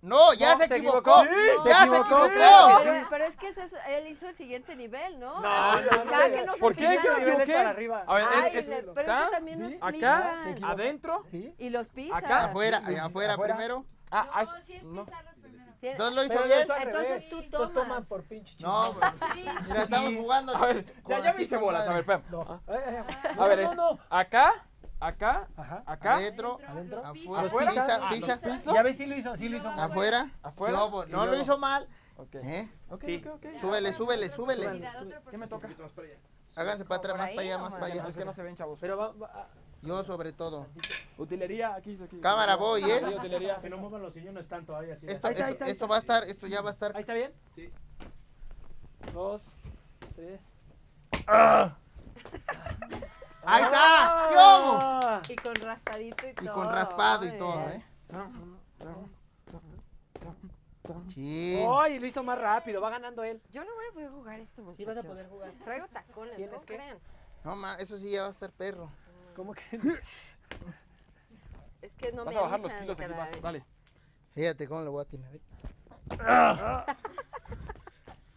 No, 0.02 0.34
ya 0.34 0.54
No, 0.54 0.60
se, 0.60 0.68
se 0.70 0.78
equivocó. 0.78 1.24
equivocó. 1.24 1.68
Ya 1.68 1.84
Se 1.84 1.90
se 1.90 1.98
equivocó, 1.98 2.24
que 2.30 3.06
Pero, 3.10 3.24
es 3.26 3.36
que 3.36 3.48
ese 3.50 3.64
es- 3.66 3.76
él 3.90 4.08
hizo 4.08 4.30
el 4.30 4.36
siguiente 4.36 4.74
nivel, 4.78 5.20
¿no? 5.20 5.42
No, 5.42 5.82
no, 5.82 5.82
no, 6.06 6.54
que 6.54 6.60
¿Por 6.60 6.74
qué? 6.74 6.88
fijaron. 6.88 7.02
¿Qué 7.02 7.10
me 7.10 7.20
niveles 7.20 7.40
equivoqué? 7.42 7.54
para 7.54 7.70
arriba. 7.70 8.04
A 8.08 8.14
ver, 8.16 8.24
Ay, 8.32 8.40
es 8.58 8.66
que 8.70 8.76
pero 8.76 8.92
es 8.94 8.98
está, 8.98 9.26
que 9.26 9.32
también 9.32 9.60
no 9.60 9.70
¿sí? 9.70 9.80
acá, 9.82 10.44
adentro. 10.64 11.24
¿Sí? 11.30 11.54
Y 11.58 11.70
los 11.70 11.90
pisa. 11.90 12.16
Acá, 12.18 12.46
Afuera, 12.46 12.82
Sí, 12.88 12.96
afuera, 12.96 13.34
afuera. 13.34 13.56
primero. 13.56 13.86
Ah, 14.12 14.28
No, 14.34 14.42
es- 14.42 14.66
sí 14.66 14.74
es 14.74 14.84
no. 14.84 15.06
primero. 15.42 15.98
¿Dos 15.98 16.14
lo 16.14 16.24
hizo 16.26 16.34
Pero 16.34 16.46
bien? 16.46 16.60
Entonces 16.88 17.30
tú 17.30 17.40
Entonces 17.40 17.74
tomas. 17.74 17.74
toman 17.74 18.06
por 18.06 18.24
pinche 18.24 18.56
No, 18.62 18.92
chingados. 18.94 19.14
mira, 19.68 19.84
estamos 19.84 20.14
jugando. 20.16 20.56
A 20.58 20.66
ver, 20.66 20.86
ya, 21.08 21.20
ya 21.22 21.34
me 21.34 21.42
hice 21.44 21.58
bolas. 21.58 21.88
A 21.88 21.92
ver, 21.92 22.00
espérame. 22.02 22.24
No. 22.32 22.62
Ay, 22.68 22.78
ay, 22.88 22.96
ay. 23.08 23.36
A 23.40 23.46
ver, 23.48 23.60
no, 23.64 23.70
es 23.72 23.78
no, 23.78 23.92
no. 23.94 24.00
acá, 24.10 24.52
acá, 25.00 25.48
Ajá. 25.56 25.84
acá, 25.86 26.16
Adentro, 26.16 26.60
afuera, 27.04 27.48
¿Afuera? 27.48 27.70
pisa, 27.72 28.00
Ah, 28.02 28.10
pisa, 28.10 28.36
los 28.36 28.54
piso. 28.54 28.74
Ya 28.74 28.84
ves, 28.84 28.98
sí 28.98 29.06
lo 29.06 29.16
hizo, 29.16 29.36
sí 29.38 29.48
lo 29.48 29.58
hizo. 29.58 29.70
mal. 29.72 29.80
afuera. 29.92 30.30
afuera. 30.44 30.78
Y 31.08 31.12
No 31.12 31.26
lo 31.26 31.40
hizo 31.40 31.58
mal. 31.58 31.88
Ok. 32.18 32.36
¿Eh? 32.36 32.70
Ok, 32.90 33.02
Sí. 33.04 33.24
ok, 33.26 33.36
ok. 33.36 33.46
Súbele, 33.62 33.94
súbele, 33.94 34.30
súbele. 34.30 34.82
¿Qué 35.30 35.38
me 35.38 35.48
toca? 35.48 35.70
Háganse 36.58 36.84
para 36.84 36.98
atrás, 36.98 37.14
¿Por 37.14 37.20
más 37.22 37.30
para 37.30 37.42
allá, 37.42 37.58
más 37.58 37.74
para 37.74 37.88
Es 37.88 38.02
allá. 38.02 38.18
que 38.18 38.26
no 38.26 38.34
se 38.34 38.44
ven, 38.44 38.56
chavos. 38.56 38.78
Pero 38.82 38.98
va, 38.98 39.12
va- 39.14 39.48
Yo 39.82 40.04
sobre 40.04 40.34
todo. 40.34 40.68
Utilería, 41.18 41.76
aquí, 41.76 41.98
aquí. 42.04 42.20
Cámara, 42.20 42.56
voy, 42.58 42.84
¿eh? 42.84 43.00
Sí, 43.00 43.14
utilería. 43.16 43.62
Que 43.62 43.70
no 43.70 43.78
muevan 43.78 44.02
los 44.02 44.14
sillones 44.14 44.48
tanto 44.48 44.76
ahí 44.76 44.92
así. 44.92 45.06
Esto, 45.08 45.28
Ahí 45.28 45.32
está, 45.34 45.46
ahí 45.46 45.52
esto, 45.52 45.64
está, 45.64 45.66
ahí 45.66 45.72
esto 45.72 45.86
está. 45.86 45.88
va 45.88 45.96
a 45.96 46.00
estar, 46.00 46.24
esto 46.26 46.48
ya 46.48 46.62
va 46.62 46.70
a 46.70 46.74
estar. 46.74 46.92
¿Ahí 46.96 47.02
está 47.02 47.14
bien? 47.14 47.34
Sí. 47.56 47.70
Dos, 49.14 49.42
tres. 50.16 50.54
¡Ahí 53.44 53.64
está! 53.64 53.80
Ah. 53.82 55.22
Y 55.30 55.36
con 55.38 55.56
raspadito 55.56 56.28
y 56.28 56.34
todo. 56.34 56.46
Y 56.46 56.50
con 56.50 56.72
raspado 56.72 57.26
y 57.26 57.38
todo. 57.38 57.70
¿eh? 57.70 57.84
Sí. 61.14 61.64
Ay, 61.80 62.00
lo 62.00 62.06
hizo 62.08 62.24
más 62.24 62.38
rápido, 62.40 62.82
va 62.82 62.90
ganando 62.90 63.24
él. 63.24 63.42
Yo 63.52 63.64
no 63.64 63.74
voy 63.76 63.86
a 63.90 63.94
poder 63.94 64.10
jugar 64.10 64.40
esto, 64.40 64.62
muchachos. 64.62 64.78
Sí 64.78 64.86
vas 64.86 64.98
a 64.98 65.04
poder 65.08 65.28
jugar. 65.30 65.52
Traigo 65.64 65.88
tacones, 65.88 66.36
¿Tienes 66.36 66.54
¿cómo 66.56 66.66
que? 66.66 66.76
creen? 66.76 66.98
No, 67.44 67.56
ma, 67.56 67.76
eso 67.76 67.98
sí 67.98 68.12
ya 68.12 68.24
va 68.24 68.28
a 68.28 68.32
estar 68.32 68.52
perro. 68.52 68.90
¿Cómo 69.40 69.54
que? 69.54 69.62
Es 71.82 71.94
que 71.96 72.12
no 72.12 72.26
Vas 72.26 72.34
me 72.36 72.40
a 72.42 72.44
bajar 72.44 72.60
los 72.60 72.66
avisan, 72.74 72.82
kilos 72.82 73.00
aquí 73.00 73.10
caray. 73.14 73.32
más. 73.32 73.42
Dale. 73.42 73.64
Fíjate 74.36 74.68
cómo 74.68 74.82
lo 74.82 74.92
voy 74.92 75.02
a 75.02 75.06
tirar. 75.06 75.34
¿eh? 75.34 75.40
¡Ah! 76.20 76.86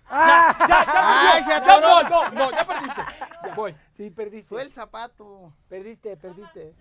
¡Ay, 0.09 1.43
se 1.43 1.51
No, 1.51 1.57
atoró! 1.57 2.09
no, 2.09 2.31
no, 2.31 2.51
ya 2.53 2.65
perdiste. 2.65 3.01
Ya 3.43 3.55
voy. 3.57 3.75
Sí, 3.97 4.11
perdiste. 4.11 4.49
Fue 4.49 4.63
el 4.63 4.73
zapato. 4.73 5.53
Perdiste, 5.69 6.17
perdiste. 6.17 6.73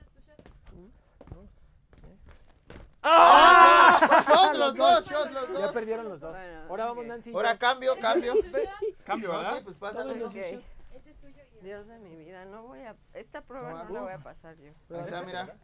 Shot 3.04 4.56
los 4.56 4.76
dos, 4.76 5.10
shot 5.10 5.32
los 5.32 5.48
Ya 5.50 5.60
dos. 5.62 5.72
perdieron 5.74 6.08
los 6.10 6.20
dos. 6.20 6.32
Bueno, 6.32 6.62
Ahora 6.70 6.86
vamos. 6.86 7.06
Nancy. 7.08 7.34
Ahora 7.34 7.58
cambio, 7.58 7.98
cambio. 8.00 8.34
Cambio, 9.04 9.32
¿verdad? 9.32 9.56
sí, 9.56 9.62
pues 9.64 9.78
pásale. 9.78 10.14
Todos 10.14 10.30
Ok. 10.32 10.36
los 10.38 10.46
Este 10.46 11.10
es 11.10 11.20
tuyo 11.20 11.42
y 11.44 11.51
Dios 11.62 11.88
de 11.88 12.00
mi 12.00 12.16
vida, 12.16 12.46
no 12.46 12.64
voy 12.64 12.80
a... 12.82 12.96
Esta 13.14 13.42
prueba 13.42 13.72
No, 13.72 13.84
no 13.86 13.90
la 13.94 14.02
voy 14.02 14.14
a 14.14 14.18
pasar 14.20 14.56
yo. 14.58 14.72
Ahí 14.96 15.02
está, 15.04 15.22
mira. 15.24 15.56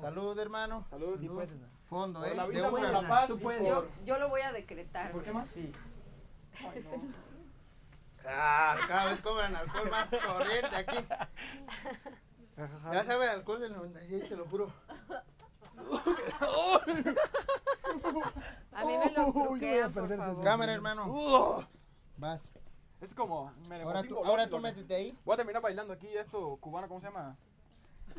Salud, 0.00 0.38
hermano. 0.38 0.84
Salud. 0.90 1.18
Sí, 1.18 1.28
puedes. 1.28 1.50
¿no? 1.52 1.68
Fondo, 1.88 2.20
Por 2.20 2.28
¿eh? 2.28 2.34
la 2.34 2.42
De 2.44 2.48
vida, 2.50 2.70
por 2.70 2.80
una. 2.80 3.02
la 3.02 3.08
paz. 3.08 3.30
Por- 3.30 3.62
Yo, 3.62 3.86
yo 4.04 4.18
lo 4.18 4.28
voy 4.28 4.40
a 4.40 4.52
decretar. 4.52 5.12
¿Por 5.12 5.22
qué 5.22 5.32
más? 5.32 5.48
Sí. 5.48 5.72
Ay, 6.58 6.84
no. 6.84 7.24
Ah, 8.26 8.76
cada 8.88 9.06
vez 9.10 9.20
cobran 9.20 9.54
alcohol 9.54 9.90
más 9.90 10.08
corriente 10.08 10.76
aquí. 10.76 10.96
Ya 12.92 13.04
sabe 13.04 13.28
alcohol 13.28 13.60
del 13.60 13.72
96, 13.74 14.28
te 14.28 14.36
lo 14.36 14.46
juro. 14.46 14.72
A 18.72 18.84
mí 18.84 18.96
me 18.98 19.10
los 19.12 19.32
truquean, 19.32 19.92
por 19.92 20.02
perder 20.02 20.18
favor. 20.18 20.44
Cámara, 20.44 20.72
hermano. 20.72 21.66
Vas. 22.16 22.52
Es 23.04 23.14
como. 23.14 23.52
me 23.68 23.82
Ahora 23.82 24.02
tú, 24.02 24.14
golón, 24.14 24.30
ahora 24.30 24.48
tú 24.48 24.58
métete 24.58 24.94
ahí. 24.94 25.18
Voy 25.24 25.34
a 25.34 25.36
terminar 25.36 25.60
bailando 25.60 25.92
aquí 25.92 26.08
esto 26.16 26.56
cubano, 26.56 26.88
¿cómo 26.88 27.00
se 27.00 27.06
llama? 27.06 27.36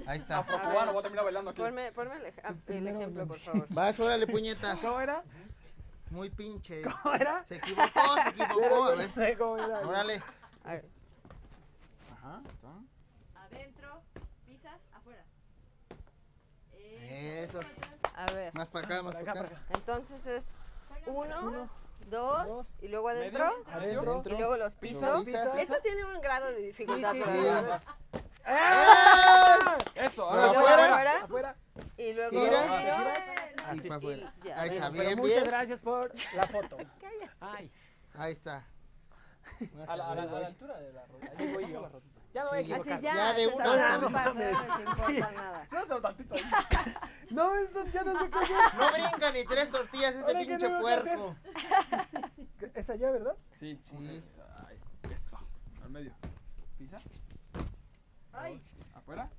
Ahí 0.06 0.20
está. 0.20 0.40
Afro 0.40 0.58
A 0.58 0.62
cubano, 0.62 0.80
ver. 0.86 0.94
voy 0.94 1.00
a 1.00 1.02
terminar 1.02 1.26
bailando 1.26 1.52
aquí. 1.52 1.62
Ponme, 1.62 1.92
ponme 1.92 2.16
el, 2.18 2.26
ej- 2.28 2.62
el 2.68 2.88
ejemplo, 2.88 3.26
por 3.28 3.40
favor. 3.40 3.68
Vas, 3.70 4.00
órale, 4.00 4.28
puñetas. 4.28 4.78
¿Cómo 4.82 5.00
era? 5.00 5.24
Muy 6.12 6.30
pinche. 6.30 6.84
¿Cómo 6.84 7.16
era? 7.16 7.44
Se 7.46 7.56
equivocó, 7.56 8.00
se 8.24 8.30
equivocó. 8.30 8.84
A 8.86 8.96
ver. 8.96 9.42
Órale. 9.86 10.22
A 10.64 10.70
ver. 10.74 10.86
Ajá. 12.14 12.42
está. 12.48 13.40
adentro, 13.46 14.02
pisas, 14.46 14.80
afuera. 14.94 15.24
Eso. 17.02 17.60
A 18.16 18.26
ver, 18.32 18.54
Más 18.54 18.68
para 18.70 18.86
acá, 18.86 19.02
más 19.04 19.16
Para 19.16 19.32
acá, 19.32 19.40
acá. 19.40 19.50
para 19.50 19.62
acá. 19.62 19.74
entonces 19.74 20.26
es 20.28 20.54
uno, 21.08 21.42
Uno, 21.44 21.70
dos, 22.08 22.48
dos, 22.48 22.72
y 22.82 22.88
luego 22.88 23.10
adentro. 23.10 23.52
Adentro. 23.72 24.24
Y 24.26 24.38
luego 24.38 24.58
los 24.58 24.76
pisos. 24.76 25.02
Los 25.02 25.24
pisos. 25.26 25.48
Esto 25.58 25.76
tiene 25.82 26.06
un 26.06 26.22
grado 26.22 26.48
de 26.52 26.62
dificultad. 26.62 27.14
Sí, 27.14 27.22
sí. 27.22 27.48
¡Ah! 28.48 29.78
Eso, 29.96 30.24
ahora 30.30 30.52
afuera. 30.52 30.86
afuera. 30.86 31.24
Afuera. 31.24 31.56
Y 31.98 32.14
luego 32.14 32.40
Gira. 32.40 32.62
giro. 32.64 32.94
Y 33.74 33.78
Así. 33.80 33.88
para 33.88 33.98
afuera. 33.98 34.34
Y 34.44 34.48
ya. 34.48 34.62
Ahí 34.62 34.70
está, 34.70 34.90
bien, 34.90 35.18
muchas 35.20 35.44
gracias 35.46 35.80
por 35.80 36.12
la 36.36 36.44
foto. 36.44 36.78
Ay, 37.40 37.72
Ahí 38.18 38.34
está. 38.34 38.64
A 39.88 39.88
la, 39.88 39.94
a 39.94 39.98
la- 39.98 40.06
a 40.06 40.12
arriba. 40.12 40.40
la 40.40 40.48
altura 40.48 40.80
de 40.80 40.94
la 40.94 41.06
rodilla. 41.06 41.32
ahí 41.38 41.54
voy 41.54 41.72
yo. 41.72 41.90
Ya 42.36 42.44
me 42.44 42.50
voy 42.50 42.60
a 42.60 42.64
Sí, 42.64 42.74
Así 42.74 42.82
equivocar. 42.82 43.00
ya, 43.02 43.34
de 43.34 43.48
una 43.48 43.64
hasta 43.64 43.98
no 43.98 44.34
les 44.34 44.52
importa 44.52 45.32
nada. 45.32 45.68
Sí, 45.70 45.76
hacer 45.78 46.02
tantito 46.02 46.36
ahí. 46.36 46.42
No, 47.32 47.56
eso 47.56 47.86
ya 47.86 48.04
no 48.04 48.20
sé 48.20 48.30
qué 48.30 48.38
hacer. 48.38 48.56
No 48.78 48.92
brinca 48.92 49.32
ni 49.32 49.46
tres 49.46 49.70
tortillas 49.70 50.16
este 50.16 50.22
Ahora, 50.28 50.40
¿qué 50.40 50.46
pinche 50.46 50.70
puerco. 50.82 51.36
Es 52.74 52.90
allá, 52.90 53.12
¿verdad? 53.12 53.36
Sí. 53.58 53.80
Sí. 53.82 54.24
Ay, 54.68 54.80
eso. 55.14 55.40
Al 55.82 55.90
medio. 55.90 56.14
Pisa. 56.78 57.00
Ay, 58.34 58.62
Afuera. 58.94 59.30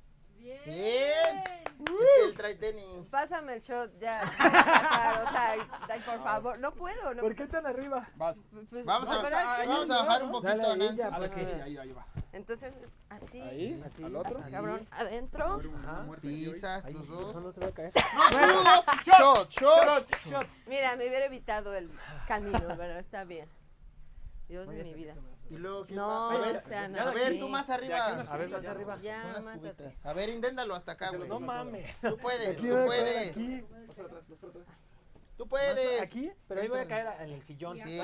Bien. 0.46 0.60
Bien. 0.64 1.44
Es 1.78 1.90
que 1.90 2.24
él 2.24 2.34
trae 2.36 2.54
tenis. 2.54 2.84
Pásame 3.10 3.54
el 3.54 3.60
shot 3.60 3.98
ya. 3.98 4.22
pasar, 4.38 5.22
o 5.24 5.30
sea, 5.30 5.50
ay, 5.52 6.00
por 6.04 6.22
favor, 6.22 6.58
no 6.58 6.72
puedo. 6.72 7.14
No, 7.14 7.20
¿Por 7.22 7.34
qué 7.34 7.46
tan 7.46 7.66
arriba? 7.66 8.08
Vas. 8.16 8.42
pues, 8.70 8.84
Vamos 8.86 9.08
no, 9.08 9.14
a, 9.14 9.56
hay 9.56 9.62
que- 9.66 9.72
vamos 9.72 9.90
a 9.90 10.02
bajar 10.04 10.22
un 10.24 10.30
poquito 10.32 10.70
ahí, 10.70 10.78
Nancy. 10.78 10.96
ya, 10.96 11.06
A 11.08 11.10
la 11.10 11.18
porque- 11.18 11.42
esquina, 11.42 11.64
ahí, 11.64 11.76
ahí 11.76 11.92
va. 11.92 12.06
Entonces, 12.32 12.72
así. 13.08 13.40
Ahí, 13.40 13.82
Así, 13.84 14.04
al 14.04 14.16
otro. 14.16 14.38
así. 14.40 14.50
Cabrón, 14.52 14.86
adentro. 14.90 15.60
Ajá. 15.84 16.06
Pisas 16.20 16.84
Ay, 16.84 16.92
los 16.94 17.08
no, 17.08 17.20
dos. 17.20 17.42
no 17.42 17.52
se 17.52 17.60
va 17.60 17.66
a 17.66 17.72
caer. 17.72 17.92
Shot, 19.06 19.50
shot. 19.50 19.50
Shot, 19.50 20.16
shot. 20.26 20.46
Mira, 20.66 20.96
me 20.96 21.08
hubiera 21.08 21.26
evitado 21.26 21.74
el 21.74 21.90
camino, 22.26 22.58
pero 22.76 22.98
está 22.98 23.24
bien. 23.24 23.48
Dios 24.48 24.68
de 24.68 24.82
mi 24.84 24.94
vida. 24.94 25.14
Y 25.48 25.56
luego, 25.56 25.86
¿quién 25.86 25.96
No, 25.98 26.06
va? 26.08 26.34
A 26.34 26.38
ver, 26.38 26.56
o 26.56 26.60
sea, 26.60 26.88
no. 26.88 27.00
a 27.00 27.10
ver, 27.12 27.32
sí. 27.32 27.38
tú 27.38 27.48
más 27.48 27.70
arriba. 27.70 28.06
A 28.06 28.36
ver, 28.36 28.48
más 28.48 28.66
arriba. 28.66 28.98
Ya, 29.00 29.36
Unas 29.38 29.56
cubitas. 29.58 30.04
A 30.04 30.12
ver, 30.12 30.28
inténtalo 30.30 30.74
hasta 30.74 30.92
acá, 30.92 31.10
güey. 31.10 31.28
No 31.28 31.38
mames. 31.40 31.94
Tú 32.00 32.16
puedes, 32.18 32.56
Aquí 32.56 32.68
tú 32.68 32.74
puedes. 32.84 33.30
Aquí. 33.30 33.60
Vas 33.60 33.96
para 33.96 34.08
atrás, 34.08 34.28
vas 34.28 34.38
para 34.38 34.50
atrás. 34.50 34.66
Tú 35.36 35.46
puedes. 35.48 36.02
Aquí, 36.02 36.32
pero 36.48 36.60
ahí 36.62 36.68
voy 36.68 36.80
a 36.80 36.86
caer 36.88 37.20
en 37.20 37.30
el 37.34 37.42
sillón. 37.42 37.76
Sí. 37.76 38.00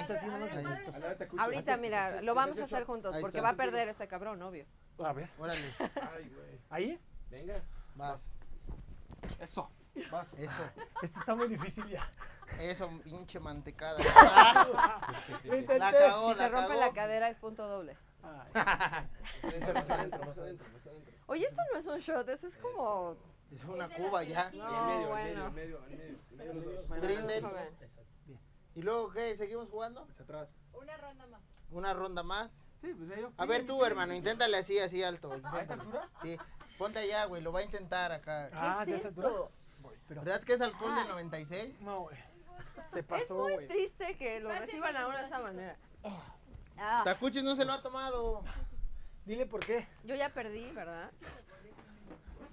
Ahorita, 1.39 1.77
mira, 1.79 2.21
lo 2.23 2.35
vamos 2.35 2.61
a 2.61 2.65
hacer 2.65 2.85
juntos 2.85 3.17
porque 3.21 3.41
va 3.41 3.51
a 3.51 3.57
perder 3.57 3.89
este 3.89 4.07
cabrón, 4.07 4.41
obvio. 4.43 4.67
A 4.99 5.13
ver. 5.13 5.29
Órale, 5.39 5.73
Ay, 6.15 6.29
güey. 6.29 6.61
¿Ahí? 6.71 7.01
Venga. 7.31 7.63
vas. 7.95 8.39
Eso. 9.41 9.71
Vas. 10.11 10.35
Eso, 10.39 10.63
Esto 11.03 11.19
está 11.21 11.35
muy 11.35 11.49
difícil 11.49 11.87
ya. 11.89 12.01
eso, 12.61 12.89
pinche 13.05 13.39
mantecada. 13.41 13.99
Lo 15.45 15.53
La 15.53 15.59
intenté. 15.59 15.79
cagó, 15.99 16.33
Si 16.33 16.39
se 16.39 16.49
rompe 16.49 16.69
cagó. 16.69 16.81
la 16.81 16.93
cadera 16.93 17.29
es 17.29 17.37
punto 17.39 17.67
doble. 17.69 17.97
Oye, 21.27 21.47
esto 21.47 21.63
no 21.73 21.79
es 21.79 21.87
un 21.87 21.99
shot, 21.99 22.29
eso 22.29 22.47
es 22.47 22.59
como... 22.59 23.17
Es 23.51 23.65
una 23.65 23.89
cuba 23.89 24.23
ya. 24.23 24.51
No, 24.53 24.67
en 24.67 24.87
medio, 24.87 25.09
bueno. 25.09 25.47
en 25.47 25.55
medio, 25.55 25.85
en 25.87 25.99
medio, 25.99 26.19
en 26.31 26.37
medio 26.37 26.53
los 26.55 26.65
dos. 26.65 26.89
Bueno, 26.89 27.03
Brinden. 27.07 27.45
¿Y 28.75 28.83
luego 28.83 29.11
qué? 29.11 29.37
¿Seguimos 29.37 29.69
jugando? 29.69 30.07
Hacia 30.11 30.25
atrás. 30.25 30.55
Una 30.73 30.97
ronda 30.97 31.27
más. 31.27 31.43
Una 31.71 31.95
ronda 31.95 32.23
más. 32.23 32.51
Sí, 32.81 32.95
pues 32.95 33.11
ahí. 33.11 33.27
A 33.37 33.47
ver 33.47 33.67
tú, 33.67 33.85
hermano, 33.85 34.15
inténtale 34.15 34.57
así, 34.57 34.79
así 34.79 35.03
alto. 35.03 35.33
¿A 35.45 35.61
esta 35.61 35.75
altura? 35.75 36.09
Sí, 36.23 36.39
ponte 36.79 37.01
allá, 37.01 37.27
güey, 37.27 37.43
lo 37.43 37.53
va 37.53 37.61
a 37.61 37.65
intentar 37.65 38.11
acá. 38.13 38.49
Ah, 38.55 38.79
¿Qué 38.81 38.87
¿sí 38.87 38.93
es 38.95 39.05
esto? 39.05 39.53
Pero, 40.13 40.25
¿Verdad 40.25 40.43
que 40.45 40.53
es 40.53 40.61
alcohol 40.61 40.95
del 40.95 41.09
96? 41.09 41.81
no, 41.81 42.01
güey. 42.03 42.17
Se 42.89 43.01
Es 43.01 43.05
pasó, 43.07 43.35
muy 43.39 43.55
güey. 43.55 43.67
triste 43.69 44.17
que 44.19 44.41
lo 44.41 44.51
reciban 44.51 44.95
ahora 44.97 45.21
de 45.21 45.25
esta 45.25 45.41
manera. 45.41 45.77
Ah, 46.77 47.03
Tacuchis 47.05 47.43
no 47.43 47.57
se 47.57 47.65
lo 47.65 47.73
ha 47.73 47.81
tomado. 47.83 48.43
Dile 49.25 49.47
por 49.47 49.61
qué. 49.61 49.87
yo 50.05 50.15
ya 50.15 50.29
perdí, 50.31 50.71
¿verdad? 50.73 51.11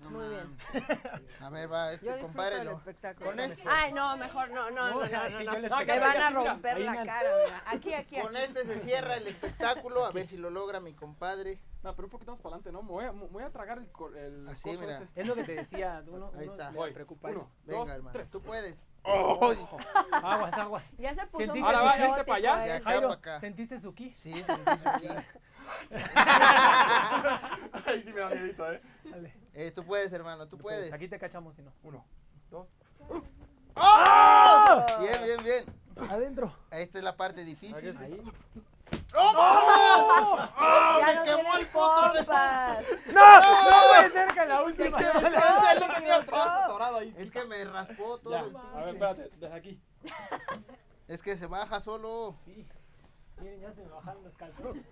No 0.01 0.11
Muy 0.11 0.23
mames. 0.23 1.41
A 1.41 1.49
ver, 1.49 1.69
va, 1.71 1.93
Yo 1.95 2.11
este, 2.11 2.21
compárelo. 2.21 2.71
espectáculo. 2.77 3.29
Con 3.31 3.39
este, 3.41 3.63
Ay, 3.67 3.91
no, 3.91 4.15
mejor 4.15 4.49
no, 4.51 4.71
no, 4.71 4.89
no, 4.91 5.03
no, 5.03 5.29
no, 5.29 5.29
yo 5.41 5.69
no. 5.69 5.85
Me 5.85 5.99
van 5.99 6.17
a 6.21 6.29
romper 6.29 6.79
la 6.79 7.05
cara, 7.05 7.29
mira. 7.43 7.63
Aquí, 7.65 7.93
aquí, 7.93 8.21
con 8.21 8.37
este 8.37 8.65
se 8.65 8.79
cierra 8.79 9.15
el 9.17 9.27
espectáculo, 9.27 10.05
a 10.05 10.11
ver 10.11 10.25
si 10.27 10.37
lo 10.37 10.49
logra 10.49 10.79
mi 10.79 10.93
compadre. 10.93 11.59
No, 11.81 11.95
pero 11.95 12.07
un 12.07 12.11
poquito 12.11 12.31
más 12.33 12.41
para 12.41 12.55
adelante, 12.57 12.71
¿no? 12.73 12.83
Me 12.83 12.89
voy 12.89 13.05
a, 13.05 13.11
me 13.13 13.25
voy 13.27 13.41
a 13.43 13.49
tragar 13.51 13.77
el, 13.77 13.89
el 14.17 14.47
Así, 14.49 14.69
coso 14.69 14.81
mira. 14.81 14.95
ese. 14.97 15.07
Es 15.15 15.25
lo 15.27 15.33
que 15.35 15.43
te 15.45 15.55
decía. 15.55 16.03
Uno, 16.07 16.27
Ahí 16.35 16.43
uno 16.43 16.51
está. 16.51 16.71
le 16.71 16.77
Voy. 16.77 16.91
preocupa 16.93 17.29
Uno. 17.29 17.37
eso. 17.37 17.49
Venga, 17.63 17.79
Dos, 17.79 17.89
hermano, 17.89 18.11
tres. 18.11 18.29
tú 18.29 18.41
puedes. 18.41 18.85
Aguas, 20.11 20.53
aguas. 20.53 20.83
Ya 20.97 21.13
se 21.13 21.25
puso 21.27 21.45
¿Sentiste 21.45 21.59
muy 21.59 21.75
Ahora 21.75 21.81
va, 21.83 21.95
este 22.05 22.23
para 22.25 22.37
allá. 22.37 22.57
De 22.57 22.63
esto. 22.65 22.75
acá 22.75 22.83
Jairo, 22.91 23.07
para 23.07 23.19
acá. 23.19 23.39
¿sentiste 23.39 23.79
su 23.79 23.93
ki? 23.95 24.11
Sí, 24.13 24.43
sentí 24.43 24.77
su 24.77 24.89
aquí. 24.89 25.07
Ahí 27.85 28.03
sí 28.03 28.11
me 28.13 28.19
da 28.19 28.29
miedito, 28.29 28.71
¿eh? 28.71 28.81
Dale. 29.05 29.33
Eh, 29.53 29.71
tú 29.71 29.83
puedes, 29.85 30.11
hermano, 30.13 30.47
tú 30.47 30.57
puedes. 30.57 30.91
Aquí 30.91 31.07
te 31.07 31.17
cachamos 31.17 31.55
si 31.55 31.61
no. 31.61 31.71
Uno, 31.83 32.05
dos. 32.49 32.67
¡Oh! 33.75 34.85
Bien, 34.99 35.23
bien, 35.23 35.43
bien. 35.43 35.65
Adentro. 36.09 36.53
Esta 36.71 36.97
es 36.97 37.03
la 37.03 37.15
parte 37.15 37.43
difícil. 37.45 37.97
Ahí. 37.97 38.21
¡Oh, 39.15 39.33
vamos! 39.33 40.49
¡Oh, 40.57 40.99
Ya 40.99 41.07
me 41.07 41.15
no 41.15 41.23
quemó 41.23 41.57
el 41.57 41.67
puto. 41.67 42.13
¡No! 43.13 43.39
¡No 43.41 43.87
puede 43.89 44.11
ser 44.11 44.27
que 44.33 44.45
la 44.45 44.61
última! 44.63 44.97
quedó 44.97 45.19
Él 45.19 45.33
todo, 45.33 45.87
lo 45.87 45.93
tenía 45.93 46.15
atorado 46.15 46.97
ahí. 46.97 47.15
Es 47.17 47.31
que 47.31 47.45
me 47.45 47.65
raspó 47.65 48.17
todo. 48.19 48.33
Ya, 48.33 48.39
el 48.41 48.55
a 48.55 48.85
ver, 48.85 48.95
espérate, 48.95 49.29
desde 49.37 49.55
aquí. 49.55 49.81
Es 51.07 51.23
que 51.23 51.37
se 51.37 51.47
baja 51.47 51.79
solo. 51.79 52.35
Sí. 52.45 52.67
Miren, 53.41 53.61
ya 53.61 53.73
se 53.73 53.81
me 53.81 53.89
bajaron 53.89 54.23
los 54.23 54.35
calzones. 54.35 54.75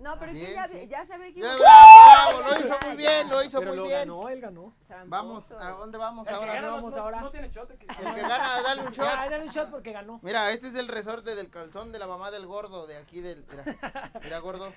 No, 0.00 0.18
pero 0.18 0.32
es 0.32 0.38
que 0.38 0.44
Bien, 0.46 0.54
ya, 0.56 0.68
sí. 0.68 0.88
ya 0.88 1.04
se 1.04 1.18
ve 1.18 1.32
que... 1.34 1.40
Bravo, 1.40 1.58
bravo, 1.58 2.40
lo 2.50 2.58
hizo 2.66 2.78
muy 2.86 2.96
bien, 2.96 3.28
lo 3.28 3.42
hizo 3.44 3.58
Pero 3.58 3.70
muy 3.72 3.76
lo 3.78 3.82
bien. 3.84 3.98
ganó, 4.00 4.28
él 4.30 4.40
ganó. 4.40 4.74
Vamos, 5.06 5.52
¿a 5.52 5.70
dónde 5.72 5.98
vamos 5.98 6.26
El 6.28 6.34
que 6.34 6.40
ahora? 6.40 6.54
gana 6.54 6.66
no, 6.68 6.72
vamos 6.74 6.94
no- 6.96 7.02
ahora. 7.02 7.20
No 7.20 7.30
tiene 7.30 7.48
shot. 7.50 7.68
que- 7.78 7.86
El 7.86 8.14
que 8.14 8.20
gana, 8.22 8.62
dale 8.62 8.80
un 8.82 8.90
shot. 8.92 9.04
Ya, 9.04 9.16
dale 9.30 9.42
un 9.42 9.48
shot 9.50 9.70
porque 9.70 9.92
ganó. 9.92 10.18
Mira, 10.22 10.50
este 10.52 10.68
es 10.68 10.74
el 10.74 10.88
resorte 10.88 11.34
del 11.34 11.50
calzón 11.50 11.92
de 11.92 11.98
la 11.98 12.06
mamá 12.06 12.30
del 12.30 12.46
gordo, 12.46 12.86
de 12.86 12.96
aquí 12.96 13.20
del... 13.20 13.44
Mira, 13.50 13.64
mira 14.22 14.38
gordo. 14.38 14.72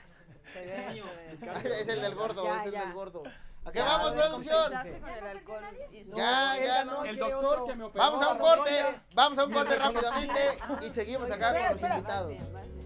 Se 0.52 0.60
ve, 0.60 1.04
se 1.40 1.46
ve. 1.70 1.72
es 1.82 1.88
el 1.88 2.02
del 2.02 2.16
gordo, 2.16 2.44
Ya, 2.44 2.60
es 2.60 2.66
el 2.68 2.72
ya. 2.74 2.80
del 2.82 2.94
gordo. 2.94 3.24
¿A 3.66 3.72
qué 3.72 3.80
Ya, 3.80 3.86
vamos, 3.86 4.08
a 4.08 4.12
ver, 4.12 4.20
producción? 4.26 4.62
compensaste 4.74 5.00
con 5.00 5.10
el 5.10 5.24
alcohol 5.26 5.64
y 5.94 6.04
su- 6.04 6.16
Ya, 6.18 6.58
él 6.58 6.64
ya, 6.66 6.74
ganó, 6.76 6.92
no. 6.92 7.06
El 7.06 7.18
quiere 7.18 7.32
doctor 7.32 7.54
otro. 7.60 7.66
que 7.66 7.76
me 7.76 7.84
operó. 7.86 8.04
Vamos 8.04 8.22
a 8.22 8.32
un 8.34 8.40
corte, 8.40 9.02
vamos 9.14 9.38
a 9.40 9.46
un 9.46 9.54
corte 9.54 9.76
rápidamente 9.78 10.58
y 10.82 10.90
seguimos 10.90 11.32
acá 11.32 11.54
con 11.54 11.62
los 11.64 11.72
espera. 11.72 11.96
invitados. 11.96 12.28
Bien, 12.28 12.54
bien. 12.54 12.83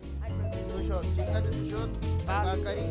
Ay, 0.90 0.94
perdón. 0.94 0.94
Tu 0.94 0.94
shot, 0.94 1.04
chingate 1.16 1.50
tu 1.52 1.70
shot. 1.70 1.90
Vas. 2.26 2.46
Va, 2.46 2.64
Cari, 2.64 2.82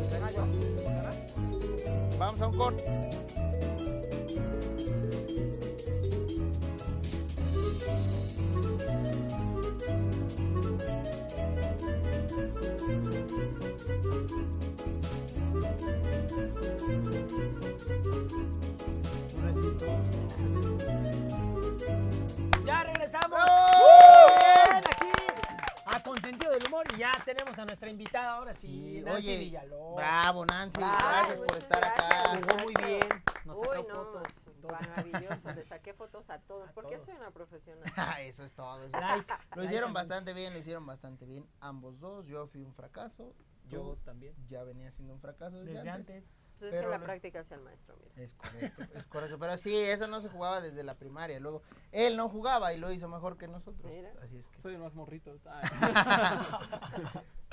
Nancy 29.06 29.26
oye, 29.28 29.38
Villalobos. 29.38 29.96
bravo 29.96 30.46
Nancy, 30.46 30.78
Bravo, 30.78 30.96
gracias 30.98 31.40
por 31.40 31.56
estar 31.56 31.84
acá. 31.84 32.28
Jugó 32.40 32.62
muy 32.64 32.74
bien. 32.84 33.08
Nos 33.44 33.58
Uy, 33.58 33.64
sacó 33.66 33.88
no, 33.88 33.94
fotos. 33.94 34.22
maravilloso. 34.70 35.52
Le 35.54 35.64
saqué 35.64 35.94
fotos 35.94 36.28
a 36.30 36.38
todos. 36.40 36.70
porque 36.72 36.92
todos. 36.96 37.04
soy 37.04 37.14
una 37.16 37.30
profesional? 37.30 37.84
Ah, 37.96 38.20
Eso 38.20 38.44
es 38.44 38.52
todo. 38.52 38.82
eso. 38.84 38.98
Like. 38.98 39.32
Lo 39.54 39.64
hicieron 39.64 39.92
bastante 39.92 40.32
bien, 40.32 40.52
lo 40.52 40.58
hicieron 40.58 40.84
bastante 40.86 41.24
bien. 41.26 41.46
Ambos 41.60 41.98
dos, 42.00 42.26
yo 42.26 42.46
fui 42.48 42.62
un 42.62 42.74
fracaso. 42.74 43.32
Yo 43.68 43.96
también. 44.04 44.34
ya 44.48 44.62
venía 44.62 44.90
siendo 44.92 45.12
un 45.14 45.20
fracaso 45.20 45.58
desde, 45.58 45.74
Desde 45.74 45.90
antes. 45.90 46.16
antes. 46.16 46.32
Pues 46.58 46.72
es 46.72 46.80
Pero 46.80 46.90
que 46.90 46.98
la 46.98 47.04
práctica 47.04 47.44
sea 47.44 47.58
el 47.58 47.64
maestro, 47.64 47.94
mira. 48.02 48.24
Es 48.24 48.32
correcto, 48.32 48.82
es 48.94 49.06
correcto. 49.06 49.38
Pero 49.38 49.58
sí, 49.58 49.76
eso 49.76 50.06
no 50.06 50.22
se 50.22 50.30
jugaba 50.30 50.62
desde 50.62 50.82
la 50.84 50.94
primaria. 50.94 51.38
Luego, 51.38 51.60
él 51.92 52.16
no 52.16 52.30
jugaba 52.30 52.72
y 52.72 52.78
lo 52.78 52.90
hizo 52.90 53.08
mejor 53.08 53.36
que 53.36 53.46
nosotros. 53.46 53.92
Mira. 53.92 54.10
Así 54.22 54.38
es 54.38 54.48
que. 54.48 54.62
Soy 54.62 54.72
el 54.74 54.80
más 54.80 54.94
morrito. 54.94 55.36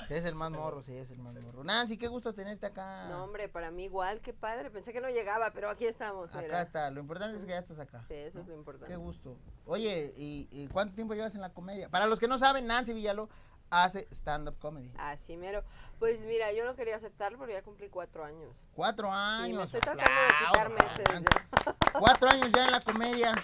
Sí, 0.08 0.14
es 0.14 0.24
el 0.24 0.34
más 0.34 0.50
morro, 0.50 0.82
sí, 0.82 0.94
es 0.96 1.10
el 1.10 1.18
más 1.18 1.34
morro. 1.34 1.64
Nancy, 1.64 1.96
qué 1.96 2.08
gusto 2.08 2.34
tenerte 2.34 2.66
acá. 2.66 3.08
No, 3.08 3.24
hombre, 3.24 3.48
para 3.48 3.70
mí 3.70 3.84
igual, 3.84 4.20
qué 4.20 4.32
padre. 4.32 4.70
Pensé 4.70 4.92
que 4.92 5.00
no 5.00 5.08
llegaba, 5.08 5.52
pero 5.52 5.70
aquí 5.70 5.86
estamos, 5.86 6.34
acá 6.34 6.62
está. 6.62 6.90
Lo 6.90 7.00
importante 7.00 7.38
es 7.38 7.44
que 7.44 7.52
ya 7.52 7.58
estás 7.58 7.78
acá. 7.78 8.04
Sí, 8.08 8.14
eso 8.14 8.38
¿no? 8.38 8.42
es 8.42 8.48
lo 8.48 8.54
importante. 8.54 8.88
Qué 8.92 8.96
gusto. 8.96 9.36
Oye, 9.66 10.12
¿y, 10.16 10.48
y 10.50 10.66
cuánto 10.68 10.94
tiempo 10.94 11.14
llevas 11.14 11.34
en 11.34 11.40
la 11.40 11.50
comedia? 11.50 11.88
Para 11.88 12.06
los 12.06 12.18
que 12.18 12.28
no 12.28 12.38
saben, 12.38 12.66
Nancy 12.66 12.92
Villaló 12.92 13.28
hace 13.70 14.06
stand-up 14.10 14.58
comedy. 14.58 14.92
Así 14.98 15.36
mero. 15.36 15.62
Pues 15.98 16.20
mira, 16.22 16.52
yo 16.52 16.64
no 16.64 16.74
quería 16.74 16.96
aceptarlo 16.96 17.38
porque 17.38 17.54
ya 17.54 17.62
cumplí 17.62 17.88
cuatro 17.88 18.24
años. 18.24 18.64
Cuatro 18.74 19.10
años. 19.10 19.46
Sí, 19.46 19.54
me 19.54 19.62
estoy 19.62 19.80
tratando 19.80 20.20
de 20.20 20.46
quitar 20.46 20.70
meses. 20.70 21.22
ya. 21.22 21.98
Cuatro 21.98 22.28
años 22.28 22.52
ya 22.52 22.64
en 22.66 22.72
la 22.72 22.80
comedia. 22.80 23.34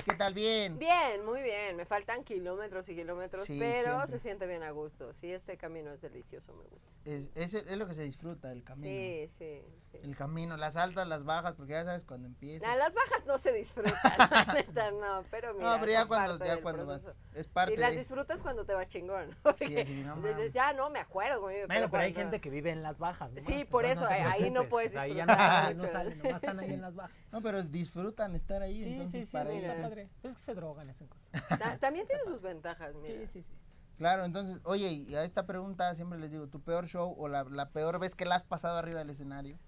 ¿Y 0.00 0.02
¿Qué 0.02 0.16
tal? 0.16 0.34
Bien. 0.34 0.78
Bien, 0.78 1.24
muy 1.24 1.42
bien. 1.42 1.76
Me 1.76 1.84
faltan 1.84 2.24
kilómetros 2.24 2.88
y 2.88 2.94
kilómetros, 2.96 3.46
Sí, 3.46 3.58
pero 3.58 3.84
siempre. 3.98 4.06
se 4.08 4.18
siente 4.18 4.46
bien 4.46 4.62
a 4.62 4.70
gusto. 4.70 5.12
Sí, 5.14 5.32
este 5.32 5.56
camino 5.56 5.92
es 5.92 6.00
delicioso, 6.00 6.54
me 6.54 6.64
gusta. 6.64 6.90
Es, 7.04 7.34
es, 7.36 7.54
es 7.54 7.78
lo 7.78 7.86
que 7.86 7.94
se 7.94 8.02
disfruta, 8.04 8.52
el 8.52 8.62
camino. 8.62 8.86
Sí, 8.88 9.26
sí, 9.28 9.62
sí. 9.90 9.98
El 10.02 10.16
camino, 10.16 10.56
las 10.56 10.76
altas, 10.76 11.06
las 11.08 11.24
bajas, 11.24 11.54
porque 11.54 11.72
ya 11.72 11.84
sabes 11.84 12.04
cuando 12.04 12.26
empieza. 12.26 12.66
Nah, 12.66 12.76
las 12.76 12.92
bajas 12.94 13.24
no 13.26 13.38
se 13.38 13.52
disfrutan, 13.52 13.94
la 14.18 14.46
neta, 14.54 14.90
no, 14.90 15.24
pero 15.30 15.54
mira, 15.54 15.72
no, 15.74 15.80
pero 15.80 15.92
ya 15.92 16.06
cuando, 16.06 16.38
parte 16.38 16.46
ya 16.56 16.62
cuando 16.62 16.86
vas. 16.86 17.16
Es 17.34 17.46
parte 17.48 17.74
Sí, 17.74 17.80
las 17.80 17.92
de. 17.92 17.98
disfrutas 17.98 18.42
cuando 18.42 18.64
te 18.66 18.74
va 18.74 18.86
chingón. 18.86 19.34
Sí, 19.56 19.78
así, 19.78 19.94
no 20.04 20.16
Dices, 20.20 20.52
ya 20.52 20.72
no 20.74 20.90
me 20.90 20.98
acuerdo. 20.98 21.40
güey, 21.40 21.66
Bueno, 21.66 21.90
pero 21.90 22.02
hay 22.02 22.12
cuando- 22.12 22.30
gente 22.32 22.40
que 22.42 22.50
vive 22.50 22.70
en 22.70 22.82
las 22.82 22.98
bajas. 22.98 23.30
nomás, 23.32 23.44
Sí, 23.44 23.64
por 23.64 23.84
eso, 23.86 24.06
ahí 24.06 24.50
no 24.50 24.68
puedes 24.68 24.94
Ahí 24.96 25.14
ya 25.14 25.24
no 25.26 25.32
disfrutar 25.32 25.62
salen, 25.62 25.76
no 25.78 25.88
salen, 25.88 26.18
nomás 26.18 26.42
están 26.42 26.58
ahí 26.60 26.72
en 26.74 26.80
las 26.82 26.94
bajas. 26.94 27.16
No, 27.32 27.40
pero 27.42 27.62
disfrutan 27.62 28.34
estar 28.34 28.62
ahí. 28.62 28.82
Sí, 28.82 28.92
entonces 28.92 29.20
sí, 29.20 29.24
sí, 29.26 29.32
para 29.32 29.50
ellos 29.98 30.10
está 30.16 30.28
es- 30.28 30.34
que 30.36 30.40
se 30.42 30.54
drogan, 30.54 30.88
hacen 30.90 31.08
cosas. 31.08 31.28
Ta- 31.58 31.78
También 31.78 32.06
tiene 32.06 32.24
sus 32.24 32.40
ventajas, 32.40 32.94
mira. 32.94 33.18
Sí, 33.20 33.26
sí, 33.26 33.42
sí. 33.42 33.52
Claro, 33.98 34.24
entonces, 34.24 34.60
oye, 34.64 34.88
y 34.92 35.14
a 35.14 35.24
esta 35.24 35.44
pregunta 35.46 35.94
siempre 35.94 36.18
les 36.18 36.30
digo, 36.30 36.46
¿tu 36.48 36.60
peor 36.60 36.86
show 36.86 37.14
o 37.18 37.28
la, 37.28 37.44
la 37.44 37.68
peor 37.70 37.98
vez 37.98 38.14
que 38.14 38.24
la 38.24 38.36
has 38.36 38.44
pasado 38.44 38.78
arriba 38.78 39.00
del 39.00 39.10
escenario? 39.10 39.58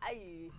Ay, 0.00 0.50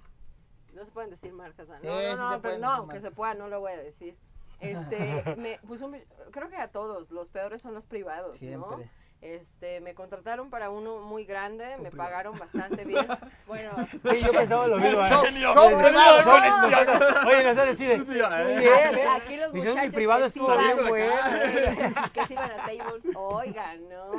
no 0.73 0.85
se 0.85 0.91
pueden 0.91 1.09
decir 1.09 1.33
marcas. 1.33 1.67
Sí, 1.81 1.87
No, 1.87 1.97
sí 1.99 2.05
no, 2.11 2.29
se 2.29 2.35
no, 2.35 2.41
pero 2.41 2.57
no, 2.59 2.85
marcas. 2.85 3.01
se 3.01 3.11
pueda, 3.11 3.33
no 3.33 3.47
lo 3.47 3.59
voy 3.61 3.71
a 3.71 3.77
decir. 3.77 4.15
Este, 4.59 5.35
me 5.37 5.57
puso, 5.59 5.91
creo 6.31 6.49
que 6.49 6.57
a 6.57 6.67
todos, 6.67 7.09
los 7.11 7.29
peores 7.29 7.61
son 7.61 7.73
los 7.73 7.85
privados, 7.87 8.39
¿no? 8.41 8.77
Este, 9.25 9.81
me 9.81 9.95
contrataron 9.95 10.51
para 10.51 10.69
uno 10.69 10.99
muy 10.99 11.25
grande, 11.25 11.77
me 11.77 11.89
pagaron 11.89 12.37
bastante 12.37 12.85
bien. 12.85 13.07
Bueno, 13.47 13.71
Sí, 13.91 14.19
yo 14.21 14.31
pensaba 14.31 14.67
lo 14.67 14.77
mismo. 14.77 15.01
¿eh? 15.03 15.09
Show, 15.09 15.23
Genio. 15.23 15.53
show 15.53 15.71
No, 15.71 15.79
show- 15.81 17.27
Oye, 17.27 17.43
no 17.43 17.55
sabes 17.55 17.77
decir. 17.77 18.05
Sí, 18.05 18.13
bien, 18.13 18.97
¿eh? 18.99 19.07
aquí 19.09 19.37
los 19.37 19.51
muchachos 19.51 19.81
mi 19.83 19.89
privado 19.89 20.21
que 20.21 20.27
estuvo 20.27 20.45
sí 20.55 20.63
bien, 20.63 20.77
van, 20.77 20.93
que, 20.93 22.11
que 22.21 22.27
sí 22.27 22.35
van 22.35 22.51
a 22.51 22.55
tables, 22.57 23.03
oigan, 23.15 23.89
no. 23.89 24.11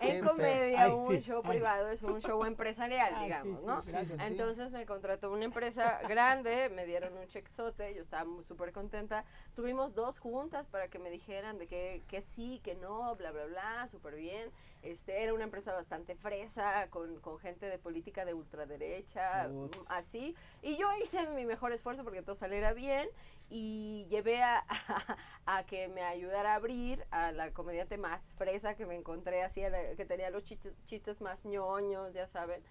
En 0.00 0.22
comedia, 0.24 0.82
Ay, 0.82 0.90
un 0.90 1.08
sí, 1.16 1.20
show 1.22 1.40
ay. 1.42 1.50
privado 1.50 1.88
es 1.88 2.02
un 2.02 2.20
show 2.20 2.44
empresarial, 2.44 3.14
sí, 3.16 3.24
digamos, 3.24 3.60
sí, 3.60 3.66
¿no? 3.66 3.80
sí, 3.80 3.92
gracias. 3.92 4.20
sí. 4.20 4.26
Entonces 4.26 4.70
me 4.72 4.84
contrató 4.84 5.30
una 5.32 5.44
empresa 5.46 6.00
grande, 6.06 6.68
me 6.68 6.84
dieron 6.84 7.16
un 7.16 7.26
chequezote, 7.28 7.94
yo 7.94 8.02
estaba 8.02 8.28
súper 8.42 8.72
contenta. 8.72 9.24
Tuvimos 9.54 9.94
dos 9.94 10.18
juntas 10.18 10.66
para 10.66 10.88
que 10.88 10.98
me 10.98 11.08
dijeran 11.10 11.56
de 11.58 11.66
que, 11.66 12.02
que 12.08 12.20
sí, 12.20 12.60
que 12.62 12.74
no, 12.74 13.14
bla, 13.16 13.30
bla, 13.30 13.46
bla, 13.46 13.88
súper 13.88 14.16
bien. 14.16 14.49
Este, 14.82 15.22
era 15.22 15.34
una 15.34 15.44
empresa 15.44 15.74
bastante 15.74 16.14
fresa, 16.14 16.88
con, 16.88 17.20
con 17.20 17.38
gente 17.38 17.66
de 17.66 17.78
política 17.78 18.24
de 18.24 18.32
ultraderecha, 18.32 19.46
Uts. 19.50 19.76
mm, 19.76 19.92
así. 19.92 20.34
Y 20.62 20.76
yo 20.78 20.88
hice 21.02 21.26
mi 21.28 21.44
mejor 21.44 21.72
esfuerzo 21.72 22.02
porque 22.02 22.22
todo 22.22 22.34
saliera 22.34 22.72
bien 22.72 23.06
y 23.50 24.06
llevé 24.08 24.42
a, 24.42 24.64
a, 25.46 25.64
que 25.64 25.88
me 25.88 26.02
ayudara 26.02 26.52
a 26.52 26.54
abrir 26.56 27.04
a 27.10 27.30
la 27.32 27.52
comediante 27.52 27.98
más 27.98 28.22
fresa 28.36 28.74
que 28.74 28.86
me 28.86 28.94
encontré, 28.94 29.42
así, 29.42 29.60
la- 29.60 29.94
que 29.96 30.06
tenía 30.06 30.30
los 30.30 30.44
chistes, 30.44 30.72
chistes 30.86 31.20
más 31.20 31.44
ñoños, 31.44 32.14
ya 32.14 32.26
saben. 32.26 32.62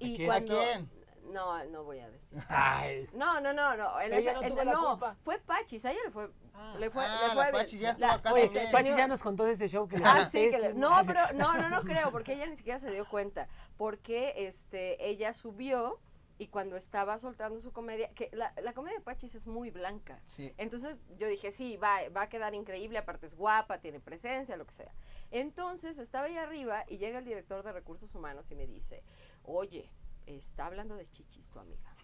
Y 0.00 0.16
quién? 0.16 0.30
¿A 0.30 0.34
cuando... 0.34 0.58
quién? 0.58 0.90
No, 1.32 1.64
no 1.66 1.84
voy 1.84 1.98
a 2.00 2.08
decir. 2.10 2.42
Ay. 2.48 3.08
No, 3.12 3.40
no, 3.40 3.52
no, 3.52 3.76
no. 3.76 4.00
En 4.00 4.12
Ella 4.12 4.32
esa- 4.32 4.40
no 4.48 4.60
en- 4.62 4.68
no, 4.70 5.16
fue 5.22 5.38
Pachis, 5.38 5.84
a 5.84 5.92
ella 5.92 6.00
le 6.04 6.10
fue, 6.10 6.30
Ah. 6.54 6.74
le 6.78 6.90
fue, 6.90 7.04
Ah, 7.04 7.20
le 7.28 7.34
la 7.34 7.42
fue. 7.44 7.52
Pachis 7.52 7.80
ya 7.80 7.90
estuvo 7.90 8.10
acá 8.10 8.32
Oye, 8.32 8.44
también. 8.44 8.72
Pachi 8.72 8.88
ya 8.96 9.06
nos 9.06 9.22
contó 9.22 9.44
de 9.44 9.52
ese 9.52 9.68
show 9.68 9.86
que 9.88 9.98
le 9.98 10.04
Ah, 10.04 10.28
sí, 10.30 10.50
que 10.50 10.58
le- 10.58 10.74
no, 10.74 10.90
pero 11.06 11.20
no, 11.34 11.54
no, 11.54 11.68
no 11.68 11.82
creo, 11.82 12.10
porque 12.10 12.32
ella 12.32 12.46
ni 12.46 12.56
siquiera 12.56 12.78
se 12.78 12.90
dio 12.90 13.08
cuenta, 13.08 13.48
porque 13.76 14.34
este, 14.36 15.08
ella 15.08 15.32
subió 15.34 16.00
y 16.40 16.46
cuando 16.46 16.76
estaba 16.76 17.18
soltando 17.18 17.60
su 17.60 17.72
comedia, 17.72 18.10
que 18.14 18.30
la, 18.32 18.52
la 18.62 18.72
comedia 18.72 18.98
de 18.98 19.02
Pachis 19.04 19.34
es 19.34 19.46
muy 19.48 19.70
blanca, 19.70 20.20
Sí. 20.24 20.54
entonces 20.56 20.96
yo 21.16 21.26
dije, 21.26 21.50
sí, 21.50 21.76
va, 21.76 21.98
va 22.16 22.22
a 22.22 22.28
quedar 22.28 22.54
increíble, 22.54 22.96
aparte 22.98 23.26
es 23.26 23.34
guapa, 23.34 23.78
tiene 23.78 23.98
presencia, 23.98 24.56
lo 24.56 24.64
que 24.64 24.72
sea. 24.72 24.92
Entonces 25.32 25.98
estaba 25.98 26.26
ahí 26.26 26.36
arriba 26.36 26.84
y 26.88 26.98
llega 26.98 27.18
el 27.18 27.24
director 27.24 27.62
de 27.64 27.72
recursos 27.72 28.14
humanos 28.14 28.50
y 28.50 28.54
me 28.54 28.66
dice, 28.68 29.02
oye, 29.42 29.90
está 30.36 30.66
hablando 30.66 30.94
de 30.96 31.08
chichis 31.10 31.50
tu 31.50 31.58
amiga. 31.58 31.94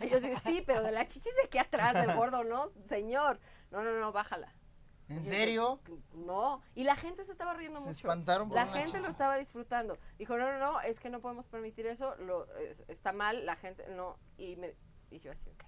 Y 0.00 0.08
yo 0.10 0.20
dije, 0.20 0.36
sí, 0.44 0.62
pero 0.66 0.82
de 0.82 0.92
las 0.92 1.06
chichis 1.08 1.34
de 1.36 1.42
aquí 1.44 1.58
atrás, 1.58 1.94
del 1.94 2.14
gordo, 2.16 2.44
no, 2.44 2.68
señor. 2.88 3.38
No, 3.70 3.82
no, 3.82 3.98
no, 3.98 4.12
bájala. 4.12 4.54
¿En 5.08 5.24
serio? 5.26 5.80
No, 6.14 6.62
y 6.76 6.84
la 6.84 6.94
gente 6.94 7.24
se 7.24 7.32
estaba 7.32 7.52
riendo 7.54 7.78
Se 7.80 7.86
mucho. 7.86 7.96
espantaron 7.96 8.48
por 8.48 8.56
La 8.56 8.66
gente 8.66 9.00
lo 9.00 9.08
estaba 9.08 9.36
disfrutando. 9.38 9.98
Dijo, 10.18 10.36
no, 10.38 10.52
no, 10.52 10.58
no, 10.58 10.80
es 10.82 11.00
que 11.00 11.10
no 11.10 11.20
podemos 11.20 11.48
permitir 11.48 11.86
eso, 11.86 12.14
lo, 12.16 12.46
es- 12.58 12.84
está 12.86 13.12
mal, 13.12 13.44
la 13.44 13.56
gente, 13.56 13.84
no. 13.88 14.18
Y, 14.36 14.54
me, 14.56 14.76
y 15.10 15.18
yo 15.18 15.32
así, 15.32 15.50
ok. 15.50 15.64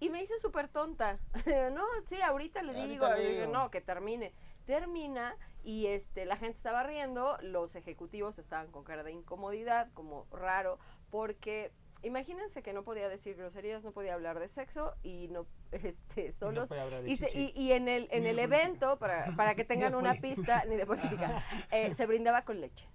Y 0.00 0.10
me 0.10 0.22
hice 0.22 0.38
súper 0.38 0.68
tonta. 0.68 1.18
no, 1.72 1.84
sí, 2.04 2.20
ahorita 2.20 2.62
le 2.62 2.72
Ahorita 2.78 2.86
digo, 2.86 3.08
le 3.14 3.40
digo. 3.40 3.52
no, 3.52 3.70
que 3.70 3.80
termine. 3.80 4.32
Termina 4.66 5.36
y 5.62 5.86
este, 5.86 6.24
la 6.26 6.36
gente 6.36 6.56
estaba 6.56 6.82
riendo, 6.82 7.36
los 7.42 7.74
ejecutivos 7.74 8.38
estaban 8.38 8.70
con 8.70 8.84
cara 8.84 9.02
de 9.02 9.12
incomodidad, 9.12 9.90
como 9.94 10.26
raro, 10.30 10.78
porque 11.10 11.72
imagínense 12.02 12.62
que 12.62 12.72
no 12.72 12.82
podía 12.84 13.08
decir 13.08 13.36
groserías, 13.36 13.82
no 13.84 13.92
podía 13.92 14.14
hablar 14.14 14.38
de 14.38 14.48
sexo 14.48 14.94
y 15.02 15.28
no, 15.28 15.46
este, 15.72 16.32
solos 16.32 16.70
y, 17.06 17.16
se- 17.16 17.28
chichi. 17.28 17.52
y- 17.54 17.62
y 17.68 17.72
en 17.72 17.88
el, 17.88 18.08
en 18.10 18.22
Ni 18.24 18.30
el 18.30 18.36
política. 18.36 18.62
evento, 18.62 18.98
para, 18.98 19.34
para 19.36 19.54
que 19.54 19.64
tengan 19.64 19.94
una 19.94 20.14
política. 20.14 20.34
pista, 20.60 20.64
ni 20.66 20.76
de 20.76 20.86
política, 20.86 21.44
eh, 21.70 21.94
se 21.94 22.06
brindaba 22.06 22.44
con 22.44 22.60
leche. 22.60 22.88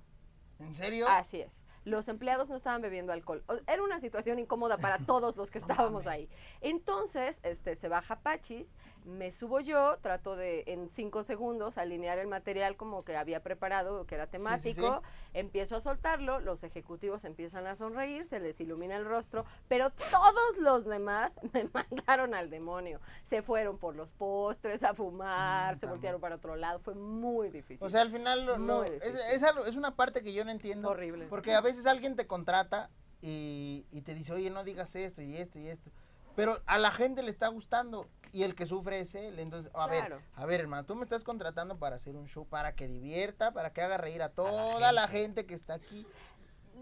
¿En 0.59 0.75
serio? 0.75 1.07
Así 1.07 1.39
es. 1.41 1.65
Los 1.85 2.09
empleados 2.09 2.49
no 2.49 2.55
estaban 2.57 2.81
bebiendo 2.81 3.13
alcohol. 3.13 3.43
O- 3.47 3.57
Era 3.65 3.81
una 3.81 3.99
situación 4.01 4.37
incómoda 4.37 4.77
para 4.77 4.99
todos 4.99 5.37
los 5.37 5.49
que 5.49 5.57
estábamos 5.57 6.05
ahí. 6.05 6.29
Entonces, 6.59 7.39
este, 7.43 7.75
se 7.77 7.87
baja 7.87 8.19
Pachis, 8.19 8.75
me 9.05 9.31
subo 9.31 9.59
yo, 9.59 9.97
trato 10.01 10.35
de 10.35 10.63
en 10.67 10.89
cinco 10.89 11.23
segundos 11.23 11.77
alinear 11.77 12.19
el 12.19 12.27
material 12.27 12.75
como 12.77 13.03
que 13.03 13.15
había 13.17 13.41
preparado, 13.41 14.05
que 14.05 14.15
era 14.15 14.25
sí, 14.25 14.31
sí. 14.31 14.37
temático, 14.37 15.01
empiezo 15.33 15.75
a 15.75 15.79
soltarlo, 15.79 16.39
los 16.39 16.63
ejecutivos 16.63 17.25
empiezan 17.25 17.65
a 17.67 17.75
sonreír, 17.75 18.25
se 18.25 18.39
les 18.39 18.59
ilumina 18.61 18.95
el 18.97 19.05
rostro, 19.05 19.45
pero 19.67 19.89
todos 19.91 20.57
los 20.59 20.85
demás 20.85 21.39
me 21.53 21.69
mandaron 21.73 22.33
al 22.33 22.49
demonio. 22.49 22.99
Se 23.23 23.41
fueron 23.41 23.77
por 23.77 23.95
los 23.95 24.11
postres 24.11 24.83
a 24.83 24.93
fumar, 24.93 25.73
Mm, 25.73 25.75
se 25.75 25.81
también. 25.81 25.89
voltearon 25.97 26.21
para 26.21 26.35
otro 26.35 26.55
lado, 26.55 26.79
fue 26.79 26.95
muy 26.95 27.49
difícil. 27.49 27.85
O 27.85 27.89
sea, 27.89 28.01
al 28.01 28.11
final 28.11 28.45
lo- 28.45 28.57
lo- 28.57 28.77
Muy 28.79 28.87
es, 28.87 28.93
difícil. 29.01 29.19
es 29.33 29.43
algo- 29.43 29.65
es 29.65 29.75
una 29.75 29.95
parte 29.95 30.21
que 30.21 30.33
yo 30.33 30.45
no 30.45 30.51
entiendo. 30.51 30.89
Horrible. 30.89 31.25
Porque 31.27 31.53
a 31.53 31.61
veces 31.61 31.85
alguien 31.85 32.15
te 32.15 32.27
contrata 32.27 32.89
y, 33.21 33.85
y 33.91 34.01
te 34.01 34.13
dice, 34.13 34.33
oye, 34.33 34.49
no 34.49 34.63
digas 34.63 34.95
esto 34.95 35.21
y 35.21 35.35
esto 35.37 35.59
y 35.59 35.67
esto. 35.67 35.89
Pero 36.35 36.61
a 36.67 36.77
la 36.77 36.91
gente 36.91 37.21
le 37.21 37.29
está 37.29 37.47
gustando 37.49 38.07
y 38.31 38.43
el 38.43 38.55
que 38.55 38.65
sufre 38.65 38.99
es 38.99 39.15
él. 39.15 39.39
Entonces, 39.39 39.71
a 39.73 39.87
Claro. 39.87 40.17
ver, 40.17 40.25
a 40.35 40.45
ver, 40.45 40.59
hermano, 40.61 40.85
tú 40.85 40.95
me 40.95 41.03
estás 41.03 41.23
contratando 41.23 41.77
para 41.77 41.95
hacer 41.95 42.15
un 42.15 42.27
show, 42.27 42.47
para 42.47 42.75
que 42.75 42.87
divierta, 42.87 43.51
para 43.51 43.71
que 43.73 43.81
haga 43.81 43.97
reír 43.97 44.21
a 44.21 44.29
toda 44.29 44.91
la 44.91 45.07
gente 45.07 45.45
que 45.45 45.53
está 45.53 45.75
aquí. 45.75 46.05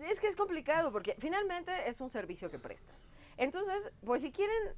Es 0.02 0.20
que 0.20 0.28
es 0.28 0.36
complicado 0.36 0.92
porque 0.92 1.16
finalmente 1.20 1.90
es 1.90 2.02
un 2.02 2.10
servicio 2.10 2.52
que 2.52 2.60
prestas. 2.60 3.10
Entonces, 3.38 3.92
pues 4.06 4.22
si 4.22 4.32
quieren 4.32 4.76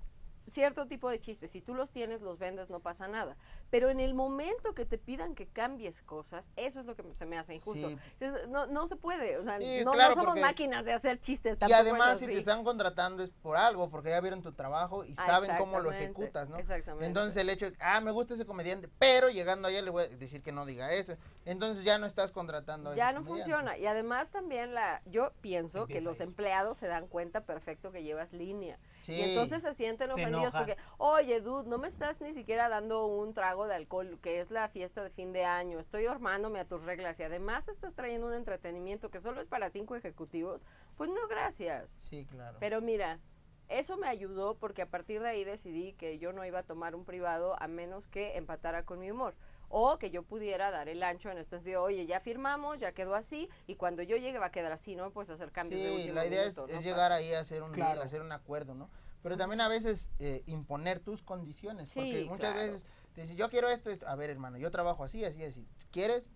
cierto 0.50 0.88
tipo 0.88 1.10
de 1.10 1.20
chistes, 1.20 1.52
si 1.52 1.62
tú 1.62 1.74
los 1.76 1.92
tienes, 1.92 2.22
los 2.22 2.40
vendes, 2.40 2.70
no 2.70 2.80
pasa 2.80 3.08
nada. 3.08 3.36
Pero 3.70 3.90
en 3.90 4.00
el 4.00 4.14
momento 4.14 4.74
que 4.74 4.86
te 4.86 4.98
pidan 4.98 5.36
que 5.36 5.48
cambies 5.48 6.02
cosas, 6.02 6.52
eso 6.56 6.80
es 6.80 6.86
lo 6.86 6.96
que 6.96 7.04
se 7.14 7.26
me 7.26 7.38
hace 7.38 7.54
injusto. 7.56 7.90
Sí. 7.90 7.98
Entonces, 8.20 8.48
No, 8.50 8.66
no 8.68 8.88
se 8.88 8.96
puede, 8.96 9.38
o 9.38 9.44
sea, 9.44 9.58
Sí, 9.60 9.80
no, 9.80 9.86
no 9.86 9.92
claro, 9.92 10.14
somos 10.16 10.28
porque- 10.30 10.42
máquinas 10.42 10.86
de 10.86 10.94
hacer 10.94 11.18
chistes. 11.20 11.58
Y 11.68 11.72
además, 11.74 12.20
si 12.20 12.26
te 12.26 12.38
están 12.38 12.64
contratando 12.64 13.24
es 13.24 13.30
por 13.30 13.58
algo, 13.58 13.90
porque 13.90 14.10
ya 14.10 14.22
vieron 14.22 14.42
tu 14.42 14.52
trabajo 14.54 15.04
y 15.06 15.14
saben 15.14 15.52
cómo 15.58 15.80
lo 15.80 15.92
ejecutas, 15.92 16.50
¿no? 16.50 16.58
Exactamente. 16.58 17.06
Entonces 17.06 17.42
el 17.42 17.50
hecho 17.50 17.70
de, 17.70 17.78
ah, 17.80 18.02
me 18.02 18.12
gusta 18.12 18.34
ese 18.34 18.46
comediante, 18.46 18.90
pero 19.00 19.30
llegando 19.30 19.68
allá 19.68 19.82
le 19.82 19.90
voy 19.92 20.04
a 20.04 20.08
decir 20.08 20.42
que 20.42 20.52
no 20.52 20.66
diga 20.66 20.92
esto. 20.92 21.16
Entonces 21.46 21.84
ya 21.84 21.98
no 21.98 22.06
estás 22.06 22.32
contratando 22.32 22.92
a 22.92 22.96
ya 22.96 23.10
ese 23.10 23.20
no 23.20 23.26
comediante. 23.26 23.52
funciona. 23.54 23.78
Y 23.78 23.86
además 23.86 24.30
también 24.32 24.74
la, 24.74 25.02
yo 25.06 25.32
pienso 25.42 25.86
que 25.88 25.98
Empieza 26.00 26.04
los 26.10 26.20
a 26.20 26.24
ir. 26.24 26.30
empleados 26.30 26.78
se 26.78 26.88
dan 26.88 27.08
cuenta 27.08 27.42
perfecto 27.42 27.92
que 27.92 28.04
llevas 28.04 28.34
línea. 28.34 28.78
Sí. 29.02 29.14
Y 29.14 29.22
entonces 29.22 29.62
se 29.62 29.74
sienten 29.74 30.08
Se 30.08 30.14
ofendidos 30.14 30.54
enojan. 30.54 30.66
porque, 30.66 30.78
oye, 30.98 31.42
dude, 31.42 31.68
no 31.70 31.78
me 31.78 31.88
estás 31.88 32.20
ni 32.22 32.34
siquiera 32.34 32.70
dando 32.70 33.06
un 33.08 33.34
trago 33.34 33.59
trago 33.60 33.68
de 33.68 33.76
alcohol, 33.76 34.20
que 34.22 34.40
es 34.40 34.52
la 34.52 34.70
fiesta 34.70 35.04
de 35.04 35.10
fin 35.10 35.34
de 35.34 35.44
año, 35.44 35.80
estoy 35.80 36.08
hormándome 36.08 36.60
a 36.60 36.66
tus 36.66 36.82
reglas 36.84 37.20
y 37.20 37.24
además 37.24 37.68
estás 37.68 37.94
trayendo 37.94 38.28
un 38.28 38.34
entretenimiento 38.34 39.10
que 39.10 39.20
solo 39.20 39.42
es 39.42 39.48
para 39.48 39.70
cinco 39.70 39.96
ejecutivos, 39.96 40.64
pues 40.96 41.10
no, 41.10 41.28
gracias. 41.28 41.92
Sí, 41.92 42.26
claro. 42.26 42.58
Pero 42.60 42.82
mira, 42.82 43.20
eso 43.68 43.98
me 43.98 44.08
ayudó 44.08 44.56
porque 44.56 44.82
a 44.82 44.86
partir 44.86 45.22
de 45.22 45.30
ahí 45.30 45.44
decidí 45.44 45.94
que 45.94 46.20
yo 46.20 46.32
no 46.32 46.46
iba 46.46 46.60
a 46.60 46.64
tomar 46.64 46.96
un 46.96 47.04
privado 47.04 47.62
a 47.62 47.68
menos 47.68 48.08
que 48.08 48.38
empatara 48.38 48.86
con 48.86 49.00
mi 49.00 49.12
humor 49.12 49.36
o 49.68 50.00
que 50.00 50.10
yo 50.10 50.24
pudiera 50.24 50.72
dar 50.72 50.88
el 50.88 51.04
ancho 51.04 51.30
en 51.30 51.38
este 51.38 51.58
sentido, 51.58 51.84
oye, 51.84 52.08
ya 52.08 52.20
firmamos, 52.20 52.80
ya 52.80 52.94
quedó 52.94 53.14
así, 53.14 53.50
y 53.68 53.76
cuando 53.76 54.02
yo 54.02 54.18
llegue 54.18 54.40
va 54.40 54.48
a 54.48 54.52
quedar 54.52 54.72
así, 54.72 54.96
¿no? 54.96 55.12
Pues 55.12 55.30
hacer 55.30 55.52
cambios 55.52 55.82
sí, 55.82 56.08
de 56.08 56.14
la 56.14 56.26
idea 56.26 56.42
minuto, 56.44 56.66
es, 56.66 56.72
¿no? 56.72 56.80
es, 56.80 56.84
llegar 56.84 57.12
ahí 57.12 57.34
a 57.34 57.42
hacer 57.42 57.62
un, 57.62 57.72
claro. 57.72 58.02
hacer 58.02 58.22
un 58.22 58.32
acuerdo, 58.32 58.74
¿no? 58.74 58.90
Pero 59.22 59.36
también 59.38 59.62
a 59.62 59.68
veces 59.68 60.10
eh, 60.20 60.44
imponer 60.46 61.02
tus 61.02 61.22
condiciones, 61.22 61.90
sí, 61.90 62.00
porque 62.00 62.26
muchas 62.26 62.54
claro. 62.54 62.72
veces 62.72 62.86
te 63.28 63.36
yo 63.36 63.50
quiero 63.50 63.70
esto. 63.70 63.90
A 64.08 64.16
ver, 64.16 64.30
hermano, 64.30 64.58
yo 64.58 64.72
trabajo 64.72 65.04
así, 65.04 65.26
así, 65.26 65.44
así. 65.44 65.68
¿Quieres? 65.92 66.32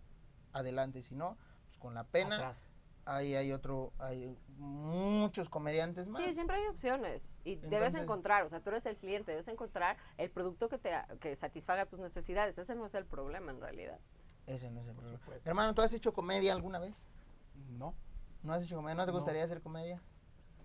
Adelante. 0.52 1.02
Si 1.02 1.16
no, 1.16 1.38
pues 1.66 1.78
con 1.78 1.94
la 1.94 2.04
pena. 2.04 2.56
Ahí 3.06 3.36
hay 3.36 3.52
otro, 3.52 3.92
hay 4.00 4.38
muchos 4.58 5.50
comediantes 5.50 6.08
más. 6.08 6.24
Sí, 6.24 6.34
siempre 6.34 6.56
hay 6.56 6.68
opciones 6.68 7.36
y 7.44 7.58
debes 7.58 7.96
encontrar, 7.96 8.44
o 8.44 8.50
sea, 8.50 8.62
tú 8.62 8.70
eres 8.70 8.86
el 8.86 8.96
cliente, 8.96 9.32
debes 9.32 9.50
encontrar 9.50 9.98
el 10.18 10.32
producto 10.32 10.70
que 10.70 10.78
te 10.78 10.92
que 11.20 11.36
satisfaga 11.36 11.86
tus 11.86 12.00
necesidades. 12.00 12.58
Ese 12.58 12.76
no 12.76 12.86
es 12.86 12.96
el 12.96 13.06
problema 13.06 13.52
en 13.52 13.60
realidad. 13.60 14.00
Ese 14.48 14.72
no 14.72 14.80
es 14.80 14.88
el 14.88 14.96
problema. 14.96 15.20
Hermano, 15.44 15.74
¿tú 15.74 15.82
has 15.82 15.92
hecho 15.92 16.14
comedia 16.14 16.54
alguna 16.54 16.80
vez? 16.80 17.06
No. 17.72 17.94
¿No 18.42 18.54
has 18.54 18.64
hecho 18.64 18.78
comedia? 18.78 18.96
¿No 18.96 19.06
te 19.06 19.12
gustaría 19.12 19.44
hacer 19.44 19.62
comedia? 19.62 20.02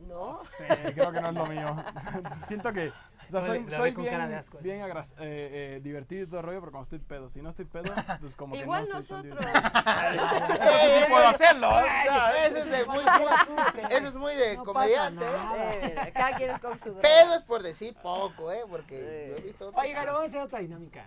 No. 0.01 0.32
sé, 0.44 0.66
creo 0.94 1.12
que 1.12 1.20
no 1.20 1.28
es 1.28 1.34
lo 1.34 1.46
mío. 1.46 1.76
Siento 2.46 2.72
que. 2.72 2.92
O 3.28 3.30
sea, 3.30 3.42
soy, 3.42 3.68
soy 3.68 3.90
bien, 3.90 4.11
cara 4.11 4.26
de 4.26 4.42
bien 4.62 4.80
eh, 4.80 4.86
eh, 5.18 5.80
divertido 5.82 6.22
y 6.22 6.26
todo 6.28 6.40
el 6.40 6.46
rollo, 6.46 6.61
pero 6.61 6.72
cuando 6.72 6.84
estoy 6.84 6.99
pedo, 6.99 7.28
si 7.28 7.42
no 7.42 7.51
estoy 7.51 7.66
pedo, 7.66 7.92
pues 8.20 8.34
como 8.34 8.57
Igual 8.57 8.84
que 8.84 8.90
no 8.90 8.96
nosotros. 8.96 9.44
Soy 9.44 9.53
eso 9.53 10.99
sí 10.99 11.11
puedo 11.11 11.28
hacerlo, 11.28 11.78
¿eh? 11.78 11.84
¿eh? 11.84 12.46
eso, 12.46 12.57
es 12.57 12.70
de 12.70 12.86
muy, 12.86 13.01
eso 13.90 14.09
es 14.09 14.14
muy 14.14 14.34
de 14.34 14.57
no 14.57 14.64
comediante. 14.64 15.26
¿eh? 15.26 16.11
Cada 16.14 16.36
quien 16.38 16.53
es 16.53 16.61
con 16.61 16.78
su 16.78 16.94
Pedo 16.94 17.34
es 17.34 17.42
por 17.42 17.62
decir 17.62 17.94
poco, 18.01 18.51
¿eh? 18.51 18.62
Porque 18.66 19.28
yo 19.28 19.36
he 19.36 19.40
visto. 19.42 19.72
Oiga, 19.74 20.07
vamos 20.07 20.22
a 20.22 20.24
hacer 20.24 20.40
otra 20.40 20.61
dinámica. 20.61 21.07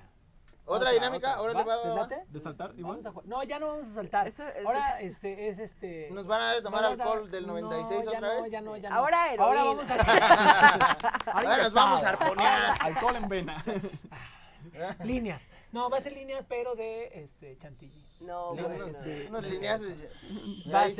¿Otra 0.71 0.91
dinámica? 0.91 1.41
Otra. 1.41 1.61
Órale, 1.61 1.69
¿Va? 1.69 1.95
va, 1.95 2.07
va, 2.07 2.07
¿De 2.27 2.39
saltar 2.39 2.71
igual? 2.77 3.01
A 3.05 3.13
no, 3.25 3.43
ya 3.43 3.59
no 3.59 3.67
vamos 3.67 3.87
a 3.87 3.93
saltar. 3.93 4.29
Ahora 4.65 5.01
este, 5.01 5.49
es 5.49 5.59
este... 5.59 6.09
¿Nos 6.11 6.25
van 6.27 6.41
a 6.41 6.61
tomar 6.61 6.83
a- 6.85 6.87
alcohol 6.89 7.29
del 7.29 7.45
96 7.47 8.05
no, 8.05 8.11
ya 8.11 8.17
otra 8.17 8.39
no, 8.39 8.47
ya 8.47 8.61
no, 8.61 8.77
ya 8.77 8.89
no. 8.89 8.95
Ahora 8.95 9.33
heroína. 9.33 9.43
Ahora 9.45 9.63
vamos 9.63 9.89
a... 9.89 9.95
Ahora 11.33 11.57
nos 11.57 11.73
vamos 11.73 12.03
a 12.03 12.09
arponear. 12.09 12.73
Alcohol 12.81 13.15
en 13.17 13.29
vena. 13.29 13.63
líneas. 15.03 15.41
No, 15.71 15.89
va 15.89 15.97
a 15.97 16.01
ser 16.01 16.11
líneas, 16.13 16.43
pero 16.49 16.75
de 16.75 17.11
este, 17.23 17.57
chantilly. 17.57 18.05
No, 18.19 18.53
Le- 18.55 18.63
bueno. 18.63 18.85
Este, 18.87 19.27
unos- 19.27 19.29
Unos 19.29 19.43
lineazos. 19.45 19.87
Ay, 20.73 20.91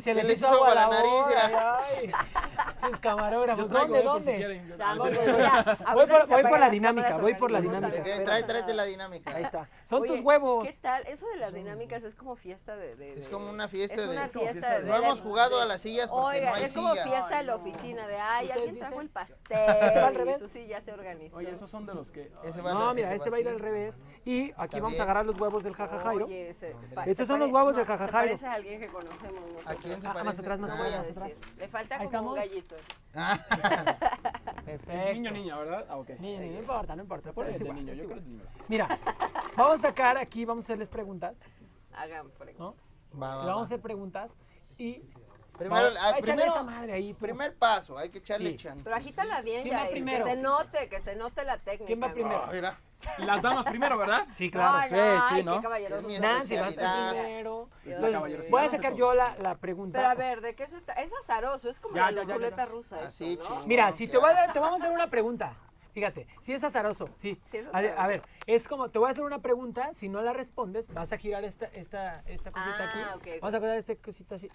se 0.00 0.14
les 0.14 0.30
hizo, 0.38 0.48
Ay, 0.48 0.54
agua 0.54 0.74
la 0.74 0.88
nariz. 0.88 1.12
mira. 1.28 1.78
ay, 1.78 2.12
ay 2.12 2.65
sus 2.80 3.00
camarógrafos. 3.00 3.68
¿Dónde, 3.68 4.02
dónde? 4.02 4.62
Voy 5.94 6.42
por 6.42 6.58
la 6.58 6.70
dinámica, 6.70 7.18
voy 7.18 7.34
por 7.34 7.50
la 7.50 7.60
dinámica. 7.60 8.02
Trae, 8.24 8.42
tráete 8.42 8.74
la 8.74 8.84
dinámica. 8.84 9.34
Ahí 9.34 9.42
está. 9.42 9.68
Son 9.84 10.04
tus 10.04 10.20
huevos. 10.20 10.66
¿Qué 10.66 10.74
tal? 10.74 11.06
Eso 11.06 11.26
de 11.28 11.36
las 11.36 11.52
dinámicas 11.52 12.04
es 12.04 12.14
como 12.14 12.36
fiesta 12.36 12.76
de... 12.76 13.14
Es 13.14 13.28
como 13.28 13.50
una 13.50 13.68
fiesta 13.68 14.06
de... 14.06 14.82
No 14.84 14.96
hemos 14.96 15.20
jugado 15.20 15.60
a 15.60 15.64
las 15.64 15.80
sillas 15.80 16.10
porque 16.10 16.40
no 16.40 16.54
hay 16.54 16.68
sillas. 16.68 16.70
es 16.70 16.74
como 16.76 16.94
fiesta 16.94 17.36
de 17.38 17.42
la 17.44 17.56
oficina, 17.56 18.06
de 18.06 18.16
ay, 18.16 18.50
alguien 18.50 18.78
trajo 18.78 19.00
el 19.00 19.08
pastel 19.16 20.28
y 20.28 20.38
su 20.38 20.48
silla 20.48 20.80
se 20.80 20.92
organizó. 20.92 21.36
Oye, 21.36 21.50
esos 21.50 21.70
son 21.70 21.86
de 21.86 21.94
los 21.94 22.10
que... 22.10 22.30
No, 22.62 22.94
mira, 22.94 23.14
este 23.14 23.30
va 23.30 23.36
a 23.36 23.40
ir 23.40 23.48
al 23.48 23.60
revés. 23.60 24.02
Y 24.24 24.52
aquí 24.56 24.80
vamos 24.80 24.98
a 24.98 25.02
agarrar 25.02 25.26
los 25.26 25.40
huevos 25.40 25.62
del 25.62 25.74
jajajairo. 25.74 26.28
Estos 27.06 27.26
son 27.26 27.40
los 27.40 27.50
huevos 27.50 27.76
del 27.76 27.84
jajajairo. 27.84 28.30
parece 28.30 28.46
a 28.46 28.52
alguien 28.52 28.80
que 28.80 28.88
conocemos. 28.88 29.66
¿A 29.66 29.74
quién 29.74 30.00
se 30.00 30.06
ah, 30.06 30.10
ah, 30.10 30.14
parece? 30.14 30.24
Más 30.24 30.38
atrás, 30.38 30.58
más 30.58 30.70
ah, 30.70 30.74
atrás, 30.74 31.06
más 31.06 31.16
atrás. 31.16 31.40
Le 31.58 31.68
falta 31.68 31.98
como 31.98 32.30
un 32.30 32.36
gallito. 32.36 32.65
Perfecto. 34.64 34.92
Es 34.92 35.14
niño 35.14 35.30
niña, 35.30 35.58
¿verdad? 35.58 35.86
Ah, 35.88 35.96
okay. 35.98 36.18
Niño, 36.18 36.40
niño, 36.40 36.52
no 36.54 36.58
importa, 36.60 36.96
no 36.96 37.02
importa. 37.02 37.32
Por 37.32 37.48
es 37.48 37.60
igual, 37.60 37.86
Mira, 38.68 38.98
vamos 39.56 39.74
a 39.74 39.88
sacar 39.88 40.18
aquí, 40.18 40.44
vamos 40.44 40.64
a 40.64 40.66
hacerles 40.66 40.88
preguntas. 40.88 41.40
Hagan 41.92 42.30
preguntas. 42.30 42.58
¿no? 42.58 42.74
Vamos 43.12 43.62
a 43.62 43.64
hacer 43.64 43.80
preguntas 43.80 44.36
y 44.78 45.02
Primero, 45.56 45.90
ah, 46.00 46.14
primero 46.20 46.50
esa 46.50 46.62
madre 46.62 46.92
ahí, 46.92 47.14
primer 47.14 47.54
paso, 47.54 47.96
hay 47.96 48.10
que 48.10 48.18
echarle 48.18 48.50
sí. 48.50 48.56
chance. 48.56 48.82
Pero 48.84 48.96
agítala 48.96 49.42
bien, 49.42 49.62
¿Quién 49.62 49.76
va 49.76 49.88
primero? 49.88 50.24
que 50.24 50.30
se 50.30 50.36
note, 50.36 50.88
que 50.88 51.00
se 51.00 51.16
note 51.16 51.44
la 51.44 51.58
técnica. 51.58 51.86
¿Quién 51.86 52.02
va 52.02 52.12
primero? 52.12 52.42
Ah, 52.44 52.50
mira. 52.52 52.76
Las 53.18 53.42
damas 53.42 53.66
primero, 53.66 53.98
¿verdad? 53.98 54.26
Sí, 54.36 54.50
claro. 54.50 54.78
No, 54.78 54.88
sí, 54.88 54.94
no, 54.94 55.28
sí, 55.28 55.42
¿no? 55.44 55.60
Qué 55.60 56.18
Nancy 56.18 56.56
va 56.56 56.66
primero. 56.68 57.68
Entonces, 57.84 58.50
voy 58.50 58.64
a 58.64 58.68
sacar 58.68 58.94
yo 58.94 59.14
la, 59.14 59.36
la, 59.42 59.54
pregunta. 59.56 59.98
Pero 59.98 60.08
a 60.08 60.14
ver, 60.14 60.40
¿de 60.40 60.54
qué 60.54 60.66
se 60.66 60.78
Es 60.96 61.12
azaroso, 61.20 61.68
es 61.68 61.78
como 61.78 61.94
ya, 61.94 62.10
la 62.10 62.22
ya, 62.22 62.28
ya, 62.28 62.34
ruleta 62.34 62.64
rusa. 62.64 62.96
Así, 63.04 63.34
esto, 63.34 63.48
¿no? 63.50 63.66
Mira, 63.66 63.92
si 63.92 64.08
te, 64.08 64.16
va 64.16 64.30
a, 64.30 64.52
te 64.52 64.58
vamos 64.58 64.80
a 64.80 64.84
hacer 64.84 64.94
una 64.94 65.10
pregunta. 65.10 65.54
Fíjate, 65.96 66.26
sí 66.42 66.52
es 66.52 66.62
azaroso, 66.62 67.08
sí. 67.14 67.40
sí 67.46 67.56
es 67.56 67.66
azaroso. 67.68 67.94
A, 67.98 68.04
a, 68.04 68.06
ver, 68.06 68.22
es 68.46 68.68
como, 68.68 68.90
te 68.90 68.98
voy 68.98 69.08
a 69.08 69.12
hacer 69.12 69.24
una 69.24 69.38
pregunta, 69.38 69.94
si 69.94 70.10
no 70.10 70.20
la 70.20 70.34
respondes, 70.34 70.92
vas 70.92 71.10
a 71.10 71.16
girar 71.16 71.42
esta, 71.42 71.68
esta, 71.68 72.22
esta 72.26 72.52
cosita 72.52 72.76
ah, 72.80 72.90
aquí. 72.90 73.18
Okay. 73.20 73.40
Vamos 73.40 73.54
a 73.54 73.60
girar 73.60 73.78
esta 73.78 73.96
cosita 73.96 74.34
así. 74.34 74.50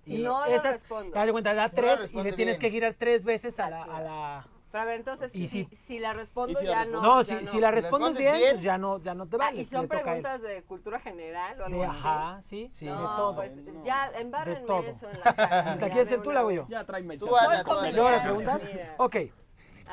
Si 0.00 0.22
no 0.22 0.46
esas, 0.46 0.64
lo 0.64 0.72
respondo. 0.72 1.12
Te 1.12 1.18
das 1.18 1.30
cuenta, 1.32 1.52
da 1.52 1.68
no 1.68 1.74
tres 1.74 2.10
y 2.10 2.22
le 2.22 2.32
tienes 2.32 2.58
bien. 2.58 2.60
que 2.60 2.70
girar 2.70 2.94
tres 2.94 3.24
veces 3.24 3.60
a 3.60 3.66
ah, 3.66 3.70
la... 3.70 3.82
A 3.82 4.00
la 4.00 4.48
pero 4.72 4.82
a 4.82 4.84
ver, 4.86 4.96
entonces, 4.96 5.34
y 5.34 5.48
si, 5.48 5.66
si, 5.66 5.98
la 5.98 6.14
respondo, 6.14 6.58
si 6.58 6.64
ya, 6.64 6.70
la 6.70 6.84
respondo? 6.84 7.06
No, 7.06 7.16
no, 7.16 7.24
si, 7.24 7.30
ya 7.30 7.40
no. 7.40 7.50
si, 7.50 7.60
la 7.60 7.70
respondes, 7.70 8.08
respondes 8.08 8.20
bien, 8.20 8.32
bien? 8.32 8.50
Pues 8.52 8.62
ya 8.62 8.78
no, 8.78 9.02
ya 9.02 9.14
no 9.14 9.26
te 9.26 9.36
ah, 9.36 9.38
vale. 9.38 9.58
Ah, 9.58 9.60
y 9.60 9.64
son 9.66 9.86
preguntas 9.86 10.42
de 10.42 10.62
cultura 10.64 10.98
general 10.98 11.60
o 11.60 11.64
algo 11.66 11.80
de, 11.80 11.86
así. 11.86 11.98
Ajá, 11.98 12.40
sí. 12.42 12.68
sí. 12.72 12.86
No, 12.86 13.34
pues, 13.36 13.56
de 13.56 13.62
todo. 13.62 13.74
pues 13.74 13.86
ya 13.86 14.10
embárrenme 14.18 14.88
eso 14.88 15.10
en 15.10 15.20
la 15.20 15.34
cara. 15.34 15.76
Quieres 15.78 16.08
hacer 16.08 16.22
tú, 16.22 16.32
la 16.32 16.40
hago 16.40 16.52
yo? 16.52 16.66
Ya 16.68 16.84
tráeme 16.84 17.14
el 17.14 17.20
chat. 17.20 17.28
¿Tú, 17.28 17.34
¿Tú, 17.64 18.02
las 18.02 18.22
preguntas? 18.22 18.64
Mira. 18.64 18.94
Ok. 18.98 19.16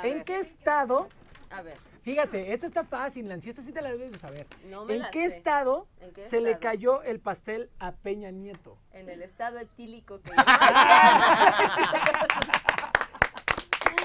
¿En 0.01 0.23
qué 0.23 0.39
estado? 0.39 1.07
A 1.51 1.61
ver. 1.61 1.77
Fíjate, 2.03 2.51
esta 2.51 2.67
está 2.67 2.83
fácil, 2.83 3.29
Nancy, 3.29 3.49
esta 3.49 3.61
sí 3.61 3.71
te 3.71 3.81
la 3.81 3.89
debes 3.89 4.11
de 4.11 4.19
saber. 4.19 4.45
No 4.65 4.83
me 4.83 4.95
¿En, 4.95 5.03
qué 5.11 5.23
estado 5.23 5.87
se 6.17 6.41
le 6.41 6.59
cayó 6.59 7.01
el 7.03 7.21
pastel 7.21 7.69
a 7.79 7.93
Peña 7.93 8.29
Nieto? 8.29 8.77
En 8.91 9.07
el 9.07 9.21
estado 9.21 9.59
etílico 9.59 10.19
que... 10.21 10.31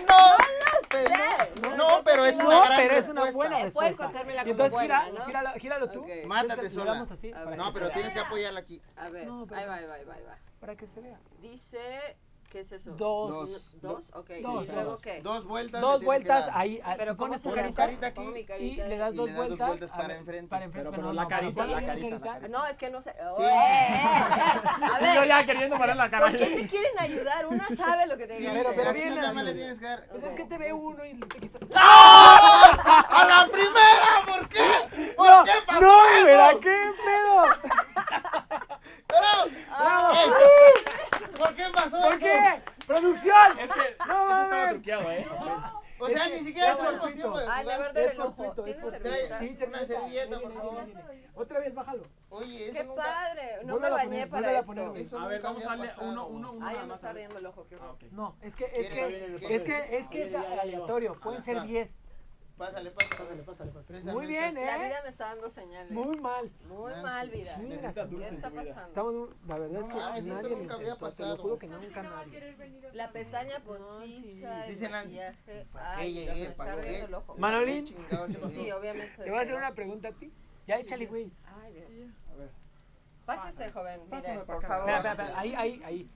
No, 0.06 1.76
no, 1.76 2.02
pero 2.04 2.24
es 2.24 2.36
una 2.36 2.46
no, 2.46 2.62
pero 2.76 2.94
es 2.94 3.08
una 3.08 3.30
buena 3.30 3.62
respuesta. 3.62 3.72
Puedes 3.72 3.96
contármela 3.96 4.42
Entonces, 4.42 4.80
gira, 4.80 5.54
gíralo, 5.58 5.90
tú. 5.90 6.02
Okay. 6.02 6.24
Mátate 6.24 6.70
sola. 6.70 7.06
No, 7.56 7.72
pero 7.72 7.90
tienes 7.90 8.14
que 8.14 8.20
apoyarla 8.20 8.60
aquí. 8.60 8.80
A 8.96 9.08
ver, 9.08 9.26
no, 9.26 9.46
pero, 9.46 9.60
ahí 9.60 9.66
va, 9.66 9.74
ahí 9.74 9.86
va, 9.86 9.94
ahí 9.94 10.22
va. 10.22 10.38
Para 10.60 10.76
que 10.76 10.86
se 10.86 11.00
vea. 11.00 11.18
Dice 11.40 12.16
¿Qué 12.48 12.60
es 12.60 12.72
eso? 12.72 12.92
Dos. 12.92 13.30
Dos, 13.30 13.80
¿Dos? 13.82 14.04
ok. 14.14 14.30
Dos, 14.40 14.64
¿Y 14.64 14.72
luego 14.72 14.98
qué? 15.02 15.20
Dos 15.20 15.44
vueltas. 15.44 15.82
Dos 15.82 16.02
vueltas 16.02 16.48
ahí. 16.54 16.80
Pero 16.96 17.14
pones 17.14 17.42
tu 17.42 17.52
carita, 17.52 17.76
carita 17.76 18.06
aquí 18.06 18.22
y, 18.22 18.44
carita 18.46 18.86
y 18.86 18.88
le 18.88 18.96
das, 18.96 19.12
y 19.12 19.16
dos, 19.16 19.26
le 19.26 19.32
das 19.32 19.38
vueltas, 19.38 19.58
dos 19.58 19.68
vueltas. 19.68 19.90
para 19.90 20.16
enfrente. 20.16 20.48
Para 20.48 20.64
enfrente 20.64 20.90
pero, 20.90 21.02
pero, 21.02 21.08
pero 21.08 21.12
la, 21.12 21.28
carita, 21.28 21.66
la, 21.66 21.84
carita, 21.84 22.08
la, 22.08 22.20
carita, 22.20 22.48
No, 22.48 22.66
es 22.66 22.78
que 22.78 22.88
no 22.88 23.02
sé. 23.02 23.10
Se... 23.10 23.18
Sí. 23.18 23.24
Oh, 23.30 23.42
eh, 23.42 23.48
eh, 23.48 23.94
eh. 23.94 24.94
A 24.94 24.98
ver. 25.02 25.14
Yo 25.14 25.24
ya 25.24 25.44
queriendo 25.44 25.78
parar 25.78 25.96
la 25.96 26.08
cara. 26.08 26.26
¿Por 26.26 26.38
qué 26.38 26.46
te 26.46 26.66
quieren 26.66 26.98
ayudar? 26.98 27.46
Una 27.46 27.68
sabe 27.68 28.06
lo 28.06 28.16
que 28.16 28.26
te 28.26 28.38
quieren 28.38 28.56
Pero, 28.56 28.70
pero 28.74 28.94
sí, 28.94 29.10
nada 29.10 29.32
más 29.34 29.44
le 29.44 29.52
tienes 29.52 29.78
que 29.78 29.84
dar. 29.84 30.08
Pues 30.08 30.24
es 30.24 30.34
que 30.34 30.44
te 30.46 30.56
ve 30.56 30.72
uno 30.72 31.04
y 31.04 31.20
te 31.20 31.40
quiso. 31.40 31.58
¡A 31.74 33.26
la 33.28 33.52
primera! 33.52 34.24
¿Por 34.26 34.48
qué? 34.48 35.14
¿Por 35.14 35.44
qué 35.44 35.52
pasó? 35.66 35.80
No, 35.82 36.24
mira, 36.24 36.50
qué 36.62 36.92
pedo. 37.04 37.44
¡Bravo! 39.08 39.50
¡Bravo! 39.50 39.50
Ah. 39.70 40.14
¿Por 41.38 41.54
qué 41.54 41.64
pasó 41.72 42.00
¿Por 42.02 42.18
qué? 42.18 42.62
¡Producción! 42.86 43.58
Es 43.58 43.70
que 43.70 43.96
no, 44.06 44.24
eso 44.24 44.42
estaba 44.42 44.70
truqueado, 44.70 45.12
¿eh? 45.12 45.26
O 46.00 46.08
sea, 46.08 46.28
ni 46.28 46.40
siquiera 46.40 46.72
es 46.72 46.78
tuvimos 46.78 47.42
es 47.42 47.48
ah, 47.48 47.62
fortuito, 48.16 48.66
es 48.66 48.80
fortuito. 48.80 49.38
Sí, 49.38 49.64
una 49.66 49.84
servilleta, 49.84 50.40
por 50.40 50.52
favor. 50.52 50.84
Otra 51.34 51.60
vez, 51.60 51.74
bájalo. 51.74 52.04
Oye, 52.30 52.68
eso 52.68 52.78
Qué 52.78 52.84
nunca... 52.84 53.02
padre, 53.02 53.58
no 53.64 53.80
me 53.80 53.90
bañé 53.90 54.26
para 54.26 54.58
esto. 54.58 54.94
Eso 54.94 55.18
a 55.18 55.26
ver, 55.26 55.42
vamos 55.42 55.64
a 55.64 55.68
darle 55.68 55.90
uno, 56.00 56.26
uno, 56.26 56.52
uno. 56.52 56.66
Ah, 56.66 56.68
Ay, 56.70 56.76
ya 56.76 56.86
me 56.86 56.94
está 56.94 57.10
ardiendo 57.10 57.38
el 57.38 57.46
ojo, 57.46 57.66
qué. 57.68 57.76
Ah, 57.80 57.94
no, 58.12 58.36
es 58.42 58.54
que, 58.54 58.64
es 58.66 58.88
que, 58.88 59.38
es 59.40 59.62
que, 59.62 59.96
es 59.98 60.08
que 60.08 60.22
es 60.22 60.34
aleatorio, 60.34 61.18
pueden 61.20 61.42
ser 61.42 61.62
10. 61.62 61.98
Pásale, 62.58 62.90
pásale, 62.90 63.42
pásale, 63.44 63.70
pásale. 63.70 64.12
Muy 64.12 64.26
bien, 64.26 64.56
¿eh? 64.56 64.66
La 64.66 64.78
vida 64.78 65.00
me 65.04 65.08
está 65.08 65.26
dando 65.26 65.48
señales. 65.48 65.92
Muy 65.92 66.18
mal. 66.18 66.50
Muy 66.66 66.92
mal, 67.02 67.30
vida. 67.30 67.54
Sí, 67.54 67.68
¿Qué 67.68 67.86
está 67.86 68.50
pasando? 68.50 68.84
Estamos, 68.84 69.28
la 69.46 69.58
verdad 69.58 69.80
es 69.80 69.88
que 69.88 70.00
ah, 70.00 70.20
nunca 70.48 70.74
había 70.74 70.96
pasado. 70.96 71.30
Te 71.30 71.36
lo 71.36 71.42
juro 71.42 71.58
que 71.58 71.68
nunca 71.68 72.02
no 72.02 72.10
nadie. 72.10 72.56
La 72.94 73.12
pestaña 73.12 73.60
postiza, 73.60 74.64
Dice 74.64 74.86
el 74.86 74.90
Nancy. 74.90 75.18
Ay, 75.74 76.14
llegué, 76.14 76.50
para 76.50 76.82
está. 76.84 77.22
Manolín. 77.36 77.86
Sí, 77.86 78.70
obviamente. 78.72 79.22
Te 79.22 79.30
voy 79.30 79.38
a 79.38 79.42
hacer 79.42 79.54
una 79.54 79.72
pregunta 79.72 80.08
a 80.08 80.12
ti. 80.12 80.32
Ya 80.66 80.76
échale, 80.78 81.06
güey. 81.06 81.30
Ay, 81.62 81.72
Dios. 81.74 82.10
A 82.32 82.34
ver. 82.34 82.50
Pásese, 83.24 83.70
joven. 83.70 84.00
Pásame, 84.10 84.40
por 84.40 84.66
favor. 84.66 84.90
Ahí, 85.36 85.54
ahí, 85.54 85.82
ahí. 85.84 86.10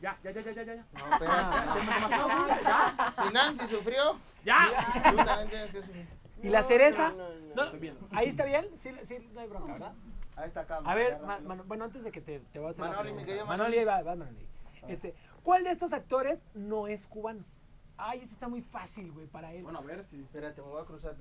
Ya, 0.00 0.16
ya, 0.22 0.30
ya, 0.30 0.40
ya, 0.40 0.52
ya, 0.52 0.62
ya. 0.62 0.74
No, 0.74 1.12
espérate. 1.12 1.26
Ah, 1.28 3.12
si 3.16 3.32
Nancy 3.32 3.66
sufrió. 3.66 4.18
Ya. 4.44 4.68
Tú 5.10 5.16
también 5.16 5.48
tienes 5.50 5.70
que 5.72 5.82
sufrir. 5.82 6.06
¿Y 6.42 6.48
la 6.48 6.62
cereza? 6.62 7.10
No, 7.10 7.28
no, 7.54 7.72
no. 7.72 8.08
Ahí 8.12 8.28
está 8.28 8.44
bien, 8.44 8.68
sí, 8.76 8.90
sí, 9.02 9.28
no 9.32 9.40
hay 9.40 9.48
bronca, 9.48 9.72
¿verdad? 9.72 9.92
Ahí 10.36 10.46
está 10.46 10.60
acá. 10.60 10.80
A 10.84 10.94
ver, 10.94 11.18
bueno, 11.66 11.84
antes 11.84 12.04
de 12.04 12.12
que 12.12 12.20
te, 12.20 12.38
te 12.38 12.60
vas 12.60 12.78
a 12.78 12.82
hacer. 12.82 12.96
Manoli, 12.96 13.12
mi 13.12 13.24
querido 13.24 13.44
Manoli. 13.44 13.76
Manoli, 13.76 13.84
va, 13.84 14.02
va, 14.02 14.16
Manoli. 14.16 14.46
Este, 14.86 15.14
¿Cuál 15.42 15.64
de 15.64 15.70
estos 15.70 15.92
actores 15.92 16.46
no 16.54 16.86
es 16.86 17.06
cubano? 17.08 17.44
Ay, 17.96 18.20
este 18.20 18.34
está 18.34 18.46
muy 18.46 18.62
fácil, 18.62 19.10
güey, 19.10 19.26
para 19.26 19.52
él. 19.52 19.64
Bueno, 19.64 19.80
a 19.80 19.82
ver 19.82 20.04
si. 20.04 20.20
Espérate, 20.20 20.62
me 20.62 20.68
voy 20.68 20.80
a 20.80 20.84
cruzar. 20.84 21.16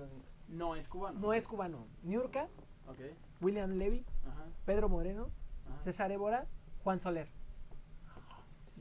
No 0.47 0.75
es 0.75 0.87
cubano. 0.87 1.19
No 1.19 1.33
es 1.33 1.47
cubano. 1.47 1.87
Niurka. 2.03 2.47
Okay. 2.87 3.15
William 3.41 3.71
Levy. 3.71 4.05
Ajá. 4.27 4.45
Pedro 4.65 4.87
Moreno. 4.87 5.31
Ajá. 5.67 5.81
César 5.81 6.11
Évora. 6.11 6.45
Juan 6.83 6.99
Soler. 6.99 7.27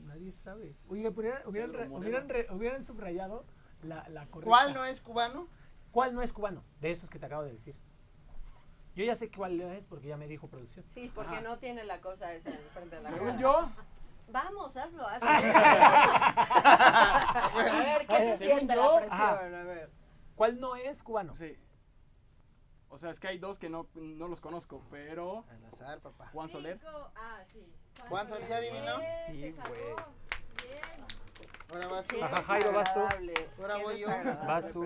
Nadie 0.05 0.31
sabe. 0.31 0.71
Oye, 0.89 1.07
hubieran, 1.09 1.41
hubieran, 1.47 1.71
Pedro 1.71 1.83
re- 1.83 1.89
Moreno. 1.89 1.97
hubieran, 1.99 2.29
re- 2.29 2.47
hubieran 2.51 2.83
subrayado 2.83 3.45
la, 3.83 4.07
la 4.09 4.25
correcta. 4.27 4.49
¿Cuál 4.49 4.73
no 4.73 4.85
es 4.85 5.01
cubano? 5.01 5.47
¿Cuál 5.91 6.13
no 6.13 6.21
es 6.21 6.31
cubano? 6.33 6.63
De 6.79 6.91
esos 6.91 7.09
que 7.09 7.19
te 7.19 7.25
acabo 7.25 7.43
de 7.43 7.53
decir. 7.53 7.75
Yo 8.95 9.03
ya 9.03 9.15
sé 9.15 9.29
cuál 9.31 9.59
es 9.61 9.83
porque 9.85 10.07
ya 10.07 10.17
me 10.17 10.27
dijo 10.27 10.47
producción. 10.47 10.85
Sí, 10.89 11.11
porque 11.13 11.33
Ajá. 11.35 11.41
no 11.41 11.57
tiene 11.59 11.83
la 11.83 12.01
cosa 12.01 12.33
esa 12.33 12.49
en 12.49 12.59
frente 12.73 12.95
de 12.95 13.01
la 13.03 13.09
Según 13.09 13.27
cara. 13.27 13.39
yo, 13.39 13.69
Vamos, 14.29 14.75
hazlo, 14.75 15.07
hazlo. 15.21 15.27
A 15.29 15.33
ver, 17.79 18.07
¿qué 18.07 18.17
se 18.17 18.37
siente 18.45 18.75
yo, 18.75 18.93
la 18.93 18.97
presión? 18.99 19.21
ajá. 19.21 19.39
A 19.39 19.63
ver. 19.63 19.89
¿Cuál 20.35 20.59
no 20.59 20.75
es 20.75 21.01
cubano? 21.03 21.35
sí. 21.35 21.55
O 22.89 22.97
sea, 22.97 23.09
es 23.09 23.19
que 23.19 23.27
hay 23.27 23.37
dos 23.37 23.59
que 23.59 23.67
no, 23.69 23.87
no 23.95 24.29
los 24.29 24.39
conozco, 24.39 24.81
pero 24.89 25.43
Al 25.49 25.65
azar, 25.65 25.99
papá. 25.99 26.29
Juan 26.31 26.47
Soler. 26.49 26.79
Cinco. 26.79 27.11
Ah, 27.17 27.43
sí. 27.51 27.69
Juan 28.09 28.27
Soler, 28.29 28.45
¿se 28.47 28.53
adivinó? 28.53 28.97
Sí, 29.27 29.33
güey. 29.33 29.51
Bien. 30.63 30.83
Ahora 31.73 31.87
vas 31.87 32.07
tú. 32.07 32.23
Ajá, 32.23 32.41
Jairo, 32.43 32.71
vas 32.71 32.93
tú. 32.93 32.99
Ahora 33.61 33.77
voy 33.77 33.99
yo. 33.99 34.07
Vas 34.07 34.71
tú. 34.71 34.81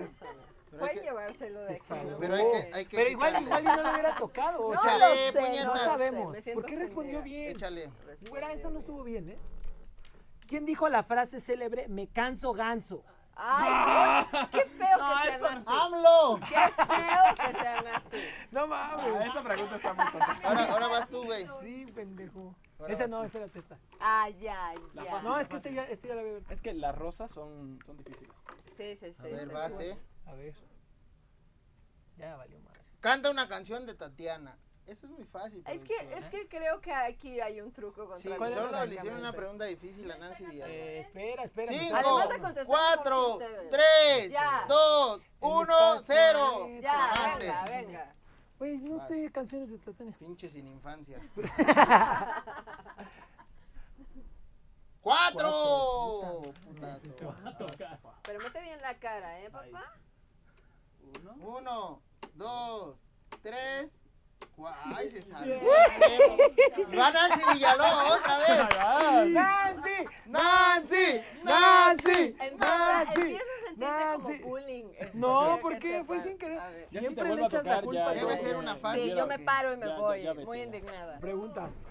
que- 0.94 1.00
llevárselo 1.00 1.60
de 1.60 1.74
aquí. 1.74 1.82
Pero 2.18 2.34
hay 2.34 2.42
que, 2.50 2.70
hay 2.74 2.84
que 2.86 2.96
Pero 2.96 3.10
igual, 3.10 3.42
igual 3.42 3.64
no 3.64 3.82
le 3.82 3.90
hubiera 3.92 4.14
tocado. 4.16 4.66
O 4.66 4.74
No 4.74 4.80
sea, 4.82 4.98
lo 4.98 5.04
Échale, 5.06 5.32
sé, 5.32 5.38
puñetas. 5.40 5.64
no 5.66 5.70
no 5.72 5.76
sé, 5.76 5.84
sabemos. 5.84 6.36
¿Por 6.54 6.64
qué 6.66 6.76
respondió 6.76 7.22
bien? 7.22 7.50
Échale. 7.52 7.90
Güera, 8.30 8.52
esa 8.52 8.70
no 8.70 8.78
estuvo 8.78 9.04
bien, 9.04 9.28
¿eh? 9.28 9.38
¿Quién 10.46 10.64
dijo 10.66 10.88
la 10.88 11.02
frase 11.02 11.40
célebre, 11.40 11.88
me 11.88 12.08
canso 12.08 12.52
ganso? 12.52 13.04
Ay, 13.34 14.24
qué, 14.52 14.58
qué 14.58 14.64
feo 14.66 14.98
que 14.98 15.38
sean 15.38 15.44
así. 15.56 15.64
¡AMLO! 15.66 16.40
Qué 16.40 16.84
feo 16.84 17.34
que 17.36 17.52
sean 17.58 17.86
así. 17.88 18.24
No 18.50 18.62
Ah, 18.62 18.96
mames. 18.96 19.28
esa 19.30 19.42
pregunta 19.42 19.76
está 19.76 19.94
muy 19.94 20.04
tonta. 20.12 20.36
Ahora, 20.44 20.64
ahora 20.72 20.86
vas 20.88 21.08
tú, 21.08 21.24
güey. 21.24 21.46
Sí, 21.62 21.86
pendejo. 21.94 22.54
Ahora 22.78 22.92
Esa 22.92 23.06
no, 23.06 23.20
tú. 23.20 23.24
esa 23.26 23.38
era 23.38 23.48
testa. 23.48 23.78
Ay, 24.00 24.46
ay, 24.48 24.78
La 24.94 25.04
ya. 25.04 25.10
fácil. 25.12 25.28
No, 25.28 25.38
es 25.38 25.48
que 25.48 25.56
este 25.56 25.72
ya, 25.72 25.84
este 25.84 26.08
ya 26.08 26.14
la 26.14 26.22
veo. 26.22 26.40
Es 26.50 26.60
que 26.62 26.74
las 26.74 26.94
rosas 26.96 27.30
son, 27.30 27.78
son 27.86 27.96
difíciles. 27.96 28.34
Sí, 28.76 28.96
sí, 28.96 29.12
sí. 29.12 29.20
A 29.20 29.24
ver, 29.24 29.48
sí, 29.48 29.54
vas, 29.54 29.76
sí. 29.76 29.84
eh. 29.84 29.98
A 30.26 30.32
ver. 30.34 30.54
Ya 32.16 32.36
valió 32.36 32.58
madre. 32.60 32.80
Canta 33.00 33.30
una 33.30 33.48
canción 33.48 33.86
de 33.86 33.94
Tatiana. 33.94 34.56
Eso 34.86 35.06
es 35.06 35.12
muy 35.12 35.24
fácil. 35.24 35.62
Es 35.66 35.84
que, 35.84 35.94
es 36.16 36.28
que 36.28 36.48
creo 36.48 36.80
que 36.80 36.92
aquí 36.92 37.40
hay 37.40 37.60
un 37.60 37.72
truco 37.72 38.00
contra 38.02 38.18
Sí, 38.18 38.28
mí, 38.28 38.34
¿Cuál 38.36 38.50
es 38.50 38.56
la 38.56 38.62
solo 38.64 38.84
le 38.84 38.94
hicieron 38.96 39.18
una 39.20 39.32
pregunta 39.32 39.64
difícil 39.64 40.10
a 40.10 40.18
Nancy 40.18 40.44
Villalobos. 40.44 40.76
Eh, 40.76 40.98
espera, 41.00 41.44
espera. 41.44 41.72
Cinco, 41.72 42.28
cuatro, 42.66 43.38
tres, 43.70 44.32
Ya. 44.32 44.64
dos, 44.68 45.20
El 45.20 45.26
uno, 45.40 45.62
espacio 45.94 46.02
cero. 46.02 46.68
Ya, 46.80 46.96
Ganaste. 47.14 47.46
venga, 47.46 47.64
venga. 47.64 48.14
Güey, 48.58 48.78
no 48.78 48.92
Vas. 48.96 49.06
sé 49.08 49.30
canciones 49.32 49.70
de 49.70 49.78
Tatiana. 49.78 50.12
Pinche 50.18 50.50
sin 50.50 50.66
infancia. 50.66 51.20
¡Cuatro! 55.00 56.42
Putazo. 56.64 57.10
Pero 58.22 58.38
mete 58.40 58.60
bien 58.62 58.80
la 58.80 58.94
cara, 58.98 59.40
¿eh, 59.40 59.50
papá? 59.50 59.94
Uno. 61.20 61.34
Uno, 61.58 62.02
dos, 62.34 62.96
tres. 63.42 63.90
Cua- 64.62 64.76
¡Ay, 64.96 65.10
se 65.10 65.22
salió! 65.22 65.56
¡Va 66.98 67.10
Nancy 67.10 67.40
Villalobos 67.52 68.18
otra 68.18 68.38
vez! 68.38 69.30
¡Nancy! 69.32 69.90
¡Nancy! 70.26 71.20
¡Nancy! 71.42 71.44
Nancy, 71.44 72.36
empieza 72.40 72.98
a 73.00 73.06
sentirse 73.14 73.74
Nancy. 73.76 74.38
como 74.38 74.48
bullying. 74.50 74.84
esto, 74.98 75.18
No, 75.18 75.38
quiero 75.40 75.60
¿por 75.62 75.72
que 75.74 75.78
qué? 75.80 76.04
Fue 76.04 76.20
sin 76.20 76.38
querer. 76.38 76.58
Ya 76.58 76.86
si 76.86 76.98
Siempre 76.98 77.34
le 77.34 77.42
echas 77.42 77.52
la 77.54 77.60
tocar, 77.62 77.84
culpa 77.84 78.14
ya- 78.14 78.20
Debe 78.20 78.34
todo. 78.34 78.44
ser 78.44 78.56
una 78.56 78.76
fácil. 78.76 79.02
Sí, 79.02 79.14
yo 79.16 79.26
me 79.26 79.38
paro 79.40 79.72
y 79.72 79.76
me 79.76 79.86
Ya, 79.86 79.92
ya, 79.92 79.98
voy, 79.98 80.22
ya 80.22 80.34
muy 80.34 80.58
ya. 80.58 80.64
indignada. 80.64 81.18
Preguntas. 81.18 81.86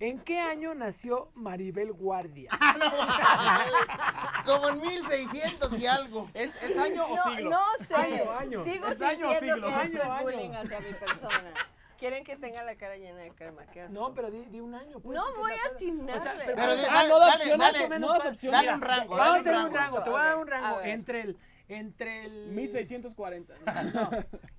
¿En 0.00 0.18
qué 0.20 0.40
año 0.40 0.74
nació 0.74 1.30
Maribel 1.34 1.92
Guardia? 1.92 2.50
Como 4.46 4.68
en 4.70 4.80
1600 4.80 5.78
y 5.78 5.86
algo. 5.86 6.28
¿Es, 6.34 6.56
¿Es 6.62 6.76
año 6.78 7.04
o 7.06 7.16
siglo? 7.30 7.50
no 7.50 7.64
sé. 7.86 7.94
Año, 7.94 8.32
año. 8.32 8.64
Sigo 8.64 8.86
¿Es 8.88 9.02
año 9.02 9.28
o 9.28 9.30
sintiendo 9.32 9.54
siglo? 9.56 9.68
que 9.68 9.74
Año, 9.74 9.82
esto 9.84 10.02
es 10.02 10.08
año. 10.08 10.22
bullying 10.22 10.50
hacia 10.54 10.80
mi 10.80 10.92
persona. 10.94 11.52
Quieren 11.98 12.24
que 12.24 12.34
tenga 12.36 12.62
la 12.62 12.76
cara 12.76 12.96
llena 12.96 13.18
de 13.18 13.30
crema. 13.32 13.66
Qué 13.66 13.82
asco. 13.82 13.92
No, 14.00 14.14
pero 14.14 14.30
di, 14.30 14.42
di 14.46 14.58
un 14.60 14.74
año. 14.74 15.00
pues, 15.00 15.14
No 15.14 15.34
voy 15.36 15.52
a 15.52 15.66
atinarle. 15.74 16.44
Pero 16.46 16.74
di- 16.76 16.82
Ah, 16.88 16.94
dale, 16.94 17.08
no 17.10 17.18
da 17.18 17.26
dale, 17.26 17.44
dale, 17.44 17.56
más 17.58 17.80
o 17.80 17.88
menos 17.90 18.40
dale 18.50 18.72
un 18.74 18.80
rango, 18.80 19.16
Vamos 19.16 19.36
a 19.36 19.40
hacer 19.40 19.56
un 19.56 19.74
rango. 19.74 20.02
te 20.02 20.10
voy 20.10 20.20
a 20.20 20.24
dar 20.24 20.36
un 20.38 20.46
rango. 20.46 20.80
Entre 20.80 21.20
el. 21.20 21.36
Entre 21.70 22.24
el. 22.26 22.48
1640. 22.52 23.54
No, 23.94 24.10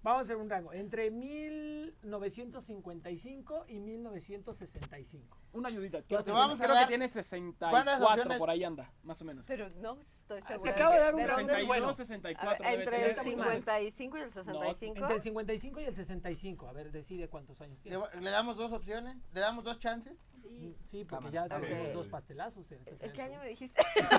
vamos 0.04 0.20
a 0.20 0.22
hacer 0.22 0.36
un 0.38 0.50
rango. 0.50 0.72
Entre 0.74 1.12
1955 1.12 3.66
y 3.68 3.80
1965. 3.80 5.38
Una 5.54 5.68
ayudita. 5.70 6.02
Creo, 6.04 6.24
que, 6.24 6.32
vamos 6.32 6.60
a 6.62 6.64
creo 6.64 6.76
dar- 6.76 6.86
que 6.86 6.90
tiene 6.90 7.06
¿Cuántas 7.10 7.26
64, 7.28 8.08
opciones? 8.14 8.38
por 8.38 8.50
ahí 8.50 8.64
anda, 8.64 8.90
más 9.04 9.22
o 9.22 9.26
menos. 9.26 9.46
Pero 9.48 9.70
no 9.82 9.98
estoy 10.00 10.40
Ah, 10.44 10.48
segura. 10.48 10.74
se 10.74 10.80
acaba 10.80 10.96
de 10.96 11.02
dar 11.02 11.14
un 11.14 11.20
¿De 11.20 11.28
rango 11.28 11.68
bueno. 11.68 11.94
62, 11.96 12.42
A 12.42 12.46
ver, 12.50 12.58
64. 12.58 12.66
debe 12.66 12.84
entre 12.84 13.12
el 13.12 13.20
55 13.20 14.18
y 14.18 14.22
el 14.22 14.32
65. 14.32 14.98
Entre 15.04 15.16
el 15.16 15.22
55 15.22 15.80
y 15.82 15.84
el 15.84 15.96
65. 15.96 16.68
A 16.68 16.74
ver, 16.74 16.92
decide 16.92 17.28
cuántos 17.28 17.60
años 17.62 17.78
¿Le, 17.84 17.92
tiene. 17.92 18.06
le 18.22 18.30
damos 18.32 18.56
dos 18.58 18.72
opciones? 18.72 19.18
¿Le 19.34 19.40
damos 19.42 19.64
dos 19.66 19.78
chances? 19.80 20.14
Sí. 20.60 20.76
Sí, 20.84 21.06
porque 21.06 21.32
Cámara. 21.32 21.48
ya 21.50 21.56
Ok. 21.58 21.64
tuvimos 21.64 21.94
dos 21.94 22.08
pastelazos. 22.08 22.72
en 22.72 22.78
este 22.80 22.92
¿En 22.92 22.98
sexenio. 22.98 23.14
qué 23.16 23.22
año 23.22 23.40
me 23.40 23.48
dijiste? 23.48 23.82
Creo 23.94 24.10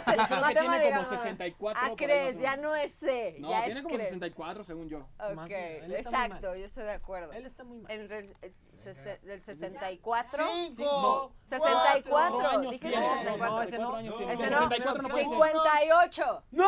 que 0.46 0.54
tiene 0.54 0.90
como 0.90 1.02
no. 1.02 1.08
64. 1.08 1.82
Ah, 1.84 1.92
crees, 1.96 2.34
más 2.34 2.42
ya 2.42 2.56
no 2.56 2.74
es 2.76 2.92
C. 2.94 3.36
No, 3.38 3.50
ya 3.50 3.64
tiene 3.64 3.80
es 3.80 3.84
como 3.84 3.94
crees. 3.96 4.08
64 4.10 4.64
según 4.64 4.88
yo. 4.88 5.00
Más 5.18 5.30
Ok, 5.30 5.36
muy 5.86 5.94
exacto, 5.94 6.56
yo 6.56 6.64
estoy 6.64 6.84
de 6.84 6.92
acuerdo. 6.92 7.32
Él 7.32 7.44
está 7.46 7.64
muy 7.64 7.78
mal. 7.78 7.90
Entre 7.92 8.18
el, 8.20 8.36
el 8.42 8.54
sese- 8.74 9.18
del 9.20 9.42
64. 9.42 10.44
¡Cinco! 10.50 11.32
64. 11.44 12.10
Cuatro 12.10 12.48
años 12.48 12.72
Dije 12.72 12.88
tiene. 12.88 13.06
64. 13.08 13.46
No, 13.56 13.62
ese 13.62 13.78
no. 13.78 13.94
años 13.94 14.16
tiene. 14.16 14.32
Ese 14.32 14.50
No, 14.50 14.60
no. 14.60 14.68
64 14.68 15.02
no 15.02 15.08
puede 15.08 15.24
ser. 15.24 15.32
58. 15.34 16.42
¡No! 16.52 16.64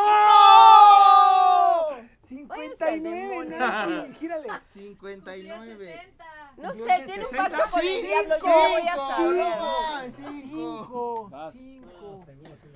Váyanse 2.47 2.83
al 2.85 2.89
59, 3.01 3.27
demonio. 3.29 3.57
Nancy, 3.57 4.13
gírale. 4.19 4.47
59. 4.63 5.93
60. 5.93 6.44
No 6.57 6.73
sé, 6.73 7.03
tiene 7.05 7.25
un 7.25 7.29
60. 7.31 7.37
pacto 7.49 7.71
con 7.71 7.81
el 7.85 8.01
diablo, 8.01 8.35
yo 8.39 8.47
no 8.47 8.69
voy 8.69 8.87
a 8.87 8.93
cinco, 8.93 9.11
saber. 9.11 10.11
cinco. 10.13 11.29
Cinco. 11.31 11.51
Cinco. 11.53 12.23
Seguro 12.25 12.55
sí. 12.57 12.71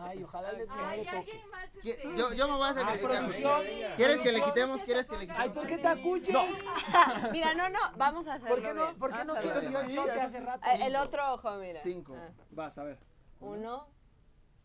Ay, 0.00 0.22
ojalá 0.22 0.52
le, 0.52 0.64
no 0.64 0.74
Ay, 0.74 1.06
alguien 1.08 1.50
más. 1.50 1.64
Este, 1.84 2.16
Yo, 2.16 2.32
yo 2.32 2.46
me 2.48 2.54
voy 2.54 2.62
a 2.66 2.68
Ah, 2.68 2.74
sacrificar. 2.74 3.10
producción. 3.18 3.62
¿Quieres 3.96 4.20
que 4.22 4.32
le 4.32 4.42
quitemos? 4.44 4.82
¿Quieres 4.84 5.08
que 5.10 5.16
le 5.16 5.22
Ay, 5.22 5.26
quitemos? 5.28 5.54
¿por 5.54 5.66
qué 5.66 5.78
te 5.78 5.88
acuches? 5.88 6.36
Mira, 7.32 7.54
no, 7.54 7.68
no, 7.68 7.78
vamos 7.96 8.28
a 8.28 8.34
hacerlo 8.34 8.54
¿Por 8.54 8.64
qué 8.64 8.74
no. 8.74 8.94
¿por 8.94 9.12
qué 9.12 9.24
no 9.24 9.34
quitas 9.34 10.24
hace 10.24 10.40
rato? 10.40 10.68
Eh, 10.68 10.86
El 10.86 10.94
otro 10.96 11.34
ojo, 11.34 11.50
mira. 11.56 11.80
Cinco. 11.80 12.14
Ah, 12.16 12.30
Vas, 12.50 12.78
a 12.78 12.84
ver. 12.84 12.98
Uno, 13.40 13.88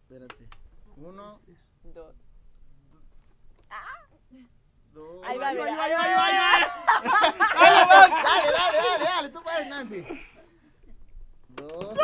Espérate. 0.03 0.47
Uno, 0.97 1.35
dos. 1.81 2.15
Dos. 4.93 5.21
Ahí 5.25 5.37
va, 5.37 5.51
mira. 5.51 5.63
ahí 5.65 5.75
va, 5.75 5.83
Ahí 5.83 5.91
ahí 5.93 6.13
va, 6.13 6.15
va, 6.15 6.25
ahí 6.25 6.33
ahí 7.55 7.73
va. 7.73 8.07
Dale, 8.23 8.51
dale, 8.51 8.77
dale, 8.77 9.03
dale, 9.05 9.29
tú 9.29 9.41
puedes, 9.43 9.67
Nancy. 9.67 10.05
Dos. 11.49 11.97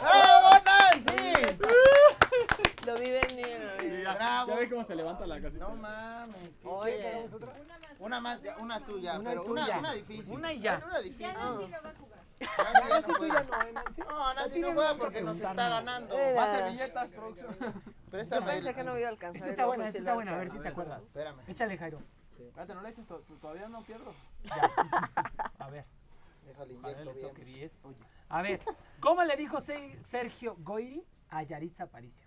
¡Bravo, 0.00 0.64
Nancy! 0.64 1.58
Lo 2.86 2.94
vi 2.96 3.10
venir. 3.10 3.60
lo 3.60 3.82
vi 3.82 3.88
venir. 3.88 4.02
Ya, 4.04 4.14
Bravo. 4.14 4.48
ya 4.52 4.56
ve 4.56 4.70
cómo 4.70 4.84
se 4.84 4.94
levanta 4.94 5.26
la 5.26 5.40
casita. 5.42 5.64
No 5.68 5.74
mames. 5.76 6.50
¿qué- 6.62 6.68
Oye. 6.68 6.96
qué- 6.98 7.08
¿Hagamos 7.08 7.32
otra? 7.34 7.52
Una 7.98 8.20
más, 8.20 8.38
una 8.58 8.80
tuya, 8.80 9.18
Una 9.18 9.30
pero 9.30 9.42
una, 9.44 9.64
tuya. 9.66 9.78
una 9.78 9.92
difícil. 9.92 10.34
Una 10.36 10.52
y 10.52 10.60
ya. 10.60 10.80
Una 10.86 10.98
difícil. 11.00 11.26
Ya 11.26 11.32
Nancy 11.34 11.66
no 11.68 11.82
va 11.82 11.90
a 11.90 11.94
jugar. 11.94 12.17
Nancy 12.40 12.72
no 12.82 12.88
Nancy, 12.88 13.12
tú 13.12 13.18
puede. 13.18 13.32
ya 13.32 13.42
no, 13.42 13.62
¿eh, 13.62 13.72
Nancy? 13.72 14.00
No, 14.02 14.34
Nancy 14.34 14.60
no 14.60 14.72
juega 14.74 14.94
porque 14.96 15.20
nos 15.22 15.36
está 15.40 15.68
ganando. 15.68 16.18
Eh, 16.18 16.34
Más 16.36 16.50
servilletas, 16.50 17.10
producción. 17.10 17.56
Yo 17.60 18.10
Préstame 18.10 18.46
pensé 18.46 18.68
el- 18.70 18.74
que 18.74 18.84
no 18.84 18.92
me 18.94 19.00
iba 19.00 19.08
a 19.08 19.12
alcanzar. 19.12 19.36
Esta 19.42 19.50
está 19.50 19.66
buena, 19.66 19.86
esta 19.88 19.98
está 19.98 20.14
buena, 20.14 20.34
a 20.34 20.38
ver 20.38 20.50
si 20.50 20.58
te 20.58 20.68
acuerdas. 20.68 21.02
Espérame. 21.02 21.40
Échale, 21.48 21.78
Jairo. 21.78 22.02
Espérate, 22.38 22.74
no 22.74 22.82
le 22.82 22.88
eches, 22.90 23.06
to- 23.06 23.20
to- 23.20 23.34
todavía 23.34 23.68
no 23.68 23.82
pierdo. 23.82 24.14
Ya. 24.44 24.70
A 25.58 25.70
ver. 25.70 25.84
Déjale, 26.46 26.74
inyecto 26.74 27.12
bien. 27.14 27.28
toque 27.28 27.42
10. 27.44 27.72
A 28.30 28.42
ver, 28.42 28.60
¿cómo 29.00 29.24
le 29.24 29.36
dijo 29.36 29.60
Se- 29.60 30.00
Sergio 30.00 30.56
Goyri 30.60 31.04
a 31.30 31.42
Yaritza 31.42 31.84
Aparicio? 31.84 32.26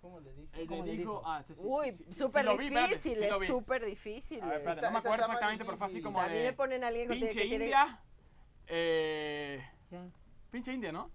¿Cómo 0.00 0.18
le 0.20 0.32
dijo, 0.32 0.82
dijo? 0.82 1.22
ah, 1.24 1.42
sí, 1.46 1.54
sí, 1.54 1.62
Uy, 1.64 1.92
súper 1.92 2.48
difícil, 2.58 3.22
es 3.22 3.46
súper 3.46 3.84
difícil. 3.84 4.42
A 4.42 4.46
ver, 4.46 4.54
eh. 4.54 4.58
espérate, 4.58 4.80
Esta- 4.80 4.86
no 4.88 4.92
me 4.94 4.98
esta 4.98 5.08
acuerdo 5.08 5.24
exactamente, 5.26 5.64
pero 5.64 5.76
fue 5.76 5.86
así 5.86 6.02
como 6.02 6.20
a 6.20 6.26
mí 6.26 6.34
me 6.38 6.52
ponen 6.54 6.82
a 6.82 6.88
alguien 6.88 7.08
que 7.08 7.14
tiene 7.14 7.26
pinche 7.32 7.48
que. 7.48 7.54
India. 7.54 8.00
Eh, 8.74 9.62
pinche 10.50 10.72
India, 10.72 10.90
¿no? 10.92 11.10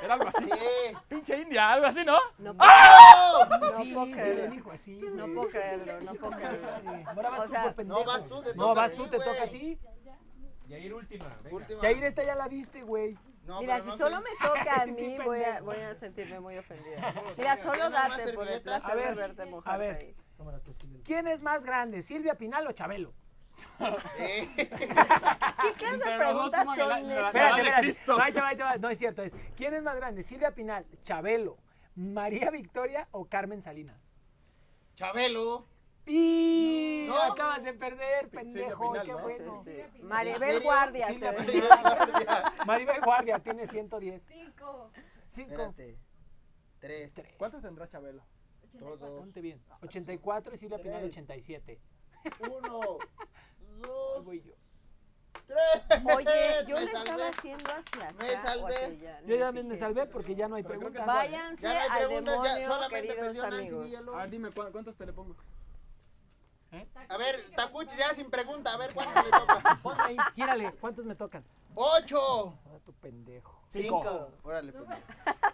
Era 0.00 0.14
algo 0.14 0.28
así. 0.28 0.44
Sí. 0.44 0.96
Pinche 1.08 1.38
India, 1.40 1.70
algo 1.72 1.86
así, 1.86 2.04
¿no? 2.04 2.18
No, 2.38 2.52
no 2.54 2.62
sí, 3.82 3.92
puedo 3.92 4.06
sí, 4.06 4.10
le 4.12 4.16
creerlo. 4.22 4.50
dijo 4.54 4.70
así. 4.72 5.00
No 5.14 5.26
puedo 5.26 5.48
creerlo, 5.50 6.00
no 6.02 6.14
puedo 6.14 6.32
creerlo. 6.36 6.68
Sí, 6.82 7.04
Ahora 7.06 7.30
vas 7.30 7.40
O 7.40 7.42
tú 7.44 7.48
sea, 7.50 7.62
por 7.64 7.74
pendejo. 7.74 8.00
no, 8.00 8.06
vas 8.06 8.24
tú, 8.26 8.42
te 8.42 8.54
No, 8.54 8.62
toca 8.68 8.80
vas 8.80 8.92
a 8.92 8.94
tú, 8.94 9.04
ti, 9.04 9.10
te 9.10 9.16
toca 9.18 9.42
a 9.42 9.46
ti. 9.48 9.78
Y 10.68 10.74
ahí 10.74 10.90
última. 10.92 11.36
Venga. 11.42 11.56
Última. 11.56 11.82
Yair, 11.82 12.04
esta 12.04 12.22
ya 12.24 12.34
la 12.36 12.48
viste, 12.48 12.82
güey. 12.82 13.16
No, 13.44 13.60
Mira, 13.60 13.80
si 13.80 13.88
no 13.90 13.96
solo 13.96 14.16
sé. 14.16 14.22
me 14.22 14.48
toca 14.48 14.74
a 14.74 14.84
Sí, 14.84 14.90
mí, 14.92 15.18
voy 15.24 15.42
a, 15.42 15.60
voy 15.60 15.76
a 15.76 15.94
sentirme 15.94 16.40
muy 16.40 16.58
ofendida. 16.58 17.14
Mira, 17.36 17.56
solo 17.56 17.74
¿Tienes 17.74 17.90
más 17.92 18.08
date 18.18 18.32
por 18.32 18.48
el 18.48 18.62
placer 18.62 18.90
A 18.90 18.94
ver, 18.94 19.08
de 19.10 19.14
verte 19.14 19.42
a 19.42 19.46
mojarte 19.46 19.78
ver. 19.86 19.96
ahí. 19.96 20.16
¿Quién 21.04 21.26
es 21.28 21.40
más 21.42 21.64
grande, 21.64 22.02
Silvia 22.02 22.34
Pinal 22.36 22.66
o 22.66 22.72
Chabelo? 22.72 23.12
Eh, 24.18 24.48
¿Qué 24.56 24.68
clase 24.68 25.96
de 25.96 26.16
preguntas 26.18 26.64
son 26.64 27.10
esas? 27.10 28.06
No, 28.06 28.18
ahí 28.22 28.32
te 28.32 28.40
va, 28.40 28.48
ahí 28.48 28.56
te 28.56 28.62
va. 28.62 28.76
No 28.76 28.88
es 28.88 28.98
cierto. 28.98 29.22
Es, 29.22 29.34
¿Quién 29.56 29.74
es 29.74 29.82
más 29.82 29.96
grande? 29.96 30.22
¿Silvia 30.22 30.52
Pinal, 30.52 30.86
Chabelo, 31.02 31.56
María 31.94 32.50
Victoria 32.50 33.08
o 33.10 33.26
Carmen 33.26 33.62
Salinas? 33.62 34.00
Chabelo. 34.94 35.66
Y 36.06 37.06
No. 37.08 37.16
acabas 37.32 37.62
de 37.64 37.72
perder, 37.72 38.28
pendejo. 38.28 38.92
Pinal, 38.92 39.06
qué 39.06 39.12
¿no? 39.12 39.18
Sí, 39.18 39.24
bueno. 39.24 39.62
sí. 39.64 39.70
¿En 40.00 40.06
Maribel? 40.06 40.60
Guardia. 40.62 41.06
Sí. 41.08 41.20
Sí, 41.40 41.60
guardia. 41.60 42.52
Maribel 42.66 43.00
Guardia 43.00 43.38
tiene 43.38 43.66
110. 43.66 44.22
Cinco. 44.28 44.90
Cinco. 45.28 45.50
Espérate. 45.52 45.98
Tres. 46.78 47.12
¿Cuántos 47.38 47.62
tendrá 47.62 47.86
Chabelo? 47.88 48.22
Todos. 48.78 48.98
Ponte 49.20 49.40
bien. 49.40 49.62
84 49.82 50.54
y 50.54 50.58
Silvia 50.58 50.78
Pinal 50.78 51.00
Tres. 51.00 51.12
87. 51.12 51.80
Uno. 52.40 52.98
Dos. 53.80 54.24
voy 54.24 54.42
yo. 54.42 54.52
Tres. 55.46 56.02
Oye, 56.16 56.64
yo 56.66 56.76
Me 56.76 56.84
le 56.86 56.92
estaba 56.92 57.28
haciendo 57.28 57.70
hacia 57.70 58.08
acá. 58.08 58.14
Me 58.24 58.30
o 58.34 58.38
salvé. 58.40 58.74
hacia 58.74 58.86
allá, 58.86 59.20
Yo 59.26 59.38
también 59.38 59.68
me 59.68 59.74
fijé. 59.74 59.86
salvé 59.86 60.06
porque 60.06 60.34
ya 60.34 60.48
no 60.48 60.54
hay 60.56 60.62
Pero 60.62 60.78
creo 60.78 60.90
que 60.92 60.98
preguntas. 60.98 61.16
Váyanse 61.16 61.62
Ya 61.62 61.74
no 61.74 61.80
hay 61.80 61.88
al 61.88 62.06
preguntas, 62.06 62.34
ya 62.36 62.42
demonio, 62.54 62.68
solamente 62.68 63.06
queridos 63.08 63.26
perdió 63.26 63.42
Nancy 63.42 63.56
amigos. 63.58 63.84
Villalobos. 63.84 64.14
A 64.14 64.20
ver, 64.22 64.30
dime, 64.30 64.50
¿cu- 64.50 64.72
¿cuántos 64.72 64.96
te 64.96 65.06
le 65.06 65.12
pongo? 65.12 65.36
A 67.08 67.16
ver, 67.18 67.50
Takuchi, 67.54 67.96
ya 67.96 68.12
sin 68.14 68.30
pregunta, 68.30 68.72
a 68.74 68.76
ver 68.78 68.92
cuánto 68.94 69.22
le 69.22 69.30
toca. 69.30 69.78
Ahí, 70.06 70.16
gírale. 70.34 70.72
¿Cuántos 70.80 71.04
me 71.04 71.14
tocan? 71.14 71.44
Ocho. 71.76 72.58
Ah, 72.66 72.78
tu 72.84 72.92
pendejo. 72.94 73.62
Cinco. 73.68 74.30
Órale, 74.42 74.72
pues. 74.72 74.88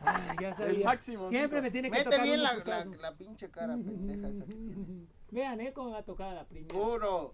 Ay, 0.00 0.36
ya 0.40 0.54
sabía. 0.54 0.70
El 0.70 0.84
máximo, 0.84 1.28
Siempre 1.28 1.58
cinco. 1.58 1.62
me 1.62 1.70
tiene 1.70 1.90
que 1.90 1.98
Mete 1.98 2.10
tocar 2.10 2.22
bien 2.24 2.40
uno 2.40 2.48
la, 2.48 2.54
por 2.58 2.66
la, 2.68 2.84
la 3.10 3.12
pinche 3.16 3.50
cara 3.50 3.74
pendeja 3.74 4.28
esa 4.28 4.46
que 4.46 4.54
tienes. 4.54 5.08
Vean, 5.30 5.60
¿eh? 5.60 5.72
Cómo 5.72 5.88
me 5.88 5.92
va 5.94 5.98
a 6.00 6.04
tocar 6.04 6.28
a 6.28 6.34
la 6.34 6.44
primera. 6.44 6.78
Uno. 6.78 7.32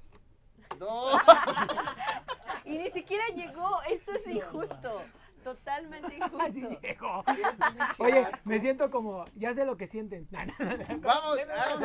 Dos. 0.78 1.20
Y 2.64 2.78
ni 2.78 2.90
siquiera 2.90 3.24
llegó. 3.28 3.80
Esto 3.88 4.10
es 4.12 4.26
injusto. 4.26 5.00
Totalmente 5.44 6.18
Así 6.40 6.58
injusto. 6.58 6.80
llegó. 6.82 7.22
Qué 7.26 7.34
pinche 7.34 8.02
Oye, 8.02 8.28
me 8.42 8.58
siento 8.58 8.90
como, 8.90 9.24
ya 9.36 9.54
sé 9.54 9.64
lo 9.64 9.76
que 9.76 9.86
sienten. 9.86 10.26
Vamos, 11.00 11.38
vamos. 11.44 11.80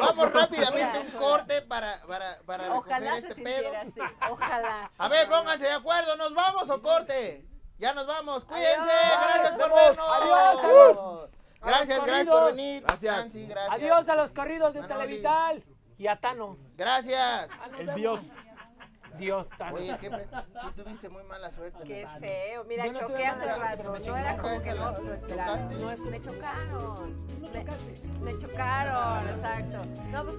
Vamos 0.00 0.32
rápidamente 0.32 0.98
un 0.98 1.10
corte 1.12 1.62
para, 1.62 2.02
para, 2.04 2.40
para 2.44 2.74
Ojalá 2.74 3.14
recoger 3.14 3.30
este 3.30 3.42
pedo. 3.44 3.72
así. 3.80 4.00
Ojalá. 4.28 4.90
A 4.98 5.08
ver, 5.08 5.28
pónganse 5.28 5.66
de 5.66 5.72
acuerdo, 5.72 6.16
¿nos 6.16 6.34
vamos 6.34 6.68
o 6.68 6.82
corte? 6.82 7.46
Ya 7.78 7.94
nos 7.94 8.08
vamos, 8.08 8.44
cuídense, 8.44 8.76
Adiós. 8.80 9.18
gracias 9.22 9.50
por 9.52 9.72
vernos. 9.72 10.06
adiós, 10.08 10.64
adiós. 10.64 11.30
Gracias, 11.62 12.04
gracias 12.06 12.26
por 12.26 12.44
venir. 12.46 12.82
Gracias. 12.82 13.16
Nancy, 13.16 13.46
gracias. 13.46 13.74
Adiós 13.74 14.08
a 14.08 14.14
los 14.16 14.32
corridos 14.32 14.74
de 14.74 14.80
Manoli. 14.80 15.00
Televital 15.00 15.64
y 15.98 16.06
a 16.06 16.16
Thanos. 16.16 16.58
Gracias. 16.76 17.50
Ah, 17.60 17.68
El 17.78 17.94
Dios. 17.94 18.34
Dios 19.18 19.48
tan. 19.58 19.74
Oye, 19.74 19.96
qué 20.00 20.08
sí 20.08 20.82
tuviste 20.82 21.08
muy 21.08 21.22
mala 21.24 21.50
suerte. 21.50 21.82
Qué 21.84 22.06
feo. 22.20 22.64
Mira, 22.64 22.86
no 22.86 22.98
choqué 22.98 23.26
hace 23.26 23.54
rato. 23.54 23.98
No 23.98 24.16
era 24.16 24.36
como 24.36 24.62
que 24.62 24.74
lo, 24.74 25.00
lo 25.02 25.14
esperaba. 25.14 25.56
No. 25.56 25.96
Me 26.10 26.20
chocaron. 26.20 27.26
Me, 28.22 28.38
chocaron, 28.38 29.28
exacto. 29.28 29.78
No. 30.10 30.24
Pues, 30.24 30.36